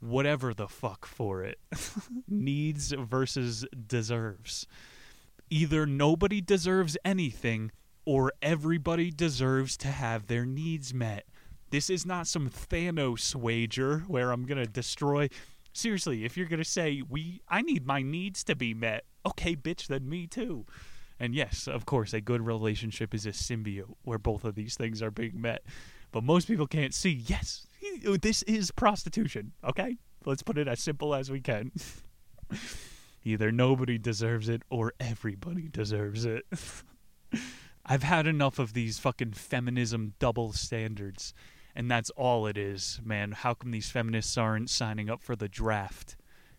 whatever 0.00 0.52
the 0.52 0.68
fuck 0.68 1.06
for 1.06 1.42
it. 1.42 1.58
Needs 2.28 2.92
versus 2.92 3.64
deserves. 3.86 4.66
Either 5.50 5.86
nobody 5.86 6.40
deserves 6.40 6.96
anything 7.04 7.70
or 8.04 8.32
everybody 8.42 9.10
deserves 9.10 9.76
to 9.78 9.88
have 9.88 10.26
their 10.26 10.44
needs 10.44 10.92
met. 10.92 11.24
This 11.70 11.90
is 11.90 12.06
not 12.06 12.26
some 12.26 12.48
Thanos 12.48 13.34
wager 13.34 14.00
where 14.06 14.30
I'm 14.30 14.44
going 14.44 14.58
to 14.58 14.66
destroy. 14.66 15.28
Seriously, 15.72 16.24
if 16.24 16.36
you're 16.36 16.46
going 16.46 16.62
to 16.62 16.68
say, 16.68 17.02
we, 17.08 17.40
I 17.48 17.62
need 17.62 17.86
my 17.86 18.02
needs 18.02 18.44
to 18.44 18.54
be 18.54 18.74
met, 18.74 19.04
okay, 19.26 19.56
bitch, 19.56 19.88
then 19.88 20.08
me 20.08 20.26
too. 20.26 20.66
And 21.18 21.34
yes, 21.34 21.66
of 21.66 21.86
course, 21.86 22.12
a 22.12 22.20
good 22.20 22.42
relationship 22.42 23.14
is 23.14 23.26
a 23.26 23.30
symbiote 23.30 23.94
where 24.02 24.18
both 24.18 24.44
of 24.44 24.54
these 24.54 24.76
things 24.76 25.02
are 25.02 25.10
being 25.10 25.40
met. 25.40 25.62
But 26.12 26.22
most 26.22 26.46
people 26.46 26.66
can't 26.66 26.94
see, 26.94 27.10
yes, 27.10 27.66
this 28.20 28.42
is 28.44 28.70
prostitution, 28.70 29.52
okay? 29.64 29.96
Let's 30.24 30.42
put 30.42 30.58
it 30.58 30.68
as 30.68 30.80
simple 30.80 31.14
as 31.14 31.30
we 31.30 31.40
can. 31.40 31.72
Either 33.24 33.50
nobody 33.50 33.98
deserves 33.98 34.48
it 34.48 34.62
or 34.70 34.92
everybody 35.00 35.68
deserves 35.68 36.24
it. 36.24 36.44
I've 37.86 38.02
had 38.02 38.26
enough 38.26 38.58
of 38.58 38.72
these 38.72 38.98
fucking 38.98 39.32
feminism 39.32 40.14
double 40.18 40.52
standards. 40.52 41.34
And 41.76 41.90
that's 41.90 42.10
all 42.10 42.46
it 42.46 42.56
is, 42.56 43.00
man. 43.04 43.32
How 43.32 43.54
come 43.54 43.72
these 43.72 43.90
feminists 43.90 44.38
aren't 44.38 44.70
signing 44.70 45.10
up 45.10 45.22
for 45.22 45.36
the 45.36 45.48
draft? 45.48 46.16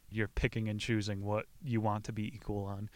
You're 0.10 0.28
picking 0.28 0.70
and 0.70 0.80
choosing 0.80 1.24
what 1.24 1.46
you 1.64 1.82
want 1.82 2.04
to 2.06 2.12
be 2.12 2.28
equal 2.36 2.66
on. 2.66 2.90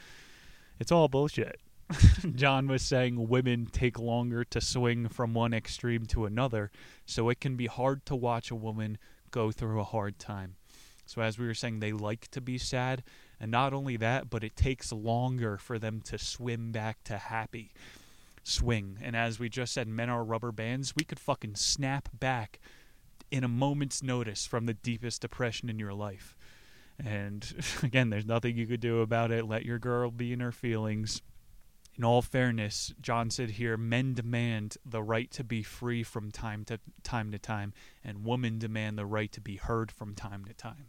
It's 0.80 0.92
all 0.92 1.08
bullshit. 1.08 1.60
John 2.36 2.68
was 2.68 2.84
saying 2.84 3.30
women 3.30 3.68
take 3.72 3.98
longer 3.98 4.44
to 4.44 4.62
swing 4.62 5.08
from 5.08 5.34
one 5.34 5.54
extreme 5.54 6.06
to 6.08 6.26
another, 6.26 6.72
so 7.06 7.30
it 7.30 7.42
can 7.42 7.56
be 7.56 7.66
hard 7.66 8.06
to 8.06 8.16
watch 8.16 8.52
a 8.52 8.56
woman 8.56 9.00
go 9.32 9.52
through 9.52 9.80
a 9.80 9.86
hard 9.86 10.20
time. 10.20 10.56
So, 11.06 11.24
as 11.24 11.40
we 11.40 11.48
were 11.48 11.56
saying, 11.56 11.80
they 11.80 11.92
like 11.92 12.28
to 12.32 12.42
be 12.42 12.60
sad, 12.60 13.02
and 13.40 13.50
not 13.50 13.74
only 13.74 13.98
that, 13.98 14.30
but 14.30 14.44
it 14.44 14.56
takes 14.56 14.92
longer 14.92 15.58
for 15.58 15.80
them 15.80 16.02
to 16.02 16.20
swim 16.20 16.72
back 16.72 17.04
to 17.06 17.18
happy 17.18 17.72
swing. 18.50 18.98
And 19.02 19.16
as 19.16 19.40
we 19.40 19.50
just 19.50 19.74
said, 19.74 19.88
men 19.88 20.10
are 20.10 20.24
rubber 20.24 20.52
bands. 20.52 20.94
We 20.96 21.04
could 21.04 21.20
fucking 21.20 21.56
snap 21.56 22.10
back 22.14 22.60
in 23.32 23.44
a 23.44 23.48
moment's 23.48 24.02
notice 24.02 24.46
from 24.46 24.66
the 24.66 24.74
deepest 24.74 25.22
depression 25.22 25.70
in 25.70 25.80
your 25.80 25.94
life. 25.94 26.36
And 27.04 27.46
again, 27.84 28.10
there's 28.10 28.26
nothing 28.26 28.58
you 28.58 28.68
could 28.68 28.82
do 28.82 29.02
about 29.02 29.32
it. 29.32 29.46
Let 29.46 29.66
your 29.66 29.80
girl 29.80 30.12
be 30.12 30.34
in 30.34 30.40
her 30.40 30.52
feelings. 30.52 31.22
In 31.96 32.06
all 32.06 32.22
fairness, 32.22 32.94
John 33.02 33.30
said 33.30 33.52
here, 33.52 33.76
men 33.76 34.14
demand 34.14 34.78
the 34.86 35.04
right 35.04 35.30
to 35.32 35.44
be 35.44 35.64
free 35.64 36.02
from 36.02 36.32
time 36.32 36.64
to 36.66 36.80
time 37.04 37.30
to 37.34 37.38
time, 37.38 37.74
and 38.06 38.24
women 38.24 38.58
demand 38.58 38.98
the 38.98 39.06
right 39.06 39.30
to 39.34 39.42
be 39.42 39.58
heard 39.58 39.92
from 39.92 40.16
time 40.16 40.46
to 40.46 40.54
time. 40.54 40.86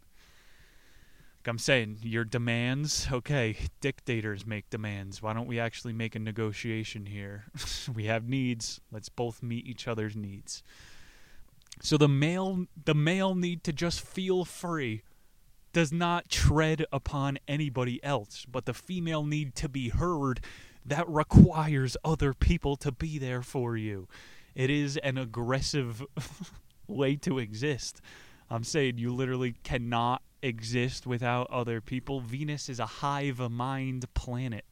I'm 1.47 1.59
saying 1.59 1.99
your 2.03 2.24
demands, 2.24 3.09
okay, 3.11 3.57
dictators 3.80 4.47
make 4.47 4.68
demands. 4.68 5.22
Why 5.22 5.32
don't 5.32 5.47
we 5.47 5.59
actually 5.59 5.95
make 5.95 6.14
a 6.14 6.18
negotiation 6.18 7.07
here? 7.07 7.45
we 7.95 8.05
have 8.05 8.28
needs. 8.28 8.80
Let's 8.93 9.09
both 9.09 9.43
meet 9.43 9.66
each 9.66 9.88
other's 9.88 10.14
needs. 10.14 10.62
So 11.82 11.97
the 11.97 12.09
male 12.09 12.66
the 12.84 12.95
male 12.95 13.34
need 13.34 13.64
to 13.64 13.72
just 13.72 14.01
feel 14.01 14.45
free 14.45 15.03
does 15.72 15.93
not 15.93 16.28
tread 16.28 16.84
upon 16.93 17.38
anybody 17.49 18.03
else, 18.05 18.45
but 18.51 18.66
the 18.66 18.74
female 18.74 19.24
need 19.24 19.55
to 19.55 19.68
be 19.68 19.88
heard 19.88 20.41
that 20.84 21.09
requires 21.09 21.97
other 22.05 22.34
people 22.34 22.76
to 22.76 22.93
be 22.93 23.18
there 23.18 23.43
for 23.43 23.76
you. 23.76 24.09
It 24.55 24.68
is 24.68 24.97
an 24.99 25.16
aggressive 25.16 26.05
way 26.86 27.16
to 27.16 27.38
exist. 27.38 28.01
I'm 28.51 28.65
saying 28.65 28.99
you 28.99 29.15
literally 29.15 29.55
cannot 29.63 30.23
exist 30.43 31.07
without 31.07 31.49
other 31.51 31.81
people. 31.81 32.21
Venus 32.21 32.69
is 32.69 32.81
a 32.81 32.87
hive 32.87 33.39
mind 33.51 34.13
planet. 34.15 34.65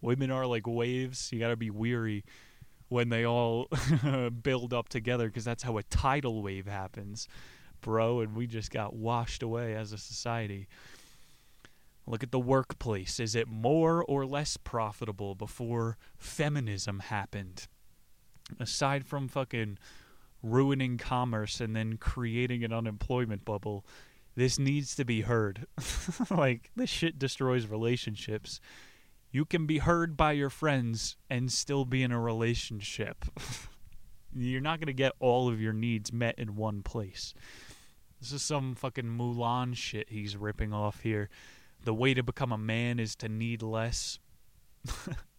Women 0.00 0.30
are 0.30 0.46
like 0.46 0.66
waves. 0.66 1.30
You 1.32 1.38
got 1.38 1.48
to 1.48 1.56
be 1.56 1.70
weary 1.70 2.24
when 2.88 3.08
they 3.08 3.24
all 3.24 3.68
build 4.42 4.74
up 4.74 4.88
together 4.88 5.26
because 5.28 5.44
that's 5.44 5.62
how 5.62 5.78
a 5.78 5.82
tidal 5.84 6.42
wave 6.42 6.66
happens, 6.66 7.28
bro. 7.80 8.20
And 8.20 8.34
we 8.34 8.46
just 8.46 8.70
got 8.70 8.94
washed 8.94 9.42
away 9.42 9.74
as 9.74 9.92
a 9.92 9.98
society. 9.98 10.66
Look 12.06 12.24
at 12.24 12.32
the 12.32 12.40
workplace. 12.40 13.20
Is 13.20 13.36
it 13.36 13.46
more 13.46 14.02
or 14.02 14.26
less 14.26 14.56
profitable 14.56 15.36
before 15.36 15.96
feminism 16.18 16.98
happened? 16.98 17.68
Aside 18.58 19.06
from 19.06 19.28
fucking 19.28 19.78
ruining 20.42 20.98
commerce 20.98 21.60
and 21.60 21.74
then 21.74 21.96
creating 21.96 22.64
an 22.64 22.72
unemployment 22.72 23.44
bubble, 23.44 23.84
this 24.36 24.58
needs 24.58 24.94
to 24.96 25.04
be 25.04 25.22
heard. 25.22 25.66
like, 26.30 26.70
this 26.76 26.90
shit 26.90 27.18
destroys 27.18 27.66
relationships. 27.66 28.60
You 29.32 29.44
can 29.44 29.66
be 29.66 29.78
heard 29.78 30.16
by 30.16 30.32
your 30.32 30.50
friends 30.50 31.16
and 31.28 31.52
still 31.52 31.84
be 31.84 32.02
in 32.02 32.12
a 32.12 32.20
relationship. 32.20 33.24
You're 34.34 34.60
not 34.60 34.78
going 34.78 34.86
to 34.86 34.92
get 34.92 35.12
all 35.18 35.48
of 35.48 35.60
your 35.60 35.72
needs 35.72 36.12
met 36.12 36.38
in 36.38 36.56
one 36.56 36.82
place. 36.82 37.34
This 38.20 38.32
is 38.32 38.42
some 38.42 38.74
fucking 38.74 39.04
Mulan 39.04 39.74
shit 39.74 40.10
he's 40.10 40.36
ripping 40.36 40.72
off 40.72 41.00
here. 41.00 41.28
The 41.84 41.94
way 41.94 42.14
to 42.14 42.22
become 42.22 42.52
a 42.52 42.58
man 42.58 43.00
is 43.00 43.16
to 43.16 43.28
need 43.28 43.62
less. 43.62 44.18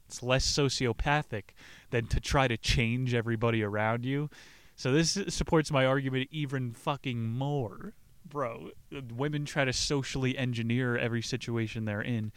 it's 0.08 0.24
less 0.24 0.46
sociopathic 0.46 1.52
than 1.92 2.08
to 2.08 2.20
try 2.20 2.48
to 2.48 2.58
change 2.58 3.14
everybody 3.14 3.64
around 3.64 4.06
you. 4.06 4.30
So 4.82 4.92
this 4.92 5.16
supports 5.28 5.70
my 5.70 5.86
argument 5.86 6.30
even 6.32 6.74
fucking 6.74 7.22
more 7.22 7.94
bro, 8.28 8.72
uh, 8.96 9.02
women 9.16 9.46
try 9.46 9.64
to 9.64 9.74
socially 9.74 10.36
engineer 10.36 10.98
every 10.98 11.22
situation 11.22 11.86
they're 11.86 12.02
in, 12.02 12.32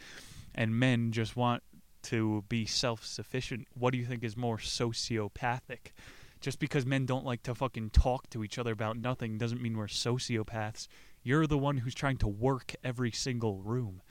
and 0.53 0.79
men 0.79 1.11
just 1.11 1.35
want 1.35 1.63
to 2.03 2.43
be 2.47 2.67
self 2.67 3.03
sufficient. 3.03 3.67
What 3.73 3.93
do 3.93 3.97
you 3.97 4.05
think 4.05 4.23
is 4.23 4.37
more 4.37 4.57
sociopathic? 4.57 5.93
Just 6.39 6.59
because 6.59 6.85
men 6.85 7.07
don't 7.07 7.25
like 7.25 7.41
to 7.43 7.55
fucking 7.55 7.89
talk 7.89 8.29
to 8.29 8.43
each 8.43 8.59
other 8.59 8.73
about 8.73 8.95
nothing 8.95 9.39
doesn't 9.39 9.59
mean 9.59 9.75
we're 9.75 9.87
sociopaths. 9.87 10.87
You're 11.23 11.47
the 11.47 11.57
one 11.57 11.77
who's 11.77 11.95
trying 11.95 12.17
to 12.17 12.27
work 12.27 12.75
every 12.83 13.11
single 13.11 13.57
room. 13.57 14.03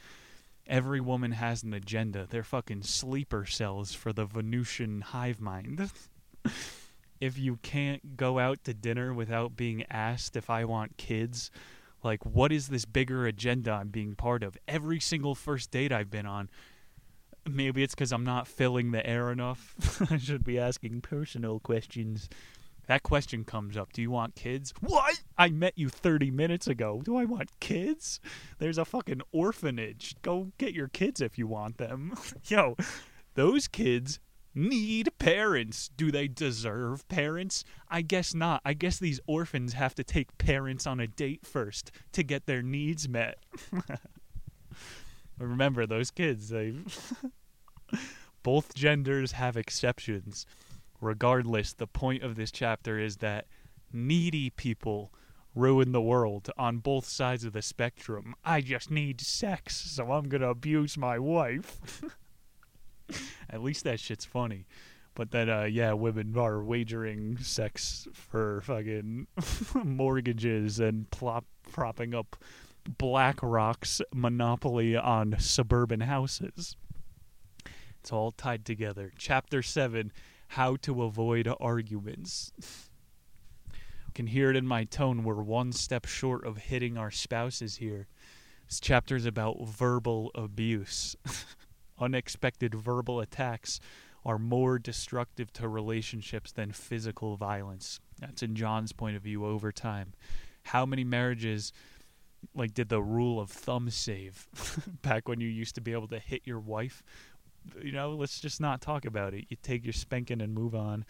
Every 0.67 1.01
woman 1.01 1.31
has 1.31 1.63
an 1.63 1.73
agenda. 1.73 2.27
They're 2.29 2.43
fucking 2.43 2.83
sleeper 2.83 3.47
cells 3.47 3.95
for 3.95 4.13
the 4.13 4.25
Venusian 4.25 5.03
hive 5.03 5.41
mind. 5.41 5.93
if 7.25 7.39
you 7.39 7.57
can't 7.63 8.19
go 8.19 8.39
out 8.39 8.63
to 8.65 8.75
dinner 8.75 9.15
without 9.15 9.57
being 9.57 9.83
asked 9.91 10.37
if 10.37 10.51
I 10.51 10.67
want 10.67 10.99
kids, 10.99 11.51
like 12.03 12.25
what 12.27 12.53
is 12.53 12.69
this 12.69 12.85
bigger 12.85 13.27
agenda 13.27 13.73
I'm 13.73 13.89
being 13.89 14.15
part 14.15 14.43
of? 14.43 14.59
Every 14.69 15.01
single 15.01 15.35
first 15.35 15.71
date 15.71 15.91
I've 15.91 16.11
been 16.11 16.27
on, 16.27 16.51
maybe 17.49 17.83
it's 17.83 17.95
because 17.95 18.13
I'm 18.13 18.25
not 18.25 18.47
filling 18.47 18.91
the 18.91 19.05
air 19.07 19.33
enough. 19.33 19.75
I 20.11 20.19
should 20.19 20.45
be 20.45 20.59
asking 20.59 21.01
personal 21.01 21.61
questions. 21.61 22.29
That 22.89 23.03
question 23.03 23.45
comes 23.45 23.79
up. 23.79 23.95
Do 23.95 24.03
you 24.03 24.11
want 24.11 24.35
kids? 24.35 24.75
What? 24.81 25.23
I 25.39 25.49
met 25.49 25.79
you 25.79 25.89
30 25.89 26.31
minutes 26.31 26.67
ago. 26.67 27.01
Do 27.03 27.17
I 27.17 27.25
want 27.25 27.59
kids? 27.59 28.21
There's 28.59 28.77
a 28.77 28.85
fucking 28.85 29.23
orphanage. 29.33 30.15
Go 30.21 30.53
get 30.59 30.75
your 30.75 30.89
kids 30.89 31.23
if 31.23 31.39
you 31.39 31.47
want 31.47 31.79
them. 31.79 32.13
Yo, 32.45 32.77
those 33.35 33.67
kids 33.67 34.21
need 34.55 35.11
parents. 35.19 35.91
Do 35.97 36.11
they 36.11 36.29
deserve 36.29 37.07
parents? 37.09 37.65
I 37.89 38.03
guess 38.03 38.35
not. 38.35 38.61
I 38.65 38.75
guess 38.75 38.99
these 38.99 39.21
orphans 39.27 39.73
have 39.75 39.95
to 39.97 40.05
take 40.05 40.39
parents 40.39 40.87
on 40.87 41.01
a 41.01 41.07
date 41.07 41.45
first 41.45 41.91
to 42.13 42.23
get 42.23 42.47
their 42.47 42.63
needs 42.63 43.09
met. 43.09 43.39
Remember 45.39 45.87
those 45.87 46.11
kids, 46.11 46.51
they 46.51 46.75
both 48.43 48.75
genders 48.75 49.33
have 49.33 49.57
exceptions. 49.57 50.47
Regardless, 51.01 51.73
the 51.73 51.87
point 51.87 52.23
of 52.23 52.37
this 52.37 52.53
chapter 52.53 52.99
is 52.99 53.17
that 53.17 53.47
needy 53.93 54.51
people 54.51 55.13
ruin 55.55 55.93
the 55.93 56.01
world 56.01 56.51
on 56.57 56.79
both 56.79 57.07
sides 57.07 57.45
of 57.45 57.53
the 57.53 57.63
spectrum. 57.63 58.35
I 58.45 58.61
just 58.61 58.91
need 58.91 59.21
sex, 59.21 59.77
so 59.77 60.13
I'm 60.13 60.29
to 60.31 60.49
abuse 60.49 60.97
my 60.97 61.19
wife. 61.19 62.03
At 63.51 63.63
least 63.63 63.85
that 63.85 64.01
shit's 64.01 64.25
funny. 64.25 64.67
But 65.15 65.31
then, 65.31 65.49
uh, 65.49 65.65
yeah, 65.65 65.93
women 65.93 66.37
are 66.37 66.63
wagering 66.63 67.39
sex 67.39 68.09
for 68.13 68.63
fucking 68.63 69.29
mortgages 69.85 70.81
and 70.81 71.09
plop, 71.11 71.45
propping 71.71 72.15
up 72.15 72.37
BlackRock's 72.99 74.03
monopoly 74.13 74.97
on 74.97 75.37
suburban 75.39 76.01
houses. 76.01 76.77
It's 78.01 78.13
all 78.13 78.33
tied 78.33 78.65
together. 78.65 79.13
Chapter 79.17 79.63
7 79.63 80.13
How 80.49 80.77
to 80.77 81.05
Avoid 81.05 81.49
Arguments. 81.61 82.53
Can 84.15 84.27
hear 84.27 84.51
it 84.51 84.57
in 84.57 84.67
my 84.67 84.85
tone. 84.85 85.25
We're 85.25 85.43
one 85.43 85.73
step 85.73 86.05
short 86.05 86.45
of 86.45 86.59
hitting 86.59 86.99
our 86.99 87.11
spouses 87.11 87.77
here. 87.77 88.07
This 88.69 88.79
chapter 88.81 89.17
is 89.17 89.27
about 89.27 89.67
verbal 89.67 90.31
abuse. 90.35 91.17
unexpected 92.05 92.75
verbal 92.75 93.21
attacks 93.21 93.81
are 94.25 94.39
more 94.39 94.79
destructive 94.79 95.53
to 95.55 95.69
relationships 95.69 96.53
than 96.53 96.73
physical 96.73 97.37
violence. 97.37 98.01
That's 98.21 98.43
in 98.43 98.55
John's 98.55 98.93
point 98.93 99.17
of 99.17 99.23
view 99.23 99.45
over 99.45 99.73
time. 99.73 100.15
How 100.63 100.87
many 100.87 101.05
marriages 101.05 101.73
like 102.55 102.75
did 102.75 102.89
the 102.89 103.03
rule 103.03 103.41
of 103.41 103.51
thumb 103.51 103.91
save 103.91 104.47
back 105.03 105.29
when 105.29 105.41
you 105.41 105.49
used 105.49 105.75
to 105.75 105.81
be 105.81 105.93
able 105.93 106.09
to 106.09 106.19
hit 106.19 106.43
your 106.45 106.61
wife? 106.61 107.03
You 107.83 107.93
know, 107.93 108.11
let's 108.11 108.41
just 108.41 108.61
not 108.61 108.81
talk 108.81 109.05
about 109.05 109.35
it. 109.35 109.47
You 109.49 109.57
take 109.63 109.85
your 109.85 109.93
spanking 109.93 110.43
and 110.43 110.55
move 110.55 110.75
on. 110.75 111.05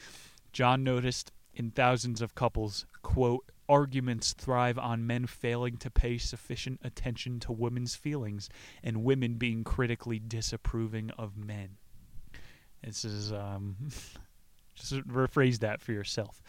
John 0.53 0.85
noticed 0.85 1.33
in 1.55 1.71
thousands 1.71 2.21
of 2.21 2.35
couples, 2.35 2.87
quote, 3.03 3.45
arguments 3.69 4.33
thrive 4.33 4.79
on 4.79 5.07
men 5.07 5.27
failing 5.27 5.77
to 5.79 5.91
pay 5.91 6.19
sufficient 6.19 6.81
attention 6.85 7.41
to 7.41 7.53
women's 7.53 7.95
feelings 7.95 8.49
and 8.83 9.05
women 9.05 9.35
being 9.35 9.65
critically 9.65 10.19
disapproving 10.19 11.11
of 11.19 11.37
men. 11.37 11.77
This 12.83 13.05
is, 13.05 13.33
um, 13.33 13.77
just 14.75 14.93
rephrase 15.09 15.61
that 15.61 15.81
for 15.81 15.93
yourself. 15.93 16.43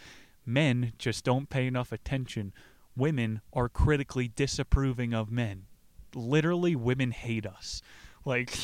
Men 0.46 0.94
just 0.98 1.24
don't 1.24 1.50
pay 1.50 1.68
enough 1.68 1.92
attention. 1.92 2.54
Women 2.96 3.42
are 3.54 3.70
critically 3.70 4.28
disapproving 4.28 5.14
of 5.14 5.32
men. 5.32 5.66
literally 6.14 6.76
women 6.76 7.12
hate 7.12 7.46
us. 7.46 7.82
Like 8.24 8.58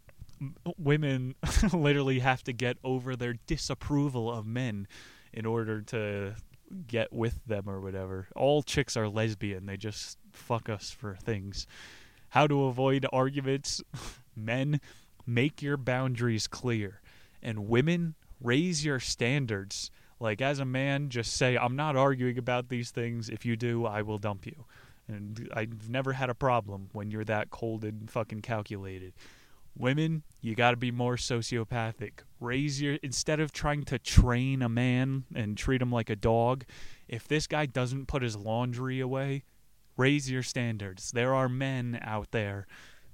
women 0.78 1.34
literally 1.72 2.18
have 2.20 2.42
to 2.44 2.52
get 2.52 2.76
over 2.84 3.16
their 3.16 3.34
disapproval 3.46 4.30
of 4.30 4.46
men 4.46 4.86
in 5.32 5.46
order 5.46 5.82
to 5.82 6.34
get 6.86 7.12
with 7.12 7.44
them 7.46 7.68
or 7.68 7.80
whatever. 7.80 8.28
All 8.34 8.62
chicks 8.62 8.96
are 8.96 9.08
lesbian. 9.08 9.66
They 9.66 9.76
just 9.76 10.18
fuck 10.32 10.68
us 10.68 10.90
for 10.90 11.14
things. 11.14 11.66
How 12.30 12.46
to 12.46 12.64
avoid 12.64 13.06
arguments? 13.12 13.82
Men, 14.36 14.80
make 15.26 15.62
your 15.62 15.76
boundaries 15.76 16.46
clear. 16.46 17.00
And 17.42 17.68
women, 17.68 18.14
raise 18.40 18.84
your 18.84 19.00
standards. 19.00 19.90
Like, 20.18 20.40
as 20.40 20.58
a 20.58 20.64
man, 20.64 21.10
just 21.10 21.34
say, 21.34 21.56
I'm 21.56 21.76
not 21.76 21.94
arguing 21.94 22.38
about 22.38 22.68
these 22.68 22.90
things. 22.90 23.28
If 23.28 23.44
you 23.44 23.54
do, 23.56 23.84
I 23.84 24.02
will 24.02 24.18
dump 24.18 24.46
you. 24.46 24.64
And 25.08 25.48
I've 25.54 25.88
never 25.88 26.14
had 26.14 26.30
a 26.30 26.34
problem 26.34 26.88
when 26.92 27.10
you're 27.10 27.24
that 27.24 27.50
cold 27.50 27.84
and 27.84 28.10
fucking 28.10 28.40
calculated. 28.40 29.12
Women, 29.78 30.22
you 30.40 30.54
got 30.54 30.70
to 30.70 30.76
be 30.76 30.90
more 30.90 31.16
sociopathic. 31.16 32.20
Raise 32.40 32.80
your 32.80 32.94
instead 33.02 33.40
of 33.40 33.52
trying 33.52 33.84
to 33.84 33.98
train 33.98 34.62
a 34.62 34.68
man 34.68 35.24
and 35.34 35.56
treat 35.56 35.82
him 35.82 35.92
like 35.92 36.08
a 36.08 36.16
dog, 36.16 36.64
if 37.08 37.28
this 37.28 37.46
guy 37.46 37.66
doesn't 37.66 38.06
put 38.06 38.22
his 38.22 38.36
laundry 38.36 39.00
away, 39.00 39.44
raise 39.96 40.30
your 40.30 40.42
standards. 40.42 41.10
There 41.10 41.34
are 41.34 41.48
men 41.48 41.98
out 42.02 42.30
there 42.30 42.66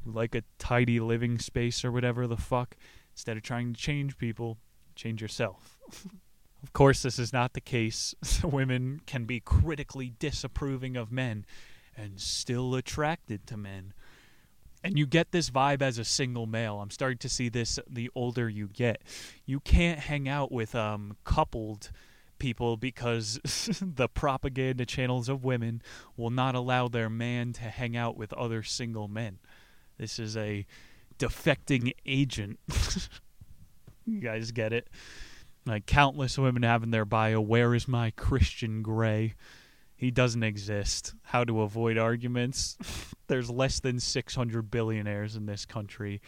who 0.04 0.12
like 0.12 0.34
a 0.34 0.42
tidy 0.58 1.00
living 1.00 1.38
space 1.38 1.84
or 1.84 1.90
whatever 1.90 2.26
the 2.26 2.36
fuck. 2.36 2.76
Instead 3.14 3.36
of 3.36 3.42
trying 3.42 3.74
to 3.74 3.80
change 3.80 4.16
people, 4.16 4.58
change 4.94 5.20
yourself. 5.20 5.78
of 6.62 6.72
course, 6.72 7.02
this 7.02 7.18
is 7.18 7.32
not 7.32 7.54
the 7.54 7.60
case. 7.60 8.14
Women 8.44 9.00
can 9.04 9.24
be 9.24 9.40
critically 9.40 10.12
disapproving 10.18 10.96
of 10.96 11.10
men 11.10 11.44
and 11.96 12.20
still 12.20 12.74
attracted 12.74 13.46
to 13.48 13.56
men 13.56 13.92
and 14.84 14.98
you 14.98 15.06
get 15.06 15.32
this 15.32 15.50
vibe 15.50 15.82
as 15.82 15.98
a 15.98 16.04
single 16.04 16.46
male. 16.46 16.80
I'm 16.80 16.90
starting 16.90 17.18
to 17.18 17.28
see 17.28 17.48
this 17.48 17.78
the 17.88 18.10
older 18.14 18.48
you 18.48 18.68
get. 18.68 19.02
You 19.46 19.60
can't 19.60 20.00
hang 20.00 20.28
out 20.28 20.50
with 20.50 20.74
um, 20.74 21.16
coupled 21.24 21.90
people 22.38 22.76
because 22.76 23.38
the 23.80 24.08
propaganda 24.08 24.84
channels 24.84 25.28
of 25.28 25.44
women 25.44 25.82
will 26.16 26.30
not 26.30 26.54
allow 26.54 26.88
their 26.88 27.08
man 27.08 27.52
to 27.54 27.62
hang 27.62 27.96
out 27.96 28.16
with 28.16 28.32
other 28.32 28.62
single 28.62 29.08
men. 29.08 29.38
This 29.98 30.18
is 30.18 30.36
a 30.36 30.66
defecting 31.18 31.92
agent. 32.04 32.58
you 34.06 34.20
guys 34.20 34.50
get 34.50 34.72
it? 34.72 34.88
Like 35.64 35.86
countless 35.86 36.36
women 36.36 36.64
having 36.64 36.90
their 36.90 37.04
bio, 37.04 37.40
Where 37.40 37.74
is 37.74 37.86
my 37.86 38.10
Christian 38.10 38.82
Grey? 38.82 39.34
He 40.02 40.10
doesn't 40.10 40.42
exist. 40.42 41.14
How 41.22 41.44
to 41.44 41.60
avoid 41.60 41.96
arguments? 41.96 42.76
There's 43.28 43.48
less 43.48 43.78
than 43.78 44.00
600 44.00 44.68
billionaires 44.68 45.36
in 45.36 45.46
this 45.46 45.64
country. 45.64 46.20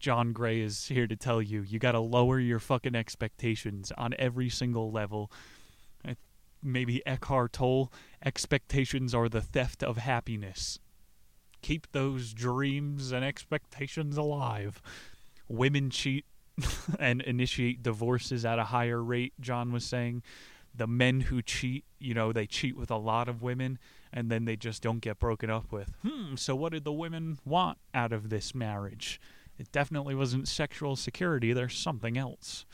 John 0.00 0.32
Gray 0.32 0.60
is 0.60 0.88
here 0.88 1.06
to 1.06 1.14
tell 1.14 1.40
you 1.40 1.62
you 1.62 1.78
got 1.78 1.92
to 1.92 2.00
lower 2.00 2.40
your 2.40 2.58
fucking 2.58 2.96
expectations 2.96 3.92
on 3.96 4.16
every 4.18 4.48
single 4.48 4.90
level. 4.90 5.30
Maybe 6.60 7.06
Eckhart 7.06 7.52
Tolle, 7.52 7.92
expectations 8.24 9.14
are 9.14 9.28
the 9.28 9.40
theft 9.40 9.84
of 9.84 9.98
happiness. 9.98 10.80
Keep 11.62 11.92
those 11.92 12.34
dreams 12.34 13.12
and 13.12 13.24
expectations 13.24 14.16
alive. 14.16 14.82
Women 15.48 15.88
cheat 15.90 16.24
and 16.98 17.22
initiate 17.22 17.80
divorces 17.80 18.44
at 18.44 18.58
a 18.58 18.64
higher 18.64 19.00
rate, 19.00 19.34
John 19.40 19.70
was 19.70 19.84
saying 19.84 20.24
the 20.74 20.86
men 20.86 21.22
who 21.22 21.40
cheat, 21.40 21.84
you 21.98 22.14
know, 22.14 22.32
they 22.32 22.46
cheat 22.46 22.76
with 22.76 22.90
a 22.90 22.96
lot 22.96 23.28
of 23.28 23.42
women 23.42 23.78
and 24.12 24.30
then 24.30 24.44
they 24.44 24.56
just 24.56 24.82
don't 24.82 25.00
get 25.00 25.18
broken 25.18 25.50
up 25.50 25.72
with. 25.72 25.92
Hmm, 26.02 26.36
so 26.36 26.54
what 26.54 26.72
did 26.72 26.84
the 26.84 26.92
women 26.92 27.38
want 27.44 27.78
out 27.92 28.12
of 28.12 28.28
this 28.28 28.54
marriage? 28.54 29.20
It 29.58 29.70
definitely 29.70 30.14
wasn't 30.14 30.48
sexual 30.48 30.96
security, 30.96 31.52
there's 31.52 31.76
something 31.76 32.18
else. 32.18 32.66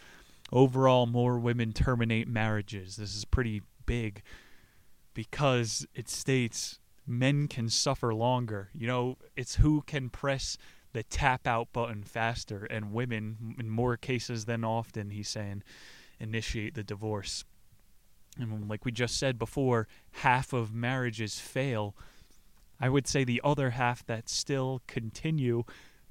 Overall, 0.52 1.06
more 1.06 1.38
women 1.38 1.72
terminate 1.72 2.26
marriages. 2.26 2.96
This 2.96 3.14
is 3.14 3.24
pretty 3.24 3.62
big 3.86 4.22
because 5.14 5.86
it 5.94 6.08
states 6.08 6.80
men 7.06 7.48
can 7.48 7.68
suffer 7.68 8.14
longer. 8.14 8.70
You 8.74 8.86
know, 8.86 9.18
it's 9.36 9.56
who 9.56 9.82
can 9.82 10.08
press 10.10 10.56
the 10.92 11.02
tap 11.02 11.46
out 11.46 11.72
button 11.72 12.02
faster, 12.02 12.64
and 12.64 12.92
women, 12.92 13.54
in 13.60 13.70
more 13.70 13.96
cases 13.96 14.46
than 14.46 14.64
often, 14.64 15.10
he's 15.10 15.28
saying, 15.28 15.62
initiate 16.18 16.74
the 16.74 16.82
divorce 16.82 17.44
and 18.38 18.68
like 18.68 18.84
we 18.84 18.92
just 18.92 19.18
said 19.18 19.38
before, 19.38 19.88
half 20.12 20.52
of 20.52 20.72
marriages 20.72 21.38
fail. 21.38 21.96
I 22.80 22.88
would 22.88 23.06
say 23.06 23.24
the 23.24 23.40
other 23.44 23.70
half 23.70 24.04
that 24.06 24.28
still 24.28 24.82
continue 24.86 25.64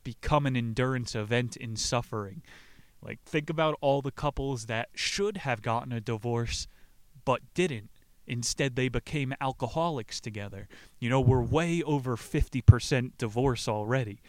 become 0.03 0.45
an 0.45 0.55
endurance 0.55 1.15
event 1.15 1.55
in 1.57 1.75
suffering. 1.75 2.43
Like, 3.01 3.19
think 3.23 3.49
about 3.49 3.75
all 3.81 4.01
the 4.01 4.11
couples 4.11 4.65
that 4.65 4.89
should 4.93 5.37
have 5.37 5.61
gotten 5.61 5.91
a 5.91 6.01
divorce 6.01 6.67
but 7.25 7.41
didn't. 7.53 7.89
Instead, 8.27 8.75
they 8.75 8.89
became 8.89 9.33
alcoholics 9.41 10.19
together. 10.19 10.67
You 10.99 11.09
know, 11.09 11.21
we're 11.21 11.41
way 11.41 11.81
over 11.81 12.15
50% 12.15 13.13
divorce 13.17 13.67
already. 13.67 14.21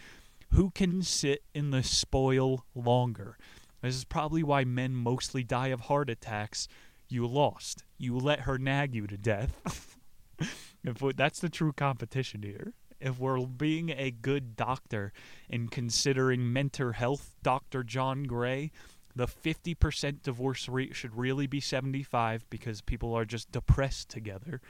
Who 0.53 0.71
can 0.71 1.03
sit 1.03 1.43
in 1.55 1.71
the 1.71 1.83
spoil 1.83 2.65
longer? 2.75 3.37
This 3.83 3.97
is 3.97 4.05
probably 4.05 4.43
why 4.43 4.65
men 4.65 4.95
mostly 4.95 5.45
die 5.45 5.69
of 5.69 5.83
heart 5.83 6.09
attacks 6.09 6.67
you 7.11 7.27
lost. 7.27 7.85
You 7.99 8.19
let 8.19 8.41
her 8.41 8.59
nag 8.59 8.95
you 8.95 9.07
to 9.07 9.17
death. 9.17 9.97
if 10.85 11.17
that's 11.17 11.41
the 11.41 11.49
true 11.49 11.73
competition 11.73 12.43
here. 12.43 12.73
If 13.01 13.19
we're 13.19 13.47
being 13.47 13.91
a 13.91 14.11
good 14.11 14.57
doctor 14.57 15.13
and 15.49 15.71
considering 15.71 16.53
mental 16.53 16.93
health, 16.93 17.35
Dr. 17.43 17.83
John 17.83 18.25
Gray, 18.25 18.71
the 19.17 19.27
50% 19.27 20.23
divorce 20.23 20.69
rate 20.69 20.95
should 20.95 21.17
really 21.17 21.47
be 21.47 21.61
75 21.61 22.49
because 22.51 22.81
people 22.83 23.15
are 23.15 23.25
just 23.25 23.51
depressed 23.51 24.09
together. 24.09 24.61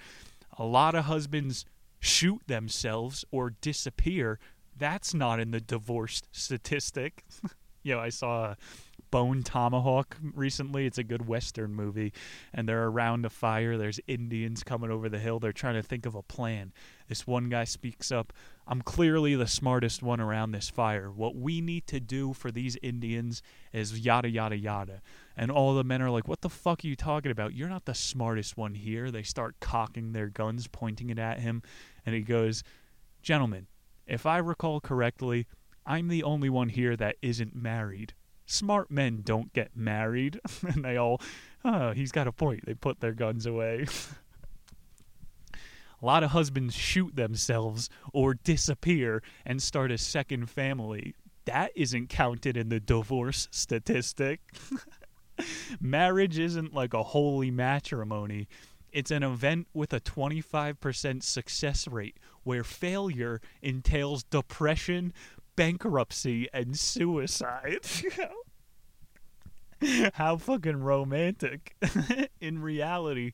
A 0.58 0.64
lot 0.64 0.94
of 0.94 1.06
husbands 1.06 1.66
shoot 1.98 2.40
themselves 2.46 3.24
or 3.30 3.50
disappear. 3.50 4.38
That's 4.76 5.12
not 5.12 5.40
in 5.40 5.50
the 5.50 5.60
divorce 5.60 6.22
statistic. 6.32 7.24
you 7.82 7.94
know, 7.94 8.00
I 8.00 8.08
saw 8.08 8.54
Bone 9.10 9.42
Tomahawk 9.42 10.16
recently. 10.34 10.86
It's 10.86 10.98
a 10.98 11.04
good 11.04 11.26
Western 11.26 11.74
movie. 11.74 12.12
And 12.52 12.68
they're 12.68 12.86
around 12.86 13.24
a 13.24 13.30
fire. 13.30 13.76
There's 13.76 14.00
Indians 14.06 14.62
coming 14.62 14.90
over 14.90 15.08
the 15.08 15.18
hill. 15.18 15.38
They're 15.38 15.52
trying 15.52 15.74
to 15.74 15.82
think 15.82 16.06
of 16.06 16.14
a 16.14 16.22
plan. 16.22 16.72
This 17.08 17.26
one 17.26 17.48
guy 17.48 17.64
speaks 17.64 18.12
up 18.12 18.32
I'm 18.70 18.82
clearly 18.82 19.34
the 19.34 19.48
smartest 19.48 20.00
one 20.00 20.20
around 20.20 20.52
this 20.52 20.70
fire. 20.70 21.10
What 21.10 21.34
we 21.34 21.60
need 21.60 21.88
to 21.88 21.98
do 21.98 22.32
for 22.32 22.52
these 22.52 22.78
Indians 22.82 23.42
is 23.72 23.98
yada, 23.98 24.30
yada, 24.30 24.56
yada. 24.56 25.02
And 25.36 25.50
all 25.50 25.74
the 25.74 25.82
men 25.82 26.00
are 26.00 26.10
like, 26.10 26.28
What 26.28 26.42
the 26.42 26.48
fuck 26.48 26.84
are 26.84 26.86
you 26.86 26.94
talking 26.94 27.32
about? 27.32 27.52
You're 27.52 27.68
not 27.68 27.86
the 27.86 27.94
smartest 27.94 28.56
one 28.56 28.74
here. 28.74 29.10
They 29.10 29.24
start 29.24 29.58
cocking 29.58 30.12
their 30.12 30.28
guns, 30.28 30.68
pointing 30.68 31.10
it 31.10 31.18
at 31.18 31.40
him. 31.40 31.62
And 32.06 32.14
he 32.14 32.20
goes, 32.20 32.62
Gentlemen, 33.22 33.66
if 34.06 34.24
I 34.24 34.38
recall 34.38 34.80
correctly, 34.80 35.48
I'm 35.84 36.06
the 36.06 36.22
only 36.22 36.48
one 36.48 36.68
here 36.68 36.94
that 36.94 37.16
isn't 37.22 37.56
married 37.56 38.14
smart 38.50 38.90
men 38.90 39.22
don't 39.24 39.52
get 39.52 39.76
married. 39.76 40.40
and 40.62 40.84
they 40.84 40.96
all, 40.96 41.20
oh, 41.64 41.92
he's 41.92 42.12
got 42.12 42.26
a 42.26 42.32
point. 42.32 42.66
They 42.66 42.74
put 42.74 43.00
their 43.00 43.12
guns 43.12 43.46
away. 43.46 43.86
a 46.02 46.06
lot 46.06 46.22
of 46.22 46.30
husbands 46.30 46.74
shoot 46.74 47.16
themselves 47.16 47.90
or 48.12 48.34
disappear 48.34 49.22
and 49.44 49.62
start 49.62 49.90
a 49.90 49.98
second 49.98 50.50
family. 50.50 51.14
That 51.44 51.72
isn't 51.74 52.08
counted 52.08 52.56
in 52.56 52.68
the 52.68 52.80
divorce 52.80 53.48
statistic. 53.50 54.40
Marriage 55.80 56.38
isn't 56.38 56.74
like 56.74 56.94
a 56.94 57.02
holy 57.02 57.50
matrimony. 57.50 58.48
It's 58.92 59.10
an 59.10 59.22
event 59.22 59.68
with 59.72 59.92
a 59.92 60.00
25% 60.00 61.22
success 61.22 61.86
rate 61.86 62.16
where 62.42 62.64
failure 62.64 63.40
entails 63.62 64.24
depression, 64.24 65.12
bankruptcy 65.60 66.48
and 66.54 66.78
suicide. 66.78 67.86
How 70.14 70.38
fucking 70.38 70.82
romantic. 70.82 71.76
In 72.40 72.62
reality, 72.62 73.32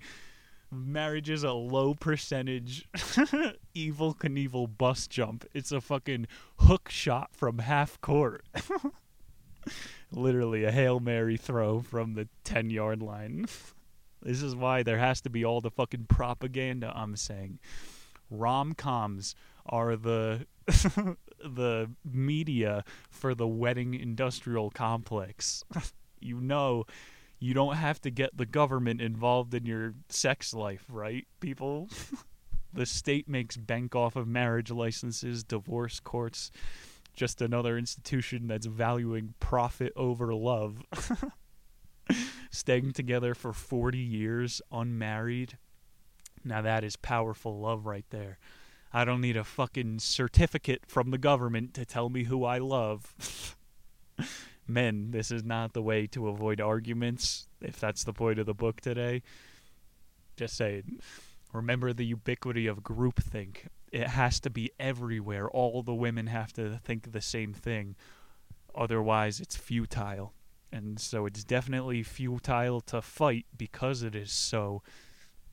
marriage 0.72 1.30
is 1.30 1.44
a 1.44 1.52
low 1.52 1.94
percentage 1.94 2.88
Evel 3.76 4.16
Knievel 4.16 4.76
bus 4.76 5.06
jump. 5.06 5.44
It's 5.54 5.70
a 5.70 5.80
fucking 5.80 6.26
hook 6.58 6.88
shot 6.88 7.30
from 7.32 7.58
half 7.58 8.00
court. 8.00 8.44
Literally 10.10 10.64
a 10.64 10.72
Hail 10.72 10.98
Mary 10.98 11.36
throw 11.36 11.80
from 11.80 12.14
the 12.14 12.26
10 12.42 12.70
yard 12.70 13.02
line. 13.02 13.46
this 14.20 14.42
is 14.42 14.56
why 14.56 14.82
there 14.82 14.98
has 14.98 15.20
to 15.20 15.30
be 15.30 15.44
all 15.44 15.60
the 15.60 15.70
fucking 15.70 16.06
propaganda 16.08 16.92
I'm 16.92 17.14
saying. 17.14 17.60
Rom 18.30 18.72
coms 18.72 19.36
are 19.64 19.94
the 19.94 20.48
the 21.54 21.90
media 22.04 22.84
for 23.10 23.34
the 23.34 23.46
wedding 23.46 23.94
industrial 23.94 24.70
complex. 24.70 25.64
you 26.20 26.40
know 26.40 26.84
you 27.38 27.52
don't 27.52 27.76
have 27.76 28.00
to 28.00 28.10
get 28.10 28.36
the 28.36 28.46
government 28.46 29.00
involved 29.00 29.52
in 29.54 29.66
your 29.66 29.94
sex 30.08 30.54
life, 30.54 30.84
right, 30.88 31.26
people? 31.40 31.88
The 32.76 32.84
state 32.84 33.26
makes 33.26 33.56
bank 33.56 33.96
off 33.96 34.16
of 34.16 34.28
marriage 34.28 34.70
licenses, 34.70 35.42
divorce 35.42 35.98
courts, 35.98 36.50
just 37.14 37.40
another 37.40 37.78
institution 37.78 38.48
that's 38.48 38.66
valuing 38.66 39.32
profit 39.40 39.94
over 39.96 40.34
love. 40.34 40.82
Staying 42.50 42.92
together 42.92 43.34
for 43.34 43.54
40 43.54 43.96
years 43.96 44.60
unmarried. 44.70 45.56
Now 46.44 46.60
that 46.60 46.84
is 46.84 46.96
powerful 46.96 47.58
love 47.58 47.86
right 47.86 48.04
there. 48.10 48.38
I 48.96 49.04
don't 49.04 49.20
need 49.20 49.36
a 49.36 49.44
fucking 49.44 49.98
certificate 49.98 50.86
from 50.86 51.10
the 51.10 51.18
government 51.18 51.74
to 51.74 51.84
tell 51.84 52.08
me 52.08 52.24
who 52.24 52.46
I 52.46 52.56
love. 52.56 53.54
Men, 54.66 55.10
this 55.10 55.30
is 55.30 55.44
not 55.44 55.74
the 55.74 55.82
way 55.82 56.06
to 56.06 56.28
avoid 56.28 56.62
arguments, 56.62 57.46
if 57.60 57.78
that's 57.78 58.04
the 58.04 58.14
point 58.14 58.38
of 58.38 58.46
the 58.46 58.54
book 58.54 58.80
today. 58.80 59.20
Just 60.38 60.56
saying. 60.56 61.00
Remember 61.52 61.92
the 61.92 62.06
ubiquity 62.06 62.66
of 62.66 62.82
groupthink. 62.82 63.66
It 63.92 64.08
has 64.08 64.40
to 64.40 64.48
be 64.48 64.70
everywhere. 64.80 65.46
All 65.50 65.82
the 65.82 65.94
women 65.94 66.28
have 66.28 66.54
to 66.54 66.80
think 66.82 67.12
the 67.12 67.20
same 67.20 67.52
thing. 67.52 67.96
Otherwise, 68.74 69.40
it's 69.40 69.56
futile. 69.56 70.32
And 70.72 70.98
so 70.98 71.26
it's 71.26 71.44
definitely 71.44 72.02
futile 72.02 72.80
to 72.80 73.02
fight 73.02 73.44
because 73.58 74.02
it 74.02 74.14
is 74.14 74.32
so 74.32 74.82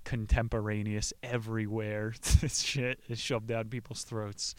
contemporaneous 0.04 1.14
everywhere. 1.22 2.14
this 2.42 2.60
shit 2.62 3.00
is 3.08 3.20
shoved 3.20 3.48
down 3.48 3.70
people's 3.70 4.04
throats. 4.04 4.56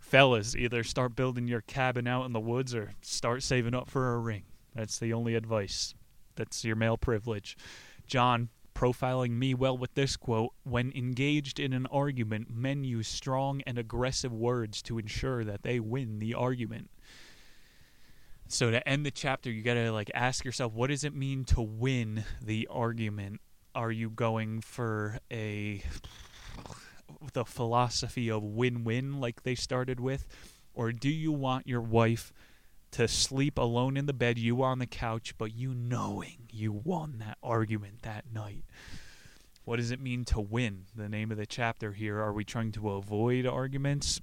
Fellas, 0.00 0.54
either 0.54 0.84
start 0.84 1.16
building 1.16 1.48
your 1.48 1.62
cabin 1.62 2.06
out 2.06 2.26
in 2.26 2.32
the 2.32 2.40
woods 2.40 2.74
or 2.74 2.92
start 3.02 3.42
saving 3.42 3.74
up 3.74 3.90
for 3.90 4.14
a 4.14 4.18
ring. 4.18 4.44
That's 4.74 4.98
the 4.98 5.12
only 5.12 5.34
advice. 5.34 5.94
That's 6.36 6.64
your 6.64 6.76
male 6.76 6.96
privilege. 6.96 7.56
John, 8.06 8.50
profiling 8.74 9.30
me 9.30 9.54
well 9.54 9.76
with 9.76 9.94
this 9.94 10.16
quote 10.16 10.52
When 10.62 10.92
engaged 10.92 11.58
in 11.58 11.72
an 11.72 11.86
argument, 11.86 12.50
men 12.50 12.84
use 12.84 13.08
strong 13.08 13.62
and 13.66 13.78
aggressive 13.78 14.32
words 14.32 14.82
to 14.82 14.98
ensure 14.98 15.44
that 15.44 15.62
they 15.62 15.80
win 15.80 16.18
the 16.18 16.34
argument. 16.34 16.90
So 18.48 18.70
to 18.70 18.86
end 18.88 19.04
the 19.04 19.10
chapter, 19.10 19.50
you 19.50 19.62
gotta 19.62 19.90
like 19.90 20.10
ask 20.14 20.44
yourself, 20.44 20.72
what 20.72 20.90
does 20.90 21.02
it 21.02 21.14
mean 21.14 21.44
to 21.46 21.60
win 21.60 22.24
the 22.40 22.68
argument? 22.70 23.40
Are 23.76 23.92
you 23.92 24.08
going 24.08 24.62
for 24.62 25.18
a 25.30 25.82
the 27.34 27.44
philosophy 27.44 28.30
of 28.30 28.42
win-win 28.42 29.20
like 29.20 29.42
they 29.42 29.54
started 29.54 30.00
with, 30.00 30.26
or 30.72 30.92
do 30.92 31.10
you 31.10 31.30
want 31.30 31.66
your 31.66 31.82
wife 31.82 32.32
to 32.92 33.06
sleep 33.06 33.58
alone 33.58 33.98
in 33.98 34.06
the 34.06 34.14
bed, 34.14 34.38
you 34.38 34.62
on 34.62 34.78
the 34.78 34.86
couch, 34.86 35.34
but 35.36 35.54
you 35.54 35.74
knowing 35.74 36.48
you 36.50 36.72
won 36.72 37.18
that 37.18 37.36
argument 37.42 38.00
that 38.00 38.24
night? 38.32 38.64
What 39.66 39.76
does 39.76 39.90
it 39.90 40.00
mean 40.00 40.24
to 40.24 40.40
win? 40.40 40.86
The 40.94 41.10
name 41.10 41.30
of 41.30 41.36
the 41.36 41.44
chapter 41.44 41.92
here. 41.92 42.18
Are 42.18 42.32
we 42.32 42.44
trying 42.44 42.72
to 42.72 42.92
avoid 42.92 43.46
arguments? 43.46 44.22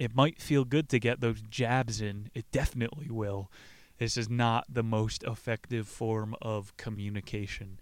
It 0.00 0.16
might 0.16 0.42
feel 0.42 0.64
good 0.64 0.88
to 0.88 0.98
get 0.98 1.20
those 1.20 1.42
jabs 1.42 2.00
in. 2.00 2.28
It 2.34 2.50
definitely 2.50 3.08
will. 3.08 3.52
This 3.98 4.16
is 4.16 4.28
not 4.28 4.64
the 4.68 4.82
most 4.82 5.22
effective 5.22 5.86
form 5.86 6.34
of 6.42 6.76
communication. 6.76 7.78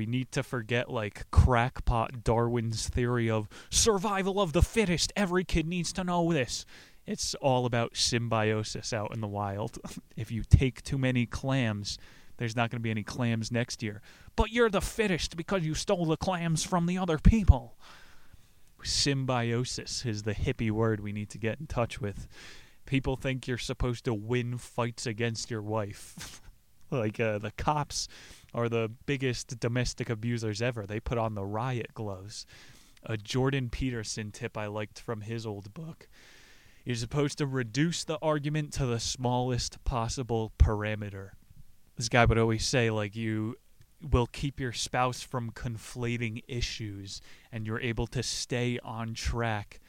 We 0.00 0.06
need 0.06 0.32
to 0.32 0.42
forget, 0.42 0.90
like, 0.90 1.30
crackpot 1.30 2.24
Darwin's 2.24 2.88
theory 2.88 3.28
of 3.28 3.50
survival 3.68 4.40
of 4.40 4.54
the 4.54 4.62
fittest. 4.62 5.12
Every 5.14 5.44
kid 5.44 5.66
needs 5.66 5.92
to 5.92 6.02
know 6.02 6.32
this. 6.32 6.64
It's 7.04 7.34
all 7.34 7.66
about 7.66 7.98
symbiosis 7.98 8.94
out 8.94 9.12
in 9.12 9.20
the 9.20 9.28
wild. 9.28 9.78
if 10.16 10.30
you 10.30 10.42
take 10.42 10.80
too 10.80 10.96
many 10.96 11.26
clams, 11.26 11.98
there's 12.38 12.56
not 12.56 12.70
going 12.70 12.78
to 12.78 12.82
be 12.82 12.90
any 12.90 13.02
clams 13.02 13.52
next 13.52 13.82
year. 13.82 14.00
But 14.36 14.52
you're 14.52 14.70
the 14.70 14.80
fittest 14.80 15.36
because 15.36 15.66
you 15.66 15.74
stole 15.74 16.06
the 16.06 16.16
clams 16.16 16.64
from 16.64 16.86
the 16.86 16.96
other 16.96 17.18
people. 17.18 17.76
Symbiosis 18.82 20.06
is 20.06 20.22
the 20.22 20.32
hippie 20.32 20.70
word 20.70 21.00
we 21.00 21.12
need 21.12 21.28
to 21.28 21.38
get 21.38 21.60
in 21.60 21.66
touch 21.66 22.00
with. 22.00 22.26
People 22.86 23.16
think 23.16 23.46
you're 23.46 23.58
supposed 23.58 24.06
to 24.06 24.14
win 24.14 24.56
fights 24.56 25.06
against 25.06 25.50
your 25.50 25.60
wife. 25.60 26.40
like 26.90 27.20
uh, 27.20 27.38
the 27.38 27.52
cops 27.52 28.08
are 28.54 28.68
the 28.68 28.90
biggest 29.06 29.60
domestic 29.60 30.10
abusers 30.10 30.60
ever. 30.62 30.86
They 30.86 31.00
put 31.00 31.18
on 31.18 31.34
the 31.34 31.44
riot 31.44 31.94
gloves. 31.94 32.46
A 33.04 33.16
Jordan 33.16 33.70
Peterson 33.70 34.30
tip 34.30 34.56
I 34.58 34.66
liked 34.66 35.00
from 35.00 35.22
his 35.22 35.46
old 35.46 35.72
book. 35.72 36.08
You're 36.84 36.96
supposed 36.96 37.38
to 37.38 37.46
reduce 37.46 38.04
the 38.04 38.18
argument 38.20 38.72
to 38.74 38.86
the 38.86 39.00
smallest 39.00 39.82
possible 39.84 40.52
parameter. 40.58 41.30
This 41.96 42.08
guy 42.08 42.24
would 42.24 42.38
always 42.38 42.66
say, 42.66 42.90
like, 42.90 43.14
you 43.14 43.56
will 44.10 44.26
keep 44.26 44.58
your 44.58 44.72
spouse 44.72 45.22
from 45.22 45.50
conflating 45.50 46.42
issues 46.48 47.20
and 47.52 47.66
you're 47.66 47.80
able 47.80 48.06
to 48.06 48.22
stay 48.22 48.78
on 48.82 49.14
track 49.14 49.80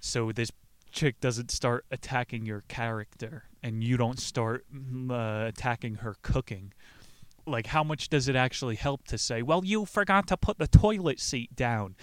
so 0.00 0.32
this 0.32 0.50
chick 0.90 1.20
doesn't 1.20 1.50
start 1.50 1.84
attacking 1.90 2.44
your 2.44 2.62
character 2.62 3.44
and 3.62 3.84
you 3.84 3.96
don't 3.96 4.18
start 4.18 4.64
mm, 4.74 5.10
uh, 5.10 5.46
attacking 5.46 5.96
her 5.96 6.16
cooking 6.22 6.72
like 7.50 7.66
how 7.66 7.84
much 7.84 8.08
does 8.08 8.28
it 8.28 8.36
actually 8.36 8.76
help 8.76 9.06
to 9.08 9.18
say 9.18 9.42
well 9.42 9.64
you 9.64 9.84
forgot 9.84 10.26
to 10.28 10.36
put 10.36 10.58
the 10.58 10.68
toilet 10.68 11.20
seat 11.20 11.54
down. 11.54 11.96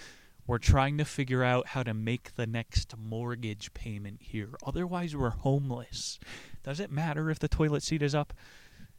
We're 0.46 0.58
trying 0.58 0.96
to 0.96 1.04
figure 1.04 1.44
out 1.44 1.68
how 1.68 1.82
to 1.82 1.92
make 1.92 2.34
the 2.36 2.46
next 2.46 2.94
mortgage 2.96 3.74
payment 3.74 4.22
here. 4.22 4.54
Otherwise 4.64 5.14
we're 5.14 5.28
homeless. 5.30 6.18
Does 6.62 6.80
it 6.80 6.90
matter 6.90 7.28
if 7.28 7.38
the 7.38 7.48
toilet 7.48 7.82
seat 7.82 8.02
is 8.02 8.14
up? 8.14 8.32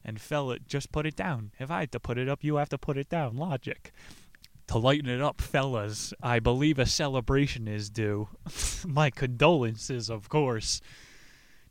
And 0.06 0.22
fella 0.22 0.60
just 0.60 0.92
put 0.92 1.06
it 1.06 1.16
down. 1.16 1.52
If 1.60 1.72
i 1.72 1.80
had 1.82 1.92
to 1.94 2.00
put 2.00 2.18
it 2.18 2.30
up 2.30 2.44
you 2.44 2.58
have 2.58 2.70
to 2.70 2.78
put 2.78 2.98
it 2.98 3.10
down. 3.10 3.36
Logic. 3.36 3.92
To 4.68 4.78
lighten 4.78 5.10
it 5.10 5.20
up, 5.20 5.42
fellas, 5.42 6.14
I 6.22 6.38
believe 6.38 6.78
a 6.78 6.86
celebration 6.86 7.68
is 7.68 7.90
due. 7.90 8.28
My 8.86 9.10
condolences, 9.10 10.12
of 10.12 10.30
course. 10.30 10.80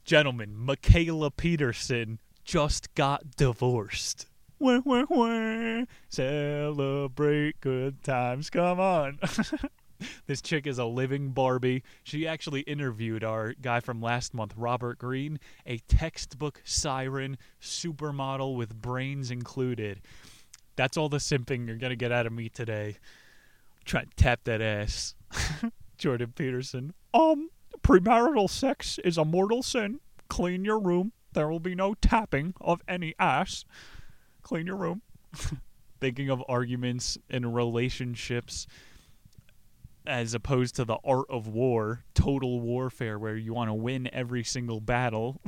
Gentlemen, 0.05 0.57
Mikhaila 0.57 1.37
Peterson 1.37 2.19
just 2.45 2.93
got 2.97 3.37
divorced. 3.37 4.27
Wah, 4.59 4.81
wah, 4.85 5.05
wah. 5.09 5.85
Celebrate 6.09 7.61
good 7.61 8.03
times. 8.03 8.51
Come 8.51 8.81
on. 8.81 9.19
this 10.27 10.43
chick 10.43 10.67
is 10.67 10.79
a 10.79 10.85
living 10.85 11.31
Barbie. 11.31 11.85
She 12.03 12.27
actually 12.27 12.63
interviewed 12.63 13.23
our 13.23 13.53
guy 13.53 13.79
from 13.81 14.01
last 14.01 14.35
month, 14.35 14.55
Robert 14.57 14.99
Greene, 14.99 15.39
a 15.65 15.79
textbook 15.79 16.61
siren 16.65 17.39
supermodel 17.63 18.57
with 18.57 18.81
brains 18.81 19.31
included. 19.31 20.01
That's 20.75 20.97
all 20.97 21.09
the 21.09 21.19
simping 21.19 21.69
you're 21.69 21.77
gonna 21.77 21.97
get 21.97 22.13
out 22.13 22.27
of 22.27 22.33
me 22.33 22.49
today. 22.49 22.97
Try 23.85 24.03
to 24.03 24.11
tap 24.17 24.41
that 24.45 24.61
ass. 24.61 25.15
Jordan 25.99 26.33
Peterson. 26.35 26.95
Um, 27.15 27.51
premarital 27.83 28.51
sex 28.51 28.99
is 29.05 29.19
a 29.19 29.25
mortal 29.25 29.63
sin. 29.63 30.01
Clean 30.29 30.65
your 30.65 30.79
room. 30.79 31.13
There 31.33 31.49
will 31.49 31.61
be 31.61 31.75
no 31.75 31.95
tapping 31.95 32.55
of 32.61 32.83
any 32.89 33.15
ass. 33.19 33.65
Clean 34.49 34.67
your 34.67 34.77
room. 34.77 35.03
Thinking 36.01 36.31
of 36.31 36.43
arguments 36.49 37.19
and 37.29 37.55
relationships 37.55 38.67
as 40.07 40.33
opposed 40.33 40.77
to 40.77 40.87
the 40.87 40.97
art 41.05 41.27
of 41.29 41.49
war, 41.49 42.03
total 42.15 42.59
warfare, 42.63 43.19
where 43.19 43.37
you 43.37 43.53
want 43.53 43.69
to 43.69 43.75
win 43.75 44.09
every 44.11 44.43
single 44.43 44.81
battle. 44.81 45.39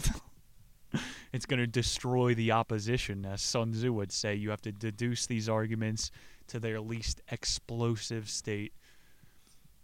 it's 1.32 1.46
going 1.46 1.61
to 1.61 1.66
destroy 1.66 2.34
the 2.34 2.53
opposition. 2.53 3.24
As 3.24 3.40
Sun 3.40 3.72
Tzu 3.72 3.90
would 3.90 4.12
say, 4.12 4.34
you 4.34 4.51
have 4.51 4.61
to 4.61 4.72
deduce 4.72 5.24
these 5.24 5.48
arguments 5.48 6.11
to 6.48 6.61
their 6.61 6.78
least 6.78 7.22
explosive 7.30 8.28
state, 8.28 8.74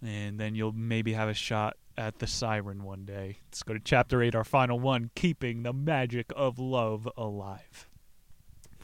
and 0.05 0.39
then 0.39 0.55
you'll 0.55 0.73
maybe 0.73 1.15
have 1.15 1.31
a 1.31 1.35
shot 1.35 1.79
at 1.97 2.19
the 2.19 2.27
siren 2.27 2.83
one 2.85 3.07
day. 3.07 3.39
Let's 3.47 3.63
go 3.63 3.73
to 3.73 3.81
chapter 3.81 4.21
8, 4.21 4.35
our 4.35 4.45
final 4.45 4.79
one 4.79 5.11
Keeping 5.15 5.63
the 5.63 5.73
Magic 5.73 6.27
of 6.37 6.59
Love 6.59 7.09
Alive. 7.17 7.89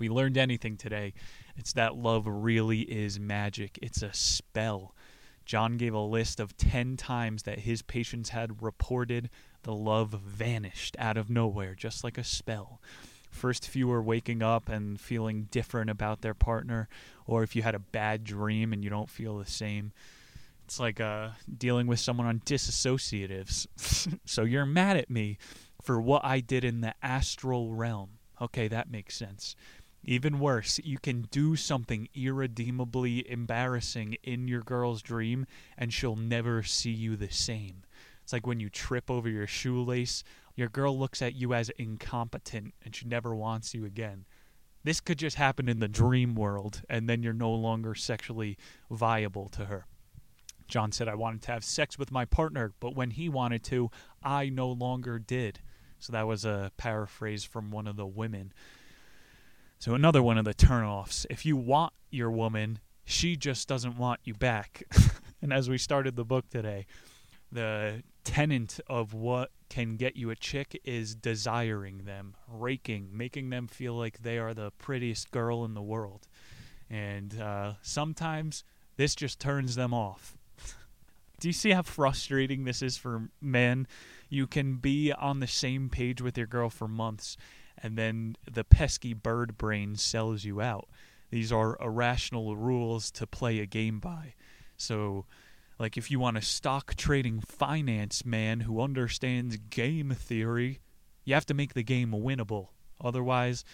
We 0.02 0.08
learned 0.08 0.36
anything 0.36 0.76
today, 0.76 1.14
it's 1.56 1.74
that 1.74 1.94
love 1.94 2.26
really 2.26 2.80
is 2.80 3.20
magic, 3.20 3.78
it's 3.80 4.02
a 4.02 4.12
spell. 4.12 4.96
John 5.44 5.76
gave 5.76 5.94
a 5.94 6.00
list 6.00 6.40
of 6.40 6.56
10 6.56 6.96
times 6.96 7.44
that 7.44 7.60
his 7.60 7.82
patients 7.82 8.30
had 8.30 8.60
reported 8.64 9.30
the 9.62 9.72
love 9.72 10.10
vanished 10.10 10.96
out 10.98 11.16
of 11.16 11.30
nowhere, 11.30 11.76
just 11.76 12.02
like 12.02 12.18
a 12.18 12.24
spell. 12.24 12.80
First 13.30 13.68
few 13.68 13.86
were 13.86 14.02
waking 14.02 14.42
up 14.42 14.68
and 14.68 15.00
feeling 15.00 15.46
different 15.52 15.88
about 15.88 16.20
their 16.20 16.34
partner, 16.34 16.88
or 17.24 17.44
if 17.44 17.54
you 17.54 17.62
had 17.62 17.76
a 17.76 17.78
bad 17.78 18.24
dream 18.24 18.72
and 18.72 18.82
you 18.82 18.90
don't 18.90 19.08
feel 19.08 19.38
the 19.38 19.46
same. 19.46 19.92
It's 20.64 20.80
like 20.80 21.00
uh, 21.00 21.28
dealing 21.56 21.86
with 21.86 22.00
someone 22.00 22.26
on 22.26 22.40
disassociatives. 22.40 23.68
so 24.24 24.42
you're 24.42 24.66
mad 24.66 24.96
at 24.96 25.10
me 25.10 25.38
for 25.80 26.00
what 26.00 26.24
I 26.24 26.40
did 26.40 26.64
in 26.64 26.80
the 26.80 26.94
astral 27.04 27.70
realm. 27.70 28.18
Okay, 28.40 28.66
that 28.66 28.90
makes 28.90 29.16
sense. 29.16 29.54
Even 30.04 30.40
worse, 30.40 30.80
you 30.82 30.98
can 30.98 31.22
do 31.30 31.54
something 31.54 32.08
irredeemably 32.14 33.30
embarrassing 33.30 34.16
in 34.24 34.48
your 34.48 34.62
girl's 34.62 35.00
dream 35.00 35.46
and 35.78 35.92
she'll 35.92 36.16
never 36.16 36.62
see 36.62 36.90
you 36.90 37.14
the 37.14 37.30
same. 37.30 37.84
It's 38.22 38.32
like 38.32 38.46
when 38.46 38.60
you 38.60 38.68
trip 38.68 39.10
over 39.10 39.28
your 39.28 39.46
shoelace, 39.46 40.24
your 40.56 40.68
girl 40.68 40.98
looks 40.98 41.22
at 41.22 41.34
you 41.34 41.54
as 41.54 41.70
incompetent 41.70 42.74
and 42.84 42.94
she 42.94 43.06
never 43.06 43.34
wants 43.34 43.74
you 43.74 43.84
again. 43.84 44.24
This 44.84 45.00
could 45.00 45.18
just 45.18 45.36
happen 45.36 45.68
in 45.68 45.78
the 45.78 45.86
dream 45.86 46.34
world, 46.34 46.82
and 46.90 47.08
then 47.08 47.22
you're 47.22 47.32
no 47.32 47.52
longer 47.52 47.94
sexually 47.94 48.58
viable 48.90 49.48
to 49.50 49.66
her. 49.66 49.86
John 50.66 50.90
said, 50.90 51.06
I 51.06 51.14
wanted 51.14 51.42
to 51.42 51.52
have 51.52 51.64
sex 51.64 51.98
with 51.98 52.10
my 52.10 52.24
partner, 52.24 52.72
but 52.80 52.96
when 52.96 53.10
he 53.10 53.28
wanted 53.28 53.62
to, 53.64 53.90
I 54.24 54.48
no 54.48 54.68
longer 54.68 55.20
did. 55.20 55.60
So 55.98 56.12
that 56.12 56.26
was 56.26 56.44
a 56.44 56.72
paraphrase 56.76 57.44
from 57.44 57.70
one 57.70 57.86
of 57.86 57.96
the 57.96 58.06
women. 58.06 58.52
So 59.82 59.96
another 59.96 60.22
one 60.22 60.38
of 60.38 60.44
the 60.44 60.54
turnoffs. 60.54 61.26
If 61.28 61.44
you 61.44 61.56
want 61.56 61.92
your 62.08 62.30
woman, 62.30 62.78
she 63.04 63.34
just 63.34 63.66
doesn't 63.66 63.98
want 63.98 64.20
you 64.22 64.32
back. 64.32 64.84
and 65.42 65.52
as 65.52 65.68
we 65.68 65.76
started 65.76 66.14
the 66.14 66.24
book 66.24 66.48
today, 66.48 66.86
the 67.50 68.04
tenant 68.22 68.78
of 68.86 69.12
what 69.12 69.50
can 69.68 69.96
get 69.96 70.14
you 70.14 70.30
a 70.30 70.36
chick 70.36 70.80
is 70.84 71.16
desiring 71.16 72.04
them, 72.04 72.36
raking, 72.48 73.08
making 73.12 73.50
them 73.50 73.66
feel 73.66 73.94
like 73.94 74.22
they 74.22 74.38
are 74.38 74.54
the 74.54 74.70
prettiest 74.78 75.32
girl 75.32 75.64
in 75.64 75.74
the 75.74 75.82
world. 75.82 76.28
And 76.88 77.40
uh, 77.40 77.72
sometimes 77.82 78.62
this 78.96 79.16
just 79.16 79.40
turns 79.40 79.74
them 79.74 79.92
off. 79.92 80.38
Do 81.40 81.48
you 81.48 81.52
see 81.52 81.70
how 81.70 81.82
frustrating 81.82 82.62
this 82.62 82.82
is 82.82 82.98
for 82.98 83.30
men? 83.40 83.88
You 84.28 84.46
can 84.46 84.76
be 84.76 85.10
on 85.10 85.40
the 85.40 85.48
same 85.48 85.88
page 85.88 86.22
with 86.22 86.38
your 86.38 86.46
girl 86.46 86.70
for 86.70 86.86
months, 86.86 87.36
and 87.82 87.96
then 87.96 88.36
the 88.50 88.64
pesky 88.64 89.12
bird 89.12 89.58
brain 89.58 89.96
sells 89.96 90.44
you 90.44 90.60
out. 90.60 90.88
These 91.30 91.50
are 91.50 91.78
irrational 91.80 92.56
rules 92.56 93.10
to 93.12 93.26
play 93.26 93.58
a 93.58 93.66
game 93.66 93.98
by. 93.98 94.34
So, 94.76 95.24
like 95.78 95.96
if 95.96 96.10
you 96.10 96.20
want 96.20 96.36
a 96.36 96.42
stock 96.42 96.94
trading 96.94 97.40
finance 97.40 98.24
man 98.24 98.60
who 98.60 98.80
understands 98.80 99.56
game 99.56 100.10
theory, 100.10 100.80
you 101.24 101.34
have 101.34 101.46
to 101.46 101.54
make 101.54 101.74
the 101.74 101.82
game 101.82 102.10
winnable. 102.12 102.68
Otherwise, 103.02 103.64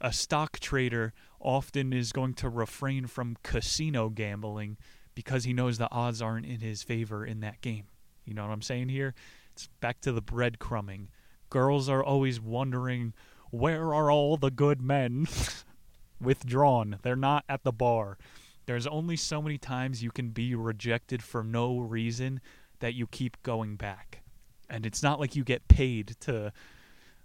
a 0.00 0.12
stock 0.12 0.58
trader 0.58 1.12
often 1.40 1.92
is 1.92 2.12
going 2.12 2.34
to 2.34 2.48
refrain 2.48 3.06
from 3.06 3.36
casino 3.42 4.08
gambling 4.08 4.76
because 5.14 5.44
he 5.44 5.52
knows 5.52 5.78
the 5.78 5.90
odds 5.90 6.20
aren't 6.20 6.46
in 6.46 6.60
his 6.60 6.82
favor 6.82 7.24
in 7.24 7.40
that 7.40 7.60
game. 7.60 7.84
You 8.24 8.34
know 8.34 8.44
what 8.44 8.52
I'm 8.52 8.62
saying 8.62 8.88
here? 8.88 9.14
It's 9.52 9.68
back 9.80 10.00
to 10.02 10.12
the 10.12 10.20
breadcrumbing. 10.20 11.06
Girls 11.48 11.88
are 11.88 12.02
always 12.02 12.40
wondering, 12.40 13.14
where 13.58 13.94
are 13.94 14.10
all 14.10 14.36
the 14.36 14.50
good 14.50 14.80
men? 14.80 15.26
Withdrawn. 16.20 16.98
They're 17.02 17.16
not 17.16 17.44
at 17.48 17.64
the 17.64 17.72
bar. 17.72 18.18
There's 18.66 18.86
only 18.86 19.16
so 19.16 19.40
many 19.40 19.58
times 19.58 20.02
you 20.02 20.10
can 20.10 20.30
be 20.30 20.54
rejected 20.54 21.22
for 21.22 21.44
no 21.44 21.78
reason 21.78 22.40
that 22.80 22.94
you 22.94 23.06
keep 23.06 23.42
going 23.42 23.76
back. 23.76 24.22
And 24.68 24.84
it's 24.84 25.02
not 25.02 25.20
like 25.20 25.36
you 25.36 25.44
get 25.44 25.68
paid 25.68 26.16
to. 26.20 26.52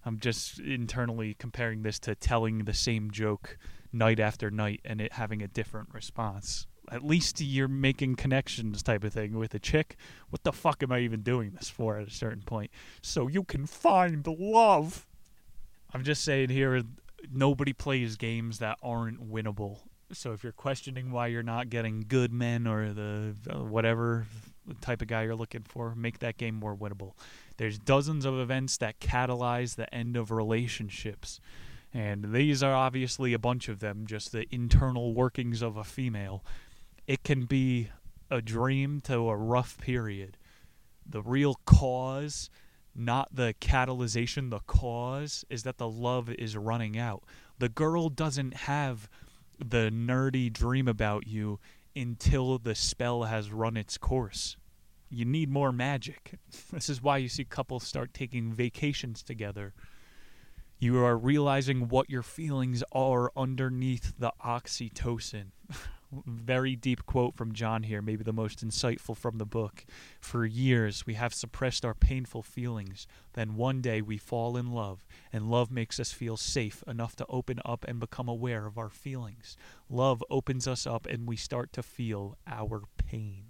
I'm 0.05 0.19
just 0.19 0.59
internally 0.59 1.34
comparing 1.34 1.82
this 1.82 1.99
to 1.99 2.15
telling 2.15 2.59
the 2.59 2.73
same 2.73 3.11
joke 3.11 3.57
night 3.91 4.19
after 4.19 4.49
night 4.49 4.82
and 4.86 5.01
it 5.01 5.13
having 5.13 5.41
a 5.41 5.47
different 5.47 5.89
response. 5.93 6.67
At 6.91 7.03
least 7.03 7.41
you're 7.41 7.67
making 7.67 8.15
connections 8.15 8.84
type 8.84 9.03
of 9.03 9.13
thing 9.13 9.38
with 9.38 9.53
a 9.53 9.59
chick. 9.59 9.95
What 10.29 10.43
the 10.43 10.51
fuck 10.51 10.84
am 10.84 10.91
I 10.91 10.99
even 10.99 11.21
doing 11.21 11.51
this 11.51 11.69
for 11.69 11.97
at 11.97 12.07
a 12.07 12.11
certain 12.11 12.43
point? 12.43 12.71
So 13.01 13.27
you 13.27 13.43
can 13.43 13.65
find 13.65 14.25
love. 14.27 15.07
I'm 15.93 16.03
just 16.03 16.23
saying 16.23 16.49
here 16.49 16.81
nobody 17.31 17.73
plays 17.73 18.17
games 18.17 18.59
that 18.59 18.77
aren't 18.81 19.31
winnable 19.31 19.79
so 20.13 20.33
if 20.33 20.43
you're 20.43 20.51
questioning 20.51 21.11
why 21.11 21.27
you're 21.27 21.43
not 21.43 21.69
getting 21.69 22.05
good 22.07 22.33
men 22.33 22.67
or 22.67 22.93
the 22.93 23.35
uh, 23.49 23.63
whatever 23.63 24.25
type 24.79 25.01
of 25.01 25.07
guy 25.07 25.23
you're 25.23 25.35
looking 25.35 25.63
for, 25.63 25.95
make 25.95 26.19
that 26.19 26.37
game 26.37 26.55
more 26.55 26.75
winnable. 26.75 27.13
There's 27.57 27.77
dozens 27.77 28.25
of 28.25 28.39
events 28.39 28.77
that 28.77 28.99
catalyze 28.99 29.75
the 29.75 29.93
end 29.93 30.15
of 30.15 30.31
relationships. 30.31 31.39
And 31.93 32.33
these 32.33 32.63
are 32.63 32.73
obviously 32.73 33.33
a 33.33 33.39
bunch 33.39 33.67
of 33.67 33.79
them, 33.79 34.05
just 34.05 34.31
the 34.31 34.45
internal 34.53 35.13
workings 35.13 35.61
of 35.61 35.77
a 35.77 35.83
female. 35.83 36.43
It 37.05 37.23
can 37.23 37.45
be 37.45 37.89
a 38.29 38.41
dream 38.41 39.01
to 39.01 39.29
a 39.29 39.35
rough 39.35 39.77
period. 39.77 40.37
The 41.05 41.21
real 41.21 41.59
cause, 41.65 42.49
not 42.95 43.35
the 43.35 43.53
catalyzation, 43.61 44.49
the 44.49 44.59
cause 44.59 45.45
is 45.49 45.63
that 45.63 45.77
the 45.77 45.89
love 45.89 46.29
is 46.29 46.57
running 46.57 46.97
out. 46.97 47.23
The 47.59 47.69
girl 47.69 48.09
doesn't 48.09 48.53
have 48.55 49.09
the 49.57 49.89
nerdy 49.91 50.51
dream 50.51 50.87
about 50.87 51.27
you 51.27 51.59
until 51.95 52.57
the 52.57 52.75
spell 52.75 53.23
has 53.23 53.51
run 53.51 53.77
its 53.77 53.97
course. 53.97 54.57
You 55.09 55.25
need 55.25 55.49
more 55.49 55.71
magic. 55.71 56.33
This 56.71 56.89
is 56.89 57.01
why 57.01 57.17
you 57.17 57.29
see 57.29 57.43
couples 57.43 57.83
start 57.83 58.13
taking 58.13 58.53
vacations 58.53 59.21
together. 59.21 59.73
You 60.79 61.03
are 61.03 61.17
realizing 61.17 61.89
what 61.89 62.09
your 62.09 62.23
feelings 62.23 62.83
are 62.91 63.31
underneath 63.35 64.13
the 64.17 64.31
oxytocin. 64.43 65.51
very 66.26 66.76
deep 66.76 67.05
quote 67.05 67.36
from 67.36 67.53
John 67.53 67.84
here, 67.84 68.01
maybe 68.01 68.24
the 68.24 68.34
most 68.34 68.66
insightful 68.66 69.16
from 69.16 69.38
the 69.38 69.45
book. 69.45 69.86
For 70.20 70.45
years, 70.45 71.05
we 71.05 71.14
have 71.14 71.34
suppressed 71.34 71.86
our 71.86 71.93
painful 71.93 72.43
feelings. 72.43 73.07
Then 73.34 73.55
one 73.55 73.82
day 73.82 74.01
we 74.01 74.18
fall 74.18 74.57
in 74.57 74.72
love, 74.72 75.05
and 75.32 75.49
love 75.49 75.72
makes 75.72 75.99
us 75.99 76.12
feel 76.12 76.38
safe 76.38 76.84
enough 76.88 77.16
to 77.18 77.26
open 77.30 77.59
up 77.66 77.86
and 77.88 77.99
become 77.99 78.28
aware 78.28 78.66
of 78.66 78.78
our 78.78 78.89
feelings. 78.89 79.55
Love 79.89 80.24
opens 80.30 80.68
us 80.68 80.86
up, 80.86 81.05
and 81.05 81.28
we 81.28 81.36
start 81.36 81.72
to 81.74 81.84
feel 81.84 82.38
our 82.47 82.84
pain. 82.97 83.45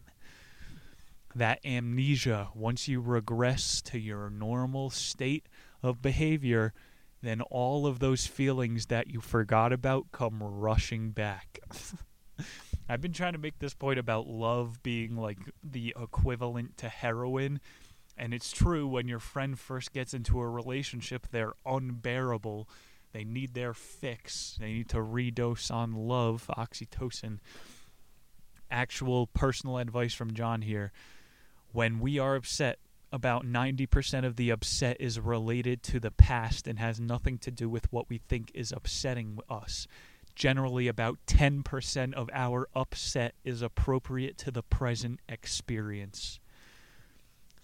That 1.33 1.59
amnesia, 1.65 2.49
once 2.53 2.87
you 2.87 2.99
regress 2.99 3.81
to 3.83 3.97
your 3.97 4.29
normal 4.29 4.89
state 4.89 5.47
of 5.81 6.01
behavior, 6.01 6.73
then 7.21 7.41
all 7.41 7.87
of 7.87 7.99
those 7.99 8.27
feelings 8.27 8.87
that 8.87 9.07
you 9.07 9.21
forgot 9.21 9.71
about 9.71 10.11
come 10.11 10.41
rushing 10.41 11.11
back. 11.11 11.59
I've 12.89 13.01
been 13.01 13.13
trying 13.13 13.33
to 13.33 13.39
make 13.39 13.59
this 13.59 13.73
point 13.73 13.99
about 13.99 14.27
love 14.27 14.83
being 14.83 15.15
like 15.15 15.37
the 15.63 15.93
equivalent 15.99 16.77
to 16.77 16.89
heroin. 16.89 17.61
And 18.17 18.33
it's 18.33 18.51
true 18.51 18.87
when 18.87 19.07
your 19.07 19.19
friend 19.19 19.57
first 19.57 19.93
gets 19.93 20.13
into 20.13 20.39
a 20.39 20.47
relationship, 20.47 21.27
they're 21.31 21.53
unbearable. 21.65 22.67
They 23.13 23.23
need 23.23 23.53
their 23.53 23.73
fix. 23.73 24.57
They 24.59 24.73
need 24.73 24.89
to 24.89 24.97
redose 24.97 25.71
on 25.71 25.93
love, 25.93 26.49
oxytocin. 26.57 27.39
Actual 28.69 29.27
personal 29.27 29.77
advice 29.77 30.13
from 30.13 30.33
John 30.33 30.61
here. 30.61 30.91
When 31.71 31.99
we 31.99 32.19
are 32.19 32.35
upset, 32.35 32.79
about 33.11 33.45
90% 33.45 34.25
of 34.25 34.35
the 34.35 34.49
upset 34.49 34.97
is 34.99 35.19
related 35.19 35.83
to 35.83 35.99
the 35.99 36.11
past 36.11 36.67
and 36.67 36.79
has 36.79 36.99
nothing 36.99 37.37
to 37.39 37.51
do 37.51 37.69
with 37.69 37.91
what 37.91 38.09
we 38.09 38.17
think 38.17 38.51
is 38.53 38.71
upsetting 38.71 39.39
us 39.49 39.87
generally 40.41 40.87
about 40.87 41.19
10% 41.27 42.15
of 42.15 42.27
our 42.33 42.67
upset 42.73 43.35
is 43.43 43.61
appropriate 43.61 44.39
to 44.39 44.49
the 44.49 44.63
present 44.63 45.19
experience. 45.29 46.39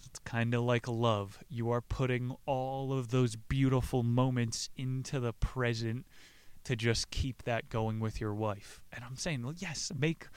It's 0.06 0.20
kind 0.20 0.54
of 0.54 0.62
like 0.62 0.88
love. 0.88 1.40
You 1.50 1.72
are 1.72 1.82
putting 1.82 2.36
all 2.46 2.94
of 2.94 3.10
those 3.10 3.36
beautiful 3.36 4.04
moments 4.04 4.70
into 4.78 5.20
the 5.20 5.34
present 5.34 6.06
to 6.66 6.76
just 6.76 7.10
keep 7.10 7.42
that 7.46 7.68
going 7.70 8.00
with 8.00 8.22
your 8.22 8.36
wife. 8.36 8.80
And 8.94 9.04
I'm 9.04 9.16
saying, 9.16 9.56
yes, 9.58 9.92
make 9.98 10.28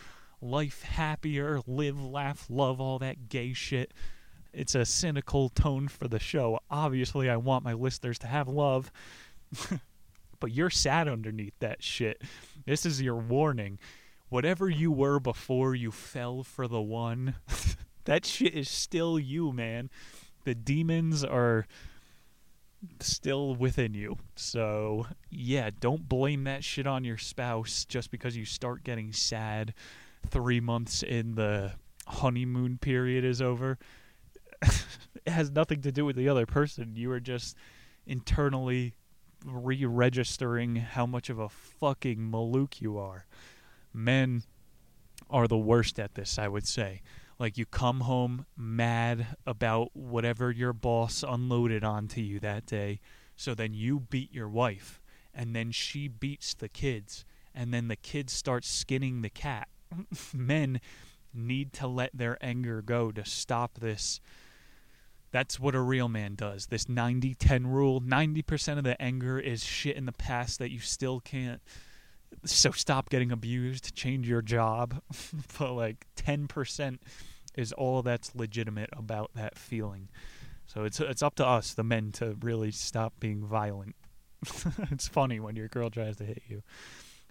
life 0.40 0.80
happier, 0.80 1.60
live, 1.66 2.02
laugh, 2.02 2.46
love, 2.48 2.80
all 2.80 2.98
that 3.00 3.28
gay 3.28 3.52
shit. 3.52 3.92
It's 4.54 4.74
a 4.74 4.86
cynical 4.86 5.50
tone 5.50 5.88
for 5.88 6.08
the 6.08 6.18
show. 6.18 6.60
Obviously, 6.70 7.28
I 7.28 7.36
want 7.36 7.64
my 7.64 7.74
listeners 7.74 8.18
to 8.20 8.28
have 8.28 8.48
love. 8.48 8.90
but 10.40 10.52
you're 10.52 10.70
sad 10.70 11.06
underneath 11.08 11.58
that 11.60 11.82
shit. 11.82 12.22
This 12.66 12.84
is 12.84 13.00
your 13.00 13.16
warning. 13.16 13.78
Whatever 14.28 14.68
you 14.68 14.90
were 14.90 15.20
before 15.20 15.74
you 15.74 15.90
fell 15.90 16.42
for 16.42 16.66
the 16.66 16.80
one, 16.80 17.34
that 18.04 18.24
shit 18.24 18.54
is 18.54 18.68
still 18.68 19.18
you, 19.18 19.52
man. 19.52 19.90
The 20.44 20.54
demons 20.54 21.22
are 21.24 21.66
still 23.00 23.54
within 23.54 23.94
you. 23.94 24.16
So, 24.36 25.06
yeah, 25.28 25.70
don't 25.78 26.08
blame 26.08 26.44
that 26.44 26.64
shit 26.64 26.86
on 26.86 27.04
your 27.04 27.18
spouse 27.18 27.84
just 27.84 28.10
because 28.10 28.36
you 28.36 28.44
start 28.44 28.84
getting 28.84 29.12
sad 29.12 29.74
three 30.26 30.60
months 30.60 31.02
in 31.02 31.34
the 31.34 31.72
honeymoon 32.06 32.78
period 32.78 33.24
is 33.24 33.42
over. 33.42 33.78
it 34.62 35.30
has 35.30 35.50
nothing 35.50 35.82
to 35.82 35.92
do 35.92 36.04
with 36.04 36.16
the 36.16 36.28
other 36.28 36.46
person. 36.46 36.94
You 36.96 37.10
are 37.12 37.20
just 37.20 37.56
internally 38.06 38.94
re 39.44 39.84
registering 39.84 40.76
how 40.76 41.06
much 41.06 41.30
of 41.30 41.38
a 41.38 41.48
fucking 41.48 42.18
malook 42.18 42.80
you 42.80 42.98
are. 42.98 43.26
Men 43.92 44.42
are 45.28 45.48
the 45.48 45.58
worst 45.58 45.98
at 45.98 46.14
this, 46.14 46.38
I 46.38 46.48
would 46.48 46.66
say. 46.66 47.02
Like, 47.38 47.56
you 47.56 47.64
come 47.64 48.00
home 48.00 48.44
mad 48.56 49.28
about 49.46 49.96
whatever 49.96 50.50
your 50.50 50.72
boss 50.72 51.24
unloaded 51.26 51.82
onto 51.82 52.20
you 52.20 52.38
that 52.40 52.66
day, 52.66 53.00
so 53.34 53.54
then 53.54 53.72
you 53.72 54.00
beat 54.00 54.32
your 54.32 54.48
wife, 54.48 55.00
and 55.32 55.56
then 55.56 55.70
she 55.70 56.06
beats 56.06 56.52
the 56.52 56.68
kids, 56.68 57.24
and 57.54 57.72
then 57.72 57.88
the 57.88 57.96
kids 57.96 58.32
start 58.34 58.64
skinning 58.64 59.22
the 59.22 59.30
cat. 59.30 59.68
Men 60.34 60.80
need 61.32 61.72
to 61.74 61.86
let 61.86 62.10
their 62.12 62.36
anger 62.44 62.82
go 62.82 63.10
to 63.12 63.24
stop 63.24 63.78
this 63.78 64.20
that's 65.30 65.60
what 65.60 65.74
a 65.74 65.80
real 65.80 66.08
man 66.08 66.34
does. 66.34 66.66
This 66.66 66.88
90 66.88 67.34
10 67.34 67.66
rule 67.66 68.00
90% 68.00 68.78
of 68.78 68.84
the 68.84 69.00
anger 69.00 69.38
is 69.38 69.64
shit 69.64 69.96
in 69.96 70.06
the 70.06 70.12
past 70.12 70.58
that 70.58 70.70
you 70.70 70.80
still 70.80 71.20
can't. 71.20 71.60
So 72.44 72.70
stop 72.70 73.10
getting 73.10 73.32
abused, 73.32 73.94
change 73.94 74.28
your 74.28 74.42
job. 74.42 75.02
but 75.58 75.72
like 75.72 76.06
10% 76.16 76.98
is 77.56 77.72
all 77.72 78.02
that's 78.02 78.34
legitimate 78.34 78.90
about 78.92 79.30
that 79.34 79.58
feeling. 79.58 80.08
So 80.66 80.84
it's 80.84 81.00
it's 81.00 81.22
up 81.22 81.34
to 81.36 81.46
us, 81.46 81.74
the 81.74 81.82
men, 81.82 82.12
to 82.12 82.36
really 82.40 82.70
stop 82.70 83.14
being 83.18 83.44
violent. 83.44 83.96
it's 84.90 85.08
funny 85.08 85.40
when 85.40 85.56
your 85.56 85.66
girl 85.68 85.90
tries 85.90 86.16
to 86.16 86.24
hit 86.24 86.42
you. 86.48 86.62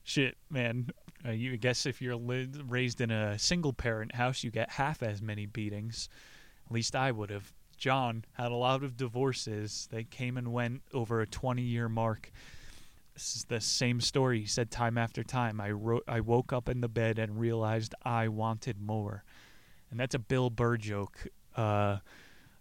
Shit, 0.04 0.38
man. 0.50 0.90
Uh, 1.26 1.32
you 1.32 1.54
I 1.54 1.56
guess 1.56 1.86
if 1.86 2.02
you're 2.02 2.18
li- 2.18 2.50
raised 2.68 3.00
in 3.00 3.12
a 3.12 3.40
single 3.40 3.72
parent 3.72 4.16
house, 4.16 4.44
you 4.44 4.52
get 4.52 4.72
half 4.72 5.02
as 5.02 5.22
many 5.22 5.46
beatings. 5.46 6.10
At 6.66 6.74
least 6.74 6.96
I 6.96 7.12
would 7.12 7.30
have. 7.30 7.54
John 7.80 8.26
had 8.34 8.52
a 8.52 8.56
lot 8.56 8.84
of 8.84 8.98
divorces. 8.98 9.88
that 9.92 10.12
came 10.12 10.38
and 10.38 10.52
went 10.52 10.82
over 10.94 11.22
a 11.22 11.28
20 11.28 11.62
year 11.62 11.90
mark. 11.90 12.32
This 13.14 13.36
is 13.36 13.46
the 13.46 13.62
same 13.62 14.02
story 14.02 14.42
he 14.42 14.46
said 14.46 14.70
time 14.70 14.98
after 14.98 15.24
time. 15.24 15.60
I 15.60 15.72
wrote, 15.72 16.04
I 16.08 16.20
woke 16.20 16.54
up 16.54 16.70
in 16.70 16.82
the 16.82 16.88
bed 16.88 17.18
and 17.18 17.40
realized 17.40 17.96
I 18.04 18.28
wanted 18.28 18.80
more. 18.80 19.24
And 19.90 20.00
that's 20.00 20.16
a 20.16 20.20
Bill 20.20 20.50
Burr 20.50 20.78
joke. 20.78 21.28
Uh, 21.56 21.98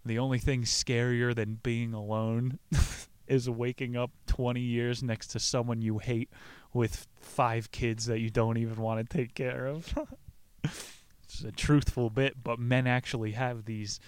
the 0.05 0.19
only 0.19 0.39
thing 0.39 0.63
scarier 0.63 1.35
than 1.35 1.59
being 1.61 1.93
alone 1.93 2.59
is 3.27 3.49
waking 3.49 3.95
up 3.95 4.11
20 4.27 4.59
years 4.59 5.03
next 5.03 5.27
to 5.27 5.39
someone 5.39 5.81
you 5.81 5.99
hate 5.99 6.29
with 6.73 7.07
five 7.19 7.71
kids 7.71 8.05
that 8.05 8.19
you 8.19 8.29
don't 8.29 8.57
even 8.57 8.81
want 8.81 9.07
to 9.07 9.17
take 9.17 9.33
care 9.33 9.67
of. 9.67 9.93
it's 10.63 11.43
a 11.45 11.51
truthful 11.51 12.09
bit, 12.09 12.41
but 12.43 12.57
men 12.59 12.87
actually 12.87 13.31
have 13.31 13.65
these 13.65 13.99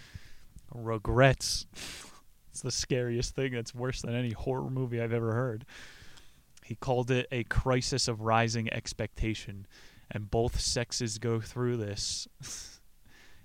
regrets. 0.74 1.66
it's 2.52 2.62
the 2.62 2.72
scariest 2.72 3.36
thing. 3.36 3.54
That's 3.54 3.76
worse 3.76 4.02
than 4.02 4.16
any 4.16 4.32
horror 4.32 4.70
movie 4.70 5.02
I've 5.02 5.14
ever 5.14 5.34
heard. 5.34 5.66
He 6.64 6.76
called 6.76 7.12
it 7.12 7.28
a 7.32 7.44
crisis 7.46 8.08
of 8.08 8.22
rising 8.22 8.72
expectation, 8.72 9.68
and 10.10 10.32
both 10.32 10.60
sexes 10.60 11.18
go 11.18 11.42
through 11.42 11.78
this. 11.78 12.28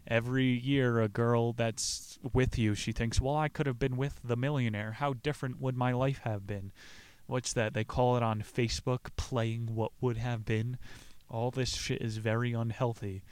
Every 0.08 0.46
year, 0.46 1.00
a 1.00 1.08
girl 1.08 1.52
that's 1.52 2.18
with 2.32 2.56
you, 2.56 2.76
she 2.76 2.92
thinks, 2.92 3.20
Well, 3.20 3.36
I 3.36 3.48
could 3.48 3.66
have 3.66 3.78
been 3.78 3.96
with 3.96 4.20
the 4.22 4.36
millionaire. 4.36 4.92
How 4.92 5.14
different 5.14 5.60
would 5.60 5.76
my 5.76 5.92
life 5.92 6.20
have 6.22 6.46
been? 6.46 6.70
What's 7.26 7.52
that? 7.54 7.74
They 7.74 7.82
call 7.82 8.16
it 8.16 8.22
on 8.22 8.42
Facebook 8.42 9.10
playing 9.16 9.74
what 9.74 9.90
would 10.00 10.16
have 10.16 10.44
been. 10.44 10.78
All 11.28 11.50
this 11.50 11.74
shit 11.74 12.00
is 12.00 12.18
very 12.18 12.52
unhealthy. 12.52 13.24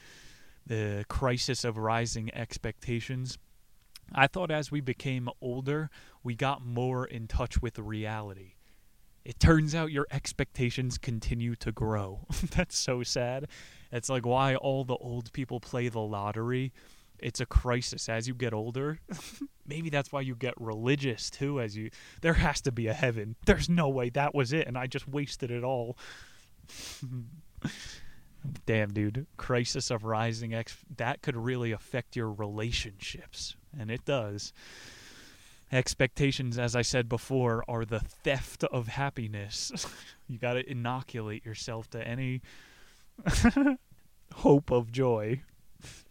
The 0.67 1.05
crisis 1.09 1.63
of 1.63 1.79
rising 1.79 2.35
expectations. 2.35 3.39
I 4.13 4.27
thought 4.27 4.51
as 4.51 4.71
we 4.71 4.81
became 4.81 5.29
older, 5.41 5.91
we 6.23 6.35
got 6.35 6.65
more 6.65 7.05
in 7.07 7.27
touch 7.27 7.61
with 7.61 7.79
reality. 7.79 8.55
It 9.25 9.41
turns 9.41 9.75
out 9.75 9.91
your 9.91 10.07
expectations 10.11 10.99
continue 10.99 11.55
to 11.57 11.73
grow. 11.73 12.27
That's 12.51 12.77
so 12.77 13.03
sad. 13.03 13.49
It's 13.91 14.09
like 14.09 14.27
why 14.27 14.55
all 14.55 14.85
the 14.85 14.97
old 14.97 15.33
people 15.33 15.61
play 15.61 15.89
the 15.89 16.01
lottery. 16.01 16.73
It's 17.19 17.41
a 17.41 17.47
crisis 17.47 18.09
as 18.09 18.29
you 18.29 18.35
get 18.35 18.53
older. 18.53 18.99
Maybe 19.67 19.89
that's 19.89 20.13
why 20.13 20.21
you 20.21 20.35
get 20.35 20.53
religious 20.61 21.31
too 21.31 21.61
as 21.61 21.75
you 21.75 21.91
there 22.21 22.35
has 22.35 22.61
to 22.63 22.73
be 22.73 22.89
a 22.89 22.93
heaven. 22.93 23.37
There's 23.47 23.69
no 23.69 23.89
way 23.89 24.11
that 24.11 24.35
was 24.35 24.53
it 24.53 24.67
and 24.67 24.77
I 24.77 24.89
just 24.89 25.09
wasted 25.09 25.51
it 25.51 25.65
all. 25.65 25.97
Damn, 28.67 28.93
dude. 28.93 29.27
Crisis 29.37 29.91
of 29.91 30.05
rising 30.05 30.55
ex 30.55 30.77
that 30.97 31.23
could 31.23 31.37
really 31.37 31.73
affect 31.73 32.17
your 32.17 32.31
relationships 32.31 33.57
and 33.79 33.91
it 33.91 34.05
does. 34.05 34.53
Expectations, 35.73 36.59
as 36.59 36.77
I 36.77 36.83
said 36.83 37.09
before, 37.09 37.65
are 37.67 37.85
the 37.85 38.01
theft 38.01 38.65
of 38.65 38.89
happiness. 38.89 39.87
you 40.29 40.39
got 40.39 40.55
to 40.55 40.71
inoculate 40.71 41.45
yourself 41.45 41.91
to 41.91 42.07
any 42.07 42.43
hope 44.35 44.71
of 44.71 44.93
joy. 44.93 45.43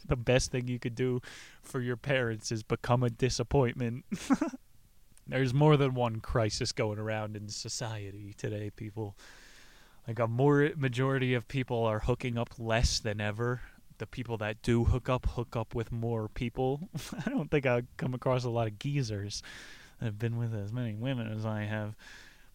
The 0.06 0.18
best 0.18 0.52
thing 0.52 0.68
you 0.68 0.80
could 0.80 0.96
do 0.96 1.22
for 1.62 1.80
your 1.80 1.98
parents 1.98 2.52
is 2.52 2.64
become 2.64 3.04
a 3.04 3.10
disappointment. 3.10 4.06
There's 5.28 5.54
more 5.54 5.78
than 5.78 5.94
one 5.94 6.20
crisis 6.20 6.74
going 6.74 7.00
around 7.00 7.38
in 7.38 7.48
society 7.48 8.34
today, 8.38 8.70
people. 8.76 9.16
Like 10.08 10.20
a 10.20 10.28
more 10.28 10.72
majority 10.76 11.34
of 11.34 11.48
people 11.48 11.86
are 11.86 12.00
hooking 12.00 12.38
up 12.38 12.50
less 12.58 13.00
than 13.00 13.22
ever 13.22 13.62
the 13.98 14.08
people 14.08 14.38
that 14.38 14.62
do 14.62 14.84
hook 14.86 15.08
up 15.08 15.26
hook 15.28 15.56
up 15.56 15.74
with 15.74 15.92
more 15.92 16.28
people. 16.28 16.90
I 17.26 17.30
don't 17.30 17.50
think 17.50 17.66
I've 17.66 17.88
come 17.98 18.14
across 18.14 18.44
a 18.44 18.50
lot 18.50 18.68
of 18.68 18.80
geezers 18.80 19.42
that 20.00 20.06
have 20.06 20.20
been 20.20 20.38
with 20.38 20.54
as 20.54 20.74
many 20.74 20.94
women 20.96 21.32
as 21.32 21.46
I 21.46 21.64
have. 21.64 21.96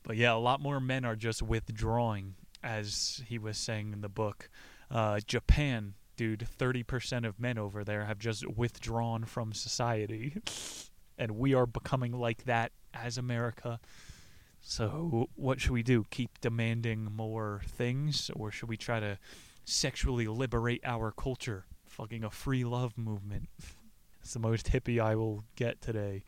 But 0.02 0.16
yeah, 0.16 0.34
a 0.34 0.36
lot 0.36 0.60
more 0.60 0.80
men 0.80 1.04
are 1.04 1.16
just 1.16 1.42
withdrawing, 1.42 2.34
as 2.62 3.22
he 3.26 3.38
was 3.38 3.56
saying 3.56 3.92
in 3.92 4.00
the 4.00 4.08
book. 4.08 4.48
Uh, 4.90 5.20
Japan, 5.20 5.94
dude, 6.16 6.46
30% 6.58 7.26
of 7.26 7.38
men 7.38 7.58
over 7.58 7.84
there 7.84 8.04
have 8.04 8.18
just 8.18 8.46
withdrawn 8.46 9.24
from 9.24 9.52
society. 9.52 10.40
and 11.18 11.32
we 11.32 11.54
are 11.54 11.66
becoming 11.66 12.12
like 12.12 12.44
that 12.44 12.72
as 12.94 13.18
America. 13.18 13.80
So, 14.70 15.30
what 15.34 15.62
should 15.62 15.70
we 15.70 15.82
do? 15.82 16.04
Keep 16.10 16.42
demanding 16.42 17.08
more 17.10 17.62
things, 17.66 18.30
or 18.36 18.50
should 18.50 18.68
we 18.68 18.76
try 18.76 19.00
to 19.00 19.18
sexually 19.64 20.26
liberate 20.26 20.82
our 20.84 21.10
culture. 21.10 21.64
Fucking 21.86 22.22
a 22.22 22.28
free 22.28 22.64
love 22.64 22.98
movement. 22.98 23.48
it's 24.20 24.34
the 24.34 24.38
most 24.38 24.70
hippie 24.70 25.00
I 25.00 25.14
will 25.14 25.44
get 25.56 25.80
today. 25.80 26.22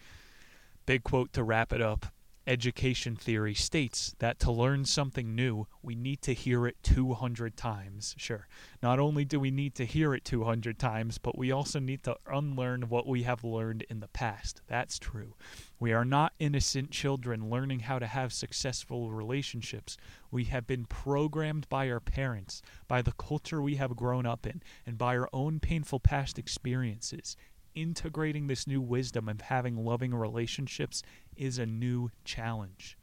Big 0.87 1.05
quote 1.05 1.35
to 1.35 1.45
wrap 1.45 1.71
it 1.71 1.83
up 1.83 2.07
education 2.47 3.15
theory 3.15 3.55
states 3.55 4.15
that 4.19 4.39
to 4.41 4.51
learn 4.51 4.85
something 4.85 5.35
new, 5.35 5.67
we 5.83 5.95
need 5.95 6.23
to 6.23 6.33
hear 6.33 6.67
it 6.67 6.77
200 6.83 7.57
times. 7.57 8.15
Sure, 8.19 8.49
not 8.83 8.99
only 8.99 9.25
do 9.25 9.39
we 9.39 9.51
need 9.51 9.75
to 9.75 9.85
hear 9.85 10.15
it 10.15 10.25
200 10.25 10.79
times, 10.79 11.19
but 11.19 11.37
we 11.37 11.53
also 11.53 11.79
need 11.79 12.03
to 12.03 12.17
unlearn 12.27 12.89
what 12.89 13.07
we 13.07 13.23
have 13.23 13.45
learned 13.45 13.85
in 13.91 14.01
the 14.01 14.09
past. 14.09 14.63
That's 14.67 14.99
true. 14.99 15.35
We 15.81 15.93
are 15.95 16.05
not 16.05 16.35
innocent 16.39 16.91
children 16.91 17.49
learning 17.49 17.81
how 17.81 17.99
to 17.99 18.07
have 18.07 18.33
successful 18.35 19.11
relationships. 19.11 19.97
We 20.31 20.45
have 20.45 20.67
been 20.67 20.85
programmed 20.85 21.69
by 21.71 21.91
our 21.91 22.01
parents, 22.01 22.61
by 22.87 23.01
the 23.01 23.13
culture 23.13 23.63
we 23.63 23.77
have 23.77 23.97
grown 23.97 24.27
up 24.27 24.47
in, 24.47 24.63
and 24.87 24.99
by 24.99 25.17
our 25.17 25.31
own 25.33 25.59
painful 25.59 25.99
past 25.99 26.39
experiences 26.39 27.35
integrating 27.75 28.47
this 28.47 28.67
new 28.67 28.81
wisdom 28.81 29.29
of 29.29 29.41
having 29.43 29.85
loving 29.85 30.15
relationships 30.15 31.03
is 31.37 31.59
a 31.59 31.67
new 31.67 32.11
challenge. 32.25 32.99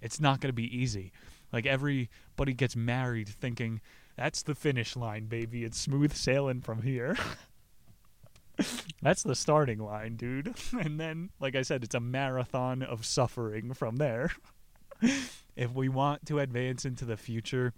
It's 0.00 0.20
not 0.20 0.40
going 0.40 0.48
to 0.48 0.52
be 0.52 0.76
easy. 0.76 1.12
Like 1.52 1.66
everybody 1.66 2.54
gets 2.54 2.76
married 2.76 3.28
thinking 3.28 3.80
that's 4.16 4.42
the 4.42 4.54
finish 4.54 4.96
line, 4.96 5.26
baby. 5.26 5.64
It's 5.64 5.80
smooth 5.80 6.12
sailing 6.12 6.60
from 6.60 6.82
here. 6.82 7.16
that's 9.02 9.22
the 9.22 9.34
starting 9.34 9.78
line, 9.78 10.16
dude. 10.16 10.54
And 10.78 10.98
then, 10.98 11.30
like 11.40 11.56
I 11.56 11.62
said, 11.62 11.84
it's 11.84 11.94
a 11.94 12.00
marathon 12.00 12.82
of 12.82 13.04
suffering 13.04 13.72
from 13.74 13.96
there. 13.96 14.30
if 15.56 15.72
we 15.74 15.88
want 15.88 16.26
to 16.26 16.38
advance 16.38 16.84
into 16.84 17.04
the 17.04 17.16
future, 17.16 17.72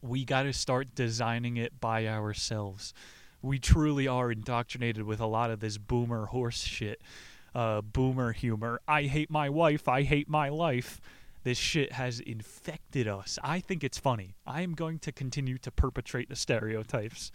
we 0.00 0.24
got 0.24 0.44
to 0.44 0.52
start 0.52 0.94
designing 0.94 1.56
it 1.56 1.80
by 1.80 2.06
ourselves 2.06 2.94
we 3.42 3.58
truly 3.58 4.08
are 4.08 4.32
indoctrinated 4.32 5.04
with 5.04 5.20
a 5.20 5.26
lot 5.26 5.50
of 5.50 5.60
this 5.60 5.78
boomer 5.78 6.26
horse 6.26 6.62
shit, 6.62 7.00
uh, 7.54 7.80
boomer 7.80 8.32
humor. 8.32 8.80
I 8.88 9.04
hate 9.04 9.30
my 9.30 9.48
wife. 9.48 9.88
I 9.88 10.02
hate 10.02 10.28
my 10.28 10.48
life. 10.48 11.00
This 11.44 11.58
shit 11.58 11.92
has 11.92 12.20
infected 12.20 13.06
us. 13.06 13.38
I 13.42 13.60
think 13.60 13.84
it's 13.84 13.98
funny. 13.98 14.34
I 14.46 14.62
am 14.62 14.74
going 14.74 14.98
to 15.00 15.12
continue 15.12 15.56
to 15.58 15.70
perpetrate 15.70 16.28
the 16.28 16.36
stereotypes. 16.36 17.30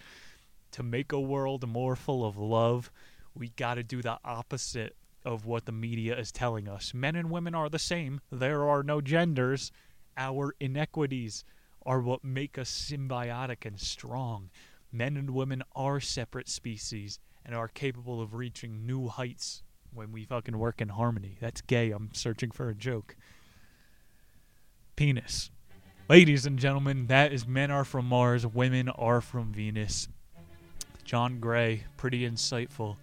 To 0.73 0.83
make 0.83 1.11
a 1.11 1.19
world 1.19 1.67
more 1.67 1.95
full 1.95 2.25
of 2.25 2.37
love, 2.37 2.91
we 3.33 3.49
got 3.49 3.75
to 3.75 3.83
do 3.83 4.01
the 4.01 4.19
opposite 4.23 4.95
of 5.25 5.45
what 5.45 5.65
the 5.65 5.71
media 5.71 6.17
is 6.17 6.31
telling 6.31 6.67
us. 6.67 6.93
Men 6.93 7.15
and 7.15 7.31
women 7.31 7.55
are 7.55 7.69
the 7.69 7.79
same. 7.79 8.21
There 8.31 8.67
are 8.67 8.83
no 8.83 9.01
genders. 9.01 9.71
Our 10.17 10.53
inequities 10.59 11.45
are 11.85 12.01
what 12.01 12.23
make 12.23 12.57
us 12.57 12.69
symbiotic 12.69 13.65
and 13.65 13.79
strong 13.79 14.49
men 14.93 15.17
and 15.17 15.31
women 15.31 15.63
are 15.75 15.99
separate 15.99 16.47
species 16.47 17.19
and 17.43 17.55
are 17.55 17.67
capable 17.67 18.21
of 18.21 18.35
reaching 18.35 18.85
new 18.85 19.07
heights 19.07 19.63
when 19.93 20.11
we 20.11 20.23
fucking 20.23 20.57
work 20.57 20.79
in 20.79 20.89
harmony. 20.89 21.37
That's 21.41 21.61
gay. 21.61 21.91
I'm 21.91 22.11
searching 22.13 22.51
for 22.51 22.69
a 22.69 22.75
joke. 22.75 23.15
Penis. 24.95 25.49
Ladies 26.07 26.45
and 26.45 26.59
gentlemen, 26.59 27.07
that 27.07 27.33
is 27.33 27.47
Men 27.47 27.71
Are 27.71 27.83
From 27.83 28.05
Mars, 28.05 28.45
Women 28.45 28.89
Are 28.89 29.21
From 29.21 29.51
Venus. 29.51 30.07
John 31.03 31.39
Gray, 31.39 31.83
pretty 31.97 32.29
insightful 32.29 32.97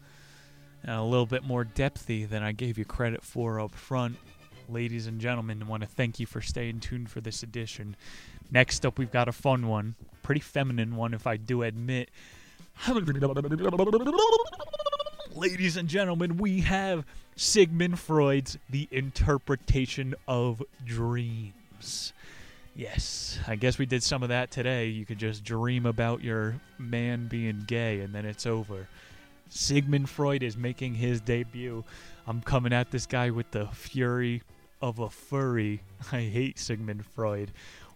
and 0.83 0.93
a 0.93 1.03
little 1.03 1.27
bit 1.27 1.45
more 1.45 1.65
depthy 1.65 2.29
than 2.29 2.43
I 2.43 2.53
gave 2.53 2.79
you 2.79 2.85
credit 2.85 3.23
for 3.23 3.61
up 3.61 3.75
front. 3.75 4.17
Ladies 4.69 5.07
and 5.07 5.21
gentlemen, 5.21 5.63
I 5.63 5.67
want 5.67 5.83
to 5.83 5.89
thank 5.89 6.19
you 6.21 6.27
for 6.27 6.41
staying 6.41 6.81
tuned 6.81 7.11
for 7.11 7.21
this 7.21 7.43
edition. 7.43 7.97
Next 8.51 8.87
up, 8.87 8.99
we've 8.99 9.11
got 9.11 9.29
a 9.29 9.33
fun 9.33 9.67
one 9.69 9.95
pretty 10.23 10.41
feminine 10.41 10.95
one, 10.95 11.13
if 11.13 11.27
I 11.27 11.37
do 11.37 11.63
admit. 11.63 12.09
Ladies 15.35 15.77
and 15.77 15.89
gentlemen, 15.89 16.37
we 16.37 16.61
have 16.61 17.05
Sigmund 17.35 17.99
Freud's 17.99 18.57
The 18.69 18.87
Interpretation 18.93 20.15
of 20.29 20.63
Dreams. 20.85 22.13
Yes, 22.75 23.39
I 23.47 23.57
guess 23.57 23.79
we 23.79 23.87
did 23.87 24.03
some 24.03 24.23
of 24.23 24.29
that 24.29 24.51
today. 24.51 24.87
You 24.87 25.05
could 25.05 25.19
just 25.19 25.45
dream 25.45 25.87
about 25.87 26.23
your 26.23 26.61
man 26.79 27.27
being 27.27 27.65
gay 27.67 28.01
and 28.01 28.15
then 28.15 28.25
it's 28.25 28.47
over. 28.47 28.89
Sigmund 29.49 30.09
Freud 30.09 30.43
is 30.43 30.57
making 30.57 30.95
his 30.95 31.21
debut. 31.21 31.85
I'm 32.27 32.41
coming 32.41 32.73
at 32.73 32.91
this 32.91 33.07
guy 33.07 33.31
with 33.31 33.51
the 33.51 33.67
fury 33.67 34.43
of 34.81 35.01
a 35.01 35.11
furry. 35.11 35.83
I 36.13 36.21
hate 36.21 36.59
Sigmund 36.59 37.05
Freud. 37.05 37.51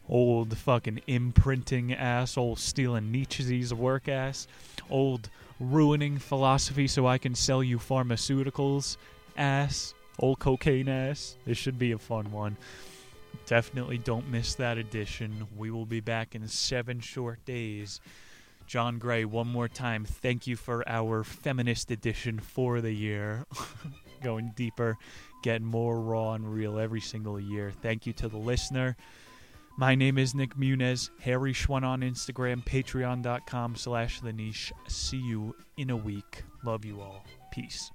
Old 0.08 0.58
fucking 0.58 1.00
imprinting 1.06 1.94
ass, 1.94 2.36
old 2.36 2.58
stealing 2.58 3.10
Nietzsche's 3.10 3.72
work 3.72 4.08
ass, 4.08 4.46
old 4.90 5.30
ruining 5.58 6.18
philosophy 6.18 6.86
so 6.88 7.06
I 7.06 7.16
can 7.16 7.34
sell 7.34 7.62
you 7.62 7.78
pharmaceuticals 7.78 8.98
ass, 9.36 9.94
old 10.18 10.40
cocaine 10.40 10.88
ass. 10.88 11.36
This 11.46 11.56
should 11.56 11.78
be 11.78 11.92
a 11.92 11.98
fun 11.98 12.32
one. 12.32 12.56
Definitely 13.46 13.98
don't 13.98 14.28
miss 14.28 14.54
that 14.54 14.78
edition. 14.78 15.46
We 15.56 15.70
will 15.70 15.86
be 15.86 16.00
back 16.00 16.34
in 16.34 16.46
seven 16.48 17.00
short 17.00 17.44
days. 17.44 18.00
John 18.66 18.98
Gray, 18.98 19.24
one 19.24 19.48
more 19.48 19.68
time, 19.68 20.04
thank 20.04 20.46
you 20.46 20.56
for 20.56 20.88
our 20.88 21.22
feminist 21.22 21.90
edition 21.90 22.38
for 22.38 22.80
the 22.80 22.92
year. 22.92 23.44
Going 24.22 24.52
deeper, 24.56 24.96
getting 25.42 25.66
more 25.66 26.00
raw 26.00 26.32
and 26.32 26.50
real 26.50 26.78
every 26.78 27.00
single 27.00 27.38
year. 27.38 27.72
Thank 27.82 28.06
you 28.06 28.14
to 28.14 28.28
the 28.28 28.38
listener. 28.38 28.96
My 29.76 29.94
name 29.94 30.18
is 30.18 30.34
Nick 30.34 30.56
Muniz, 30.56 31.10
Harry 31.20 31.52
Schwan 31.52 31.82
on 31.82 32.00
Instagram, 32.00 32.64
patreon.com 32.64 33.76
slash 33.76 34.20
the 34.20 34.32
niche. 34.32 34.72
See 34.88 35.18
you 35.18 35.54
in 35.76 35.90
a 35.90 35.96
week. 35.96 36.44
Love 36.64 36.84
you 36.84 37.00
all. 37.00 37.24
Peace. 37.52 37.90